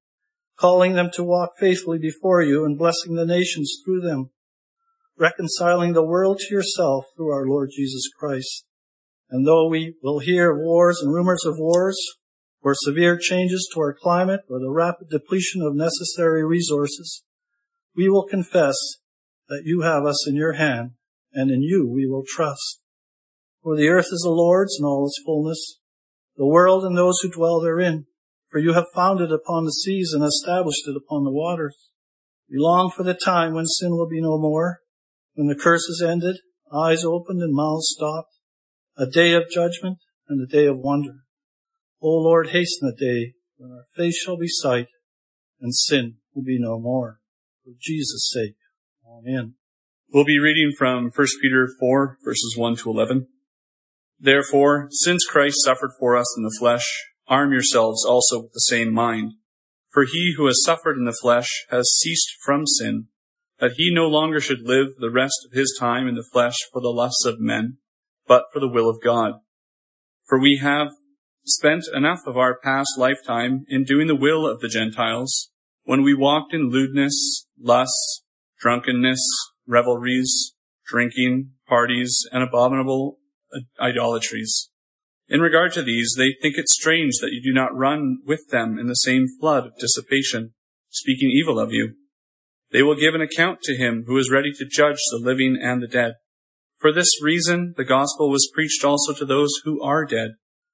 calling 0.58 0.94
them 0.94 1.10
to 1.14 1.24
walk 1.24 1.52
faithfully 1.58 1.98
before 1.98 2.42
you 2.42 2.64
and 2.64 2.78
blessing 2.78 3.14
the 3.14 3.24
nations 3.24 3.80
through 3.84 4.00
them, 4.00 4.30
reconciling 5.18 5.92
the 5.92 6.04
world 6.04 6.38
to 6.38 6.54
yourself 6.54 7.04
through 7.16 7.30
our 7.30 7.46
Lord 7.46 7.70
Jesus 7.74 8.08
Christ. 8.18 8.64
And 9.30 9.46
though 9.46 9.68
we 9.68 9.96
will 10.02 10.20
hear 10.20 10.52
of 10.52 10.58
wars 10.60 11.00
and 11.02 11.12
rumors 11.12 11.44
of 11.44 11.56
wars, 11.58 11.98
or 12.62 12.74
severe 12.74 13.18
changes 13.18 13.68
to 13.72 13.80
our 13.80 13.94
climate, 13.94 14.40
or 14.48 14.58
the 14.58 14.70
rapid 14.70 15.08
depletion 15.10 15.62
of 15.62 15.74
necessary 15.74 16.44
resources, 16.44 17.22
we 17.94 18.08
will 18.08 18.26
confess 18.26 18.76
that 19.48 19.62
you 19.64 19.82
have 19.82 20.04
us 20.04 20.26
in 20.26 20.34
your 20.34 20.54
hand, 20.54 20.92
and 21.32 21.50
in 21.50 21.62
you 21.62 21.88
we 21.88 22.06
will 22.06 22.24
trust. 22.26 22.80
For 23.62 23.76
the 23.76 23.88
earth 23.88 24.08
is 24.12 24.22
the 24.24 24.30
Lord's 24.30 24.76
and 24.78 24.86
all 24.86 25.06
its 25.06 25.20
fullness, 25.24 25.78
the 26.36 26.46
world 26.46 26.84
and 26.84 26.96
those 26.96 27.18
who 27.20 27.30
dwell 27.30 27.60
therein. 27.60 28.06
For 28.50 28.58
you 28.58 28.72
have 28.72 28.86
founded 28.94 29.30
upon 29.30 29.64
the 29.64 29.72
seas 29.72 30.12
and 30.14 30.24
established 30.24 30.86
it 30.86 30.96
upon 30.96 31.24
the 31.24 31.30
waters. 31.30 31.90
We 32.50 32.56
long 32.58 32.90
for 32.90 33.02
the 33.02 33.14
time 33.14 33.52
when 33.52 33.66
sin 33.66 33.90
will 33.90 34.08
be 34.08 34.22
no 34.22 34.38
more, 34.38 34.80
when 35.38 35.46
the 35.46 35.54
curses 35.54 36.02
ended, 36.04 36.40
eyes 36.74 37.04
opened 37.04 37.40
and 37.40 37.54
mouths 37.54 37.94
stopped, 37.96 38.40
a 38.96 39.06
day 39.06 39.34
of 39.34 39.48
judgment 39.48 39.98
and 40.28 40.42
a 40.42 40.52
day 40.52 40.66
of 40.66 40.78
wonder. 40.78 41.18
O 42.02 42.08
Lord, 42.08 42.48
hasten 42.48 42.88
the 42.88 43.06
day 43.06 43.34
when 43.56 43.70
our 43.70 43.84
face 43.94 44.16
shall 44.16 44.36
be 44.36 44.48
sight, 44.48 44.88
and 45.60 45.72
sin 45.72 46.16
will 46.34 46.42
be 46.42 46.58
no 46.58 46.80
more. 46.80 47.20
For 47.62 47.70
Jesus' 47.80 48.28
sake. 48.34 48.56
Amen. 49.08 49.54
We'll 50.12 50.24
be 50.24 50.40
reading 50.40 50.72
from 50.76 51.12
1 51.14 51.26
Peter 51.40 51.68
4, 51.78 52.18
verses 52.24 52.56
1 52.56 52.74
to 52.78 52.90
11. 52.90 53.28
Therefore, 54.18 54.88
since 54.90 55.24
Christ 55.24 55.58
suffered 55.62 55.92
for 56.00 56.16
us 56.16 56.34
in 56.36 56.42
the 56.42 56.56
flesh, 56.58 57.04
arm 57.28 57.52
yourselves 57.52 58.04
also 58.04 58.42
with 58.42 58.52
the 58.54 58.58
same 58.58 58.92
mind. 58.92 59.34
For 59.92 60.02
he 60.02 60.34
who 60.36 60.46
has 60.46 60.64
suffered 60.64 60.96
in 60.96 61.04
the 61.04 61.16
flesh 61.22 61.64
has 61.70 61.96
ceased 61.96 62.34
from 62.44 62.66
sin, 62.66 63.06
that 63.60 63.72
he 63.76 63.92
no 63.92 64.06
longer 64.06 64.40
should 64.40 64.62
live 64.62 64.88
the 64.98 65.10
rest 65.10 65.46
of 65.46 65.56
his 65.56 65.76
time 65.78 66.06
in 66.06 66.14
the 66.14 66.28
flesh 66.32 66.56
for 66.72 66.80
the 66.80 66.88
lusts 66.88 67.24
of 67.24 67.40
men, 67.40 67.78
but 68.26 68.44
for 68.52 68.60
the 68.60 68.68
will 68.68 68.88
of 68.88 69.02
God. 69.02 69.34
For 70.26 70.40
we 70.40 70.60
have 70.62 70.88
spent 71.44 71.84
enough 71.94 72.20
of 72.26 72.36
our 72.36 72.58
past 72.58 72.90
lifetime 72.98 73.64
in 73.68 73.84
doing 73.84 74.06
the 74.06 74.14
will 74.14 74.46
of 74.46 74.60
the 74.60 74.68
Gentiles, 74.68 75.50
when 75.84 76.02
we 76.02 76.14
walked 76.14 76.52
in 76.52 76.70
lewdness, 76.70 77.46
lusts, 77.58 78.22
drunkenness, 78.60 79.20
revelries, 79.66 80.54
drinking, 80.86 81.52
parties, 81.66 82.26
and 82.32 82.42
abominable 82.42 83.18
idolatries. 83.80 84.70
In 85.28 85.40
regard 85.40 85.72
to 85.72 85.82
these, 85.82 86.14
they 86.16 86.34
think 86.40 86.56
it 86.56 86.68
strange 86.68 87.14
that 87.20 87.32
you 87.32 87.42
do 87.42 87.54
not 87.54 87.76
run 87.76 88.18
with 88.24 88.48
them 88.50 88.78
in 88.78 88.86
the 88.86 88.94
same 88.94 89.26
flood 89.40 89.66
of 89.66 89.78
dissipation, 89.78 90.54
speaking 90.90 91.30
evil 91.30 91.58
of 91.58 91.72
you. 91.72 91.94
They 92.70 92.82
will 92.82 92.96
give 92.96 93.14
an 93.14 93.20
account 93.20 93.60
to 93.62 93.76
him 93.76 94.04
who 94.06 94.18
is 94.18 94.30
ready 94.30 94.52
to 94.52 94.68
judge 94.70 94.98
the 95.10 95.20
living 95.22 95.58
and 95.60 95.82
the 95.82 95.86
dead. 95.86 96.14
For 96.78 96.92
this 96.92 97.22
reason, 97.22 97.74
the 97.76 97.84
gospel 97.84 98.30
was 98.30 98.50
preached 98.52 98.84
also 98.84 99.12
to 99.14 99.24
those 99.24 99.52
who 99.64 99.82
are 99.82 100.04
dead, 100.04 100.32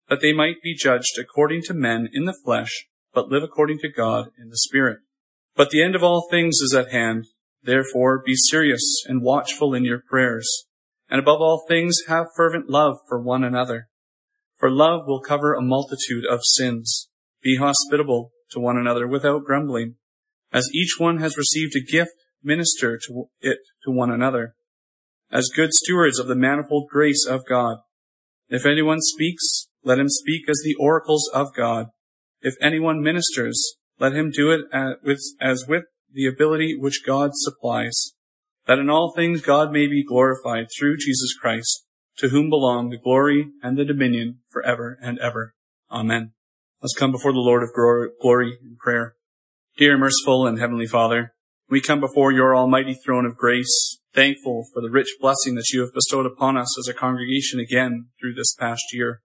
that 0.09 0.21
they 0.21 0.33
might 0.33 0.57
be 0.63 0.75
judged 0.75 1.19
according 1.19 1.63
to 1.63 1.75
men 1.75 2.09
in 2.13 2.25
the 2.25 2.39
flesh, 2.45 2.87
but 3.15 3.29
live 3.29 3.43
according 3.43 3.79
to 3.79 3.89
God 3.89 4.27
in 4.39 4.51
the 4.51 4.59
Spirit. 4.59 4.99
But 5.57 5.71
the 5.71 5.83
end 5.83 5.95
of 5.95 6.03
all 6.03 6.27
things 6.31 6.57
is 6.57 6.75
at 6.75 6.93
hand. 6.93 7.27
Therefore, 7.63 8.23
be 8.25 8.35
serious 8.37 9.05
and 9.07 9.23
watchful 9.23 9.73
in 9.73 9.85
your 9.85 10.03
prayers. 10.07 10.67
And 11.09 11.21
above 11.21 11.41
all 11.41 11.65
things, 11.67 11.97
have 12.09 12.27
fervent 12.37 12.69
love 12.69 12.97
for 13.09 13.23
one 13.23 13.45
another. 13.45 13.89
For 14.59 14.71
love 14.71 15.07
will 15.07 15.21
cover 15.21 15.55
a 15.55 15.63
multitude 15.63 16.25
of 16.29 16.41
sins. 16.43 17.09
Be 17.43 17.57
hospitable 17.57 18.33
to 18.51 18.61
one 18.61 18.77
another 18.77 19.07
without 19.07 19.45
grumbling. 19.45 19.95
As 20.55 20.71
each 20.73 20.95
one 20.99 21.19
has 21.19 21.37
received 21.37 21.75
a 21.75 21.93
gift, 21.93 22.13
minister 22.43 22.97
to 23.09 23.29
it 23.41 23.59
to 23.85 23.91
one 23.91 24.11
another. 24.11 24.55
As 25.33 25.51
good 25.55 25.75
stewards 25.75 26.21
of 26.21 26.29
the 26.29 26.37
manifold 26.37 26.89
grace 26.89 27.27
of 27.29 27.45
God. 27.49 27.79
If 28.49 28.65
anyone 28.65 29.01
speaks, 29.01 29.69
let 29.83 29.99
him 29.99 30.09
speak 30.09 30.49
as 30.49 30.61
the 30.65 30.77
oracles 30.79 31.29
of 31.35 31.53
God. 31.57 31.89
If 32.41 32.55
anyone 32.63 33.03
ministers, 33.03 33.75
let 33.99 34.13
him 34.13 34.31
do 34.31 34.53
it 34.53 34.61
as 35.41 35.67
with 35.67 35.85
the 36.13 36.27
ability 36.27 36.77
which 36.79 37.03
God 37.05 37.31
supplies, 37.33 38.13
that 38.69 38.79
in 38.79 38.89
all 38.89 39.13
things 39.13 39.41
God 39.41 39.73
may 39.73 39.89
be 39.89 40.05
glorified 40.05 40.67
through 40.79 40.99
Jesus 40.99 41.35
Christ, 41.35 41.85
to 42.19 42.29
whom 42.29 42.49
belong 42.49 42.91
the 42.91 42.99
glory 42.99 43.49
and 43.61 43.77
the 43.77 43.85
dominion 43.85 44.39
forever 44.51 44.99
and 45.03 45.19
ever. 45.19 45.55
Amen. 45.91 46.33
Let's 46.81 46.95
come 46.95 47.11
before 47.11 47.33
the 47.33 47.39
Lord 47.39 47.65
of 47.65 47.71
glory 48.21 48.59
in 48.63 48.77
prayer. 48.79 49.17
Dear 49.77 49.99
merciful 49.99 50.47
and 50.47 50.61
heavenly 50.61 50.87
Father, 50.87 51.35
we 51.69 51.81
come 51.81 51.99
before 51.99 52.31
your 52.31 52.55
almighty 52.55 52.95
throne 52.95 53.27
of 53.27 53.37
grace, 53.37 53.99
thankful 54.15 54.67
for 54.73 54.81
the 54.81 54.89
rich 54.89 55.17
blessing 55.21 55.57
that 55.57 55.71
you 55.73 55.81
have 55.81 55.93
bestowed 55.93 56.27
upon 56.27 56.57
us 56.57 56.79
as 56.79 56.87
a 56.87 56.95
congregation 56.95 57.59
again 57.59 58.07
through 58.21 58.35
this 58.35 58.55
past 58.55 58.85
year. 58.93 59.21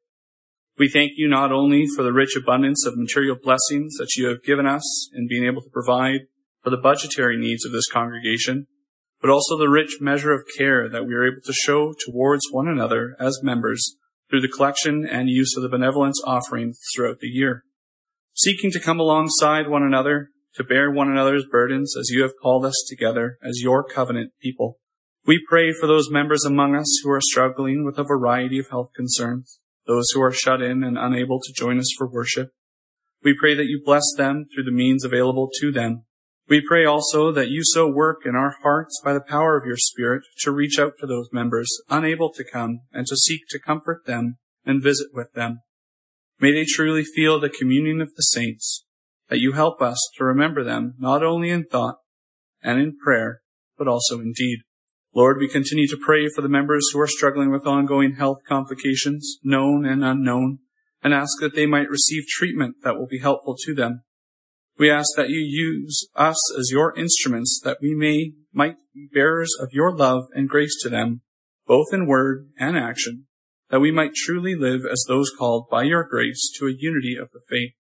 We 0.76 0.90
thank 0.90 1.12
you 1.18 1.30
not 1.30 1.52
only 1.52 1.86
for 1.96 2.02
the 2.02 2.12
rich 2.12 2.36
abundance 2.36 2.84
of 2.88 2.98
material 2.98 3.36
blessings 3.40 3.98
that 4.00 4.16
you 4.18 4.26
have 4.26 4.42
given 4.42 4.66
us 4.66 5.12
in 5.14 5.28
being 5.28 5.46
able 5.46 5.62
to 5.62 5.70
provide 5.70 6.22
for 6.64 6.72
the 6.72 6.78
budgetary 6.78 7.38
needs 7.38 7.64
of 7.64 7.72
this 7.72 7.88
congregation, 7.88 8.66
but 9.22 9.30
also 9.30 9.56
the 9.56 9.70
rich 9.70 9.98
measure 10.02 10.34
of 10.34 10.48
care 10.58 10.90
that 10.90 11.06
we 11.06 11.14
are 11.14 11.28
able 11.28 11.42
to 11.46 11.54
show 11.54 11.94
towards 12.08 12.42
one 12.50 12.68
another 12.68 13.16
as 13.20 13.44
members 13.44 13.98
through 14.32 14.42
the 14.42 14.48
collection 14.48 15.06
and 15.08 15.30
use 15.30 15.56
of 15.56 15.62
the 15.62 15.70
benevolence 15.70 16.20
offerings 16.26 16.80
throughout 16.96 17.20
the 17.20 17.28
year. 17.28 17.66
Seeking 18.34 18.72
to 18.72 18.80
come 18.80 19.00
alongside 19.00 19.68
one 19.68 19.84
another, 19.84 20.32
to 20.60 20.64
bear 20.66 20.92
one 20.92 21.10
another's 21.10 21.46
burdens 21.50 21.96
as 21.98 22.10
you 22.10 22.22
have 22.22 22.34
called 22.42 22.66
us 22.66 22.86
together 22.90 23.38
as 23.42 23.62
your 23.62 23.82
covenant 23.82 24.34
people. 24.42 24.78
We 25.26 25.42
pray 25.48 25.72
for 25.72 25.88
those 25.88 26.12
members 26.12 26.44
among 26.44 26.76
us 26.76 27.00
who 27.02 27.10
are 27.12 27.22
struggling 27.22 27.86
with 27.86 27.98
a 27.98 28.04
variety 28.04 28.60
of 28.60 28.70
health 28.70 28.90
concerns 28.94 29.60
those 29.88 30.12
who 30.14 30.22
are 30.22 30.32
shut 30.32 30.62
in 30.62 30.84
and 30.84 31.00
unable 31.00 31.40
to 31.40 31.54
join 31.54 31.80
us 31.80 31.92
for 31.98 32.08
worship. 32.08 32.50
We 33.24 33.36
pray 33.40 33.56
that 33.56 33.66
you 33.66 33.82
bless 33.84 34.04
them 34.18 34.46
through 34.54 34.66
the 34.66 34.72
means 34.72 35.04
available 35.04 35.50
to 35.62 35.72
them. 35.72 36.04
We 36.48 36.62
pray 36.68 36.86
also 36.86 37.32
that 37.32 37.50
you 37.50 37.62
so 37.64 37.88
work 37.88 38.20
in 38.24 38.36
our 38.36 38.58
hearts 38.62 39.02
by 39.04 39.14
the 39.14 39.22
power 39.22 39.58
of 39.58 39.66
your 39.66 39.78
Spirit 39.78 40.24
to 40.42 40.52
reach 40.52 40.78
out 40.78 40.94
to 41.00 41.08
those 41.08 41.30
members 41.32 41.70
unable 41.90 42.32
to 42.34 42.44
come 42.44 42.82
and 42.92 43.08
to 43.08 43.16
seek 43.16 43.42
to 43.50 43.60
comfort 43.60 44.06
them 44.06 44.38
and 44.64 44.84
visit 44.84 45.08
with 45.12 45.34
them. 45.34 45.62
May 46.40 46.52
they 46.52 46.66
truly 46.66 47.04
feel 47.04 47.40
the 47.40 47.50
communion 47.50 48.00
of 48.00 48.14
the 48.16 48.22
saints, 48.22 48.86
that 49.30 49.40
you 49.40 49.54
help 49.54 49.82
us 49.82 49.98
to 50.18 50.24
remember 50.24 50.64
them 50.64 50.96
not 51.00 51.24
only 51.24 51.50
in 51.50 51.66
thought 51.66 51.98
and 52.62 52.80
in 52.80 52.98
prayer, 52.98 53.42
but 53.78 53.88
also 53.88 54.20
in 54.20 54.34
deed. 54.36 54.60
Lord, 55.16 55.38
we 55.40 55.48
continue 55.48 55.88
to 55.88 55.98
pray 55.98 56.30
for 56.30 56.42
the 56.42 56.50
members 56.50 56.86
who 56.94 57.00
are 57.00 57.08
struggling 57.08 57.52
with 57.52 57.66
ongoing 57.66 58.16
health 58.16 58.40
complications, 58.48 59.40
known 59.44 59.86
and 59.86 60.04
unknown, 60.04 60.60
and 61.02 61.14
ask 61.14 61.40
that 61.40 61.56
they 61.56 61.66
might 61.66 61.90
receive 61.90 62.28
treatment 62.28 62.76
that 62.84 62.96
will 62.96 63.08
be 63.08 63.20
helpful 63.20 63.56
to 63.66 63.74
them. 63.74 64.04
We 64.78 64.92
ask 64.92 65.10
that 65.18 65.30
you 65.30 65.40
use 65.40 66.08
us 66.16 66.38
as 66.58 66.72
your 66.72 66.96
instruments 66.96 67.60
that 67.64 67.80
we 67.82 67.96
may 67.96 68.34
might 68.54 68.78
be 68.94 69.10
bearers 69.12 69.52
of 69.60 69.70
your 69.72 69.96
love 69.96 70.24
and 70.34 70.48
grace 70.48 70.78
to 70.84 70.90
them, 70.90 71.22
both 71.68 71.88
in 71.92 72.08
word 72.08 72.50
and 72.58 72.78
action, 72.78 73.26
that 73.70 73.82
we 73.82 73.92
might 73.92 74.14
truly 74.16 74.56
live 74.56 74.82
as 74.90 75.04
those 75.08 75.32
called 75.38 75.68
by 75.70 75.84
your 75.84 76.04
grace 76.04 76.52
to 76.58 76.66
a 76.66 76.76
unity 76.78 77.16
of 77.20 77.30
the 77.32 77.42
faith. 77.50 77.74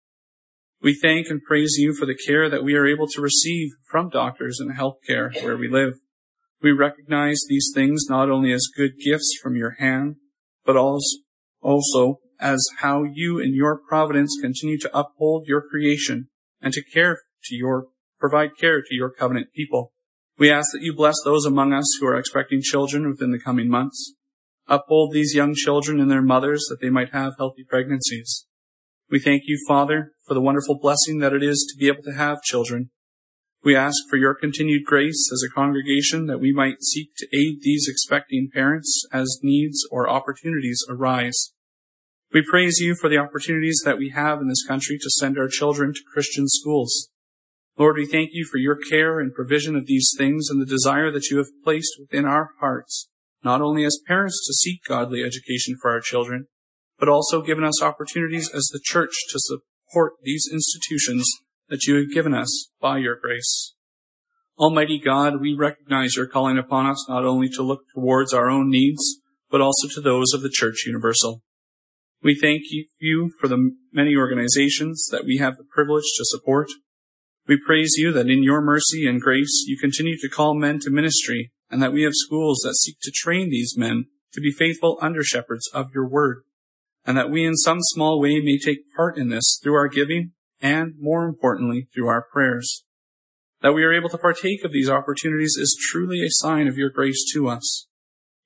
We 0.81 0.97
thank 0.99 1.27
and 1.27 1.43
praise 1.43 1.75
you 1.77 1.93
for 1.93 2.05
the 2.05 2.15
care 2.15 2.49
that 2.49 2.63
we 2.63 2.75
are 2.75 2.87
able 2.87 3.07
to 3.07 3.21
receive 3.21 3.71
from 3.91 4.09
doctors 4.09 4.59
and 4.61 4.77
healthcare 4.77 5.43
where 5.43 5.57
we 5.57 5.67
live. 5.67 5.95
We 6.61 6.71
recognize 6.71 7.41
these 7.47 7.71
things 7.73 8.05
not 8.09 8.29
only 8.29 8.53
as 8.53 8.69
good 8.75 8.93
gifts 9.03 9.37
from 9.41 9.57
your 9.57 9.75
hand, 9.79 10.15
but 10.65 10.77
also 10.77 12.19
as 12.39 12.65
how 12.79 13.03
you 13.03 13.39
in 13.39 13.53
your 13.53 13.77
providence 13.77 14.37
continue 14.41 14.77
to 14.79 14.97
uphold 14.97 15.47
your 15.47 15.61
creation 15.61 16.29
and 16.61 16.73
to 16.73 16.81
care 16.81 17.19
to 17.43 17.55
your, 17.55 17.87
provide 18.17 18.57
care 18.57 18.81
to 18.81 18.95
your 18.95 19.09
covenant 19.09 19.47
people. 19.53 19.91
We 20.37 20.49
ask 20.49 20.71
that 20.71 20.81
you 20.81 20.95
bless 20.95 21.17
those 21.25 21.45
among 21.45 21.73
us 21.73 21.97
who 21.99 22.07
are 22.07 22.17
expecting 22.17 22.61
children 22.61 23.09
within 23.09 23.31
the 23.31 23.39
coming 23.39 23.67
months. 23.69 24.13
Uphold 24.67 25.11
these 25.11 25.35
young 25.35 25.53
children 25.55 25.99
and 25.99 26.09
their 26.09 26.21
mothers 26.21 26.67
that 26.69 26.79
they 26.81 26.89
might 26.89 27.11
have 27.11 27.33
healthy 27.37 27.65
pregnancies. 27.67 28.45
We 29.09 29.19
thank 29.19 29.43
you, 29.47 29.57
Father, 29.67 30.11
for 30.29 30.33
the 30.35 30.41
wonderful 30.41 30.79
blessing 30.79 31.19
that 31.19 31.33
it 31.33 31.43
is 31.43 31.67
to 31.69 31.77
be 31.77 31.89
able 31.89 32.03
to 32.03 32.13
have 32.13 32.41
children 32.41 32.91
we 33.61 33.75
ask 33.75 33.97
for 34.09 34.15
your 34.15 34.35
continued 34.35 34.85
grace 34.85 35.29
as 35.33 35.43
a 35.43 35.53
congregation 35.53 36.27
that 36.27 36.39
we 36.39 36.53
might 36.53 36.81
seek 36.81 37.09
to 37.17 37.27
aid 37.33 37.57
these 37.61 37.87
expecting 37.89 38.49
parents 38.53 39.05
as 39.11 39.39
needs 39.43 39.85
or 39.91 40.09
opportunities 40.09 40.85
arise. 40.89 41.51
We 42.31 42.41
praise 42.49 42.79
you 42.79 42.95
for 42.95 43.09
the 43.09 43.17
opportunities 43.17 43.81
that 43.83 43.97
we 43.97 44.11
have 44.11 44.39
in 44.39 44.47
this 44.47 44.65
country 44.65 44.97
to 44.97 45.09
send 45.09 45.37
our 45.37 45.49
children 45.49 45.93
to 45.93 45.99
Christian 46.13 46.47
schools. 46.47 47.09
Lord, 47.77 47.97
we 47.97 48.05
thank 48.05 48.29
you 48.31 48.45
for 48.45 48.59
your 48.59 48.77
care 48.77 49.19
and 49.19 49.33
provision 49.33 49.75
of 49.75 49.87
these 49.87 50.13
things 50.17 50.47
and 50.49 50.61
the 50.61 50.65
desire 50.65 51.11
that 51.11 51.29
you 51.29 51.37
have 51.37 51.47
placed 51.63 51.97
within 51.99 52.25
our 52.25 52.51
hearts, 52.61 53.09
not 53.43 53.61
only 53.61 53.83
as 53.83 53.99
parents 54.07 54.45
to 54.47 54.53
seek 54.53 54.83
godly 54.87 55.21
education 55.21 55.75
for 55.81 55.91
our 55.91 56.01
children, 56.01 56.47
but 56.97 57.09
also 57.09 57.41
given 57.41 57.65
us 57.65 57.83
opportunities 57.83 58.49
as 58.53 58.69
the 58.71 58.81
church 58.81 59.13
to 59.31 59.39
support 59.89 60.13
these 60.23 60.47
institutions 60.51 61.29
that 61.69 61.85
you 61.85 61.95
have 61.95 62.13
given 62.13 62.33
us 62.33 62.69
by 62.81 62.97
your 62.97 63.15
grace. 63.15 63.75
Almighty 64.57 64.99
God, 65.03 65.39
we 65.39 65.53
recognize 65.53 66.15
your 66.15 66.27
calling 66.27 66.57
upon 66.57 66.85
us 66.85 67.05
not 67.07 67.25
only 67.25 67.47
to 67.49 67.63
look 67.63 67.81
towards 67.93 68.33
our 68.33 68.49
own 68.49 68.69
needs, 68.69 69.19
but 69.49 69.61
also 69.61 69.87
to 69.93 70.01
those 70.01 70.33
of 70.33 70.41
the 70.41 70.51
Church 70.51 70.83
Universal. 70.85 71.41
We 72.21 72.37
thank 72.39 72.63
you 72.99 73.31
for 73.39 73.47
the 73.47 73.71
many 73.93 74.15
organizations 74.15 75.07
that 75.11 75.23
we 75.23 75.37
have 75.37 75.55
the 75.55 75.63
privilege 75.63 76.11
to 76.17 76.25
support. 76.25 76.67
We 77.47 77.57
praise 77.65 77.93
you 77.97 78.11
that 78.11 78.29
in 78.29 78.43
your 78.43 78.61
mercy 78.61 79.07
and 79.07 79.21
grace 79.21 79.63
you 79.65 79.77
continue 79.77 80.17
to 80.19 80.29
call 80.29 80.53
men 80.53 80.79
to 80.81 80.91
ministry 80.91 81.51
and 81.71 81.81
that 81.81 81.93
we 81.93 82.03
have 82.03 82.13
schools 82.13 82.59
that 82.63 82.75
seek 82.75 82.97
to 83.03 83.11
train 83.11 83.49
these 83.49 83.75
men 83.77 84.05
to 84.33 84.41
be 84.41 84.51
faithful 84.51 84.99
under 85.01 85.23
shepherds 85.23 85.69
of 85.73 85.87
your 85.93 86.07
word 86.07 86.43
and 87.05 87.17
that 87.17 87.29
we 87.29 87.45
in 87.45 87.55
some 87.55 87.79
small 87.81 88.19
way 88.19 88.39
may 88.41 88.57
take 88.57 88.93
part 88.95 89.17
in 89.17 89.29
this 89.29 89.59
through 89.61 89.75
our 89.75 89.87
giving 89.87 90.31
and, 90.61 90.93
more 90.99 91.25
importantly, 91.25 91.87
through 91.93 92.07
our 92.07 92.25
prayers. 92.31 92.83
That 93.61 93.73
we 93.73 93.83
are 93.83 93.93
able 93.93 94.09
to 94.09 94.17
partake 94.17 94.63
of 94.63 94.71
these 94.71 94.89
opportunities 94.89 95.55
is 95.59 95.77
truly 95.91 96.21
a 96.21 96.29
sign 96.29 96.67
of 96.67 96.77
your 96.77 96.89
grace 96.89 97.25
to 97.33 97.47
us. 97.49 97.87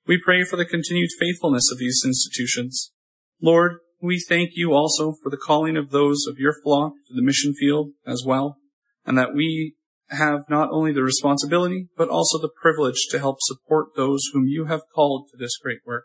We 0.06 0.20
pray 0.22 0.44
for 0.44 0.56
the 0.56 0.64
continued 0.64 1.10
faithfulness 1.18 1.70
of 1.72 1.78
these 1.78 2.02
institutions. 2.04 2.92
Lord, 3.40 3.78
We 4.04 4.20
thank 4.20 4.50
you 4.52 4.74
also 4.74 5.14
for 5.22 5.30
the 5.30 5.38
calling 5.38 5.78
of 5.78 5.88
those 5.88 6.26
of 6.28 6.38
your 6.38 6.52
flock 6.62 6.92
to 7.08 7.14
the 7.14 7.22
mission 7.22 7.54
field 7.54 7.92
as 8.06 8.22
well, 8.22 8.58
and 9.06 9.16
that 9.16 9.32
we 9.34 9.76
have 10.10 10.40
not 10.50 10.68
only 10.70 10.92
the 10.92 11.02
responsibility, 11.02 11.88
but 11.96 12.10
also 12.10 12.38
the 12.38 12.52
privilege 12.60 13.06
to 13.12 13.18
help 13.18 13.38
support 13.40 13.96
those 13.96 14.20
whom 14.34 14.44
you 14.46 14.66
have 14.66 14.82
called 14.94 15.28
to 15.30 15.38
this 15.38 15.56
great 15.56 15.78
work. 15.86 16.04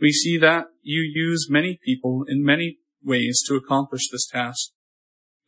We 0.00 0.12
see 0.12 0.38
that 0.38 0.66
you 0.82 1.02
use 1.02 1.48
many 1.50 1.78
people 1.84 2.24
in 2.26 2.42
many 2.42 2.78
ways 3.04 3.42
to 3.46 3.54
accomplish 3.54 4.08
this 4.10 4.26
task. 4.26 4.70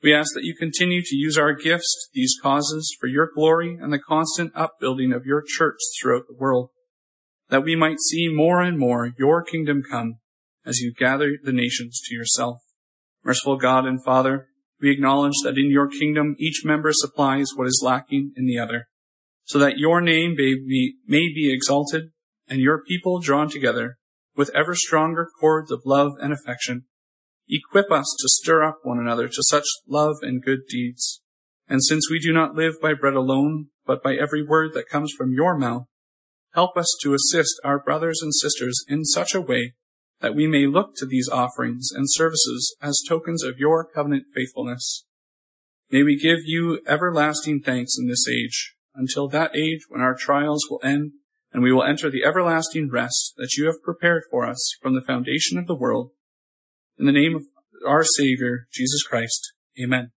We 0.02 0.14
ask 0.14 0.34
that 0.34 0.44
you 0.44 0.54
continue 0.54 1.00
to 1.02 1.16
use 1.16 1.38
our 1.38 1.54
gifts, 1.54 1.94
to 1.94 2.10
these 2.12 2.36
causes, 2.42 2.94
for 3.00 3.06
your 3.06 3.30
glory 3.34 3.78
and 3.80 3.92
the 3.92 3.98
constant 3.98 4.52
upbuilding 4.54 5.12
of 5.12 5.24
your 5.24 5.42
church 5.46 5.78
throughout 6.00 6.24
the 6.28 6.36
world, 6.36 6.70
that 7.48 7.64
we 7.64 7.76
might 7.76 8.00
see 8.00 8.28
more 8.28 8.60
and 8.60 8.78
more 8.78 9.12
your 9.16 9.42
kingdom 9.42 9.82
come 9.88 10.18
as 10.66 10.80
you 10.80 10.92
gather 10.92 11.38
the 11.42 11.52
nations 11.52 12.00
to 12.04 12.14
yourself. 12.14 12.58
Merciful 13.24 13.56
God 13.56 13.86
and 13.86 14.04
Father, 14.04 14.48
we 14.80 14.90
acknowledge 14.90 15.36
that 15.44 15.56
in 15.56 15.70
your 15.70 15.88
kingdom 15.88 16.34
each 16.38 16.62
member 16.64 16.90
supplies 16.92 17.52
what 17.54 17.68
is 17.68 17.82
lacking 17.84 18.32
in 18.36 18.46
the 18.46 18.58
other, 18.58 18.88
so 19.44 19.58
that 19.60 19.78
your 19.78 20.00
name 20.00 20.34
may 20.36 20.54
be, 20.54 20.96
may 21.06 21.32
be 21.32 21.52
exalted 21.52 22.10
and 22.48 22.60
your 22.60 22.82
people 22.82 23.20
drawn 23.20 23.48
together 23.48 23.98
with 24.36 24.50
ever 24.54 24.74
stronger 24.74 25.28
cords 25.40 25.70
of 25.70 25.82
love 25.84 26.12
and 26.20 26.32
affection. 26.32 26.84
Equip 27.48 27.90
us 27.90 28.14
to 28.20 28.28
stir 28.28 28.62
up 28.62 28.78
one 28.82 28.98
another 28.98 29.28
to 29.28 29.42
such 29.42 29.66
love 29.86 30.16
and 30.22 30.42
good 30.42 30.60
deeds. 30.68 31.20
And 31.68 31.82
since 31.82 32.10
we 32.10 32.18
do 32.18 32.32
not 32.32 32.54
live 32.54 32.74
by 32.80 32.94
bread 32.94 33.14
alone, 33.14 33.68
but 33.86 34.02
by 34.02 34.14
every 34.14 34.42
word 34.42 34.72
that 34.74 34.88
comes 34.88 35.12
from 35.16 35.32
your 35.32 35.56
mouth, 35.56 35.84
help 36.54 36.76
us 36.76 36.96
to 37.02 37.14
assist 37.14 37.60
our 37.64 37.82
brothers 37.82 38.20
and 38.22 38.34
sisters 38.34 38.84
in 38.88 39.04
such 39.04 39.34
a 39.34 39.40
way 39.40 39.74
that 40.20 40.34
we 40.34 40.46
may 40.46 40.66
look 40.66 40.94
to 40.96 41.06
these 41.06 41.28
offerings 41.28 41.90
and 41.92 42.06
services 42.08 42.76
as 42.80 43.02
tokens 43.06 43.42
of 43.42 43.58
your 43.58 43.84
covenant 43.84 44.24
faithfulness. 44.34 45.04
May 45.90 46.02
we 46.04 46.16
give 46.16 46.38
you 46.44 46.80
everlasting 46.86 47.60
thanks 47.60 47.98
in 47.98 48.08
this 48.08 48.26
age, 48.28 48.74
until 48.94 49.28
that 49.28 49.54
age 49.54 49.80
when 49.88 50.00
our 50.00 50.14
trials 50.14 50.66
will 50.70 50.80
end 50.82 51.12
and 51.52 51.62
we 51.62 51.72
will 51.72 51.84
enter 51.84 52.10
the 52.10 52.24
everlasting 52.24 52.90
rest 52.90 53.34
that 53.36 53.54
you 53.56 53.66
have 53.66 53.82
prepared 53.82 54.22
for 54.30 54.46
us 54.46 54.76
from 54.80 54.94
the 54.94 55.02
foundation 55.02 55.58
of 55.58 55.66
the 55.66 55.74
world. 55.74 56.10
In 56.98 57.06
the 57.06 57.12
name 57.12 57.34
of 57.34 57.42
our 57.86 58.04
Savior, 58.04 58.66
Jesus 58.72 59.02
Christ. 59.02 59.52
Amen. 59.82 60.12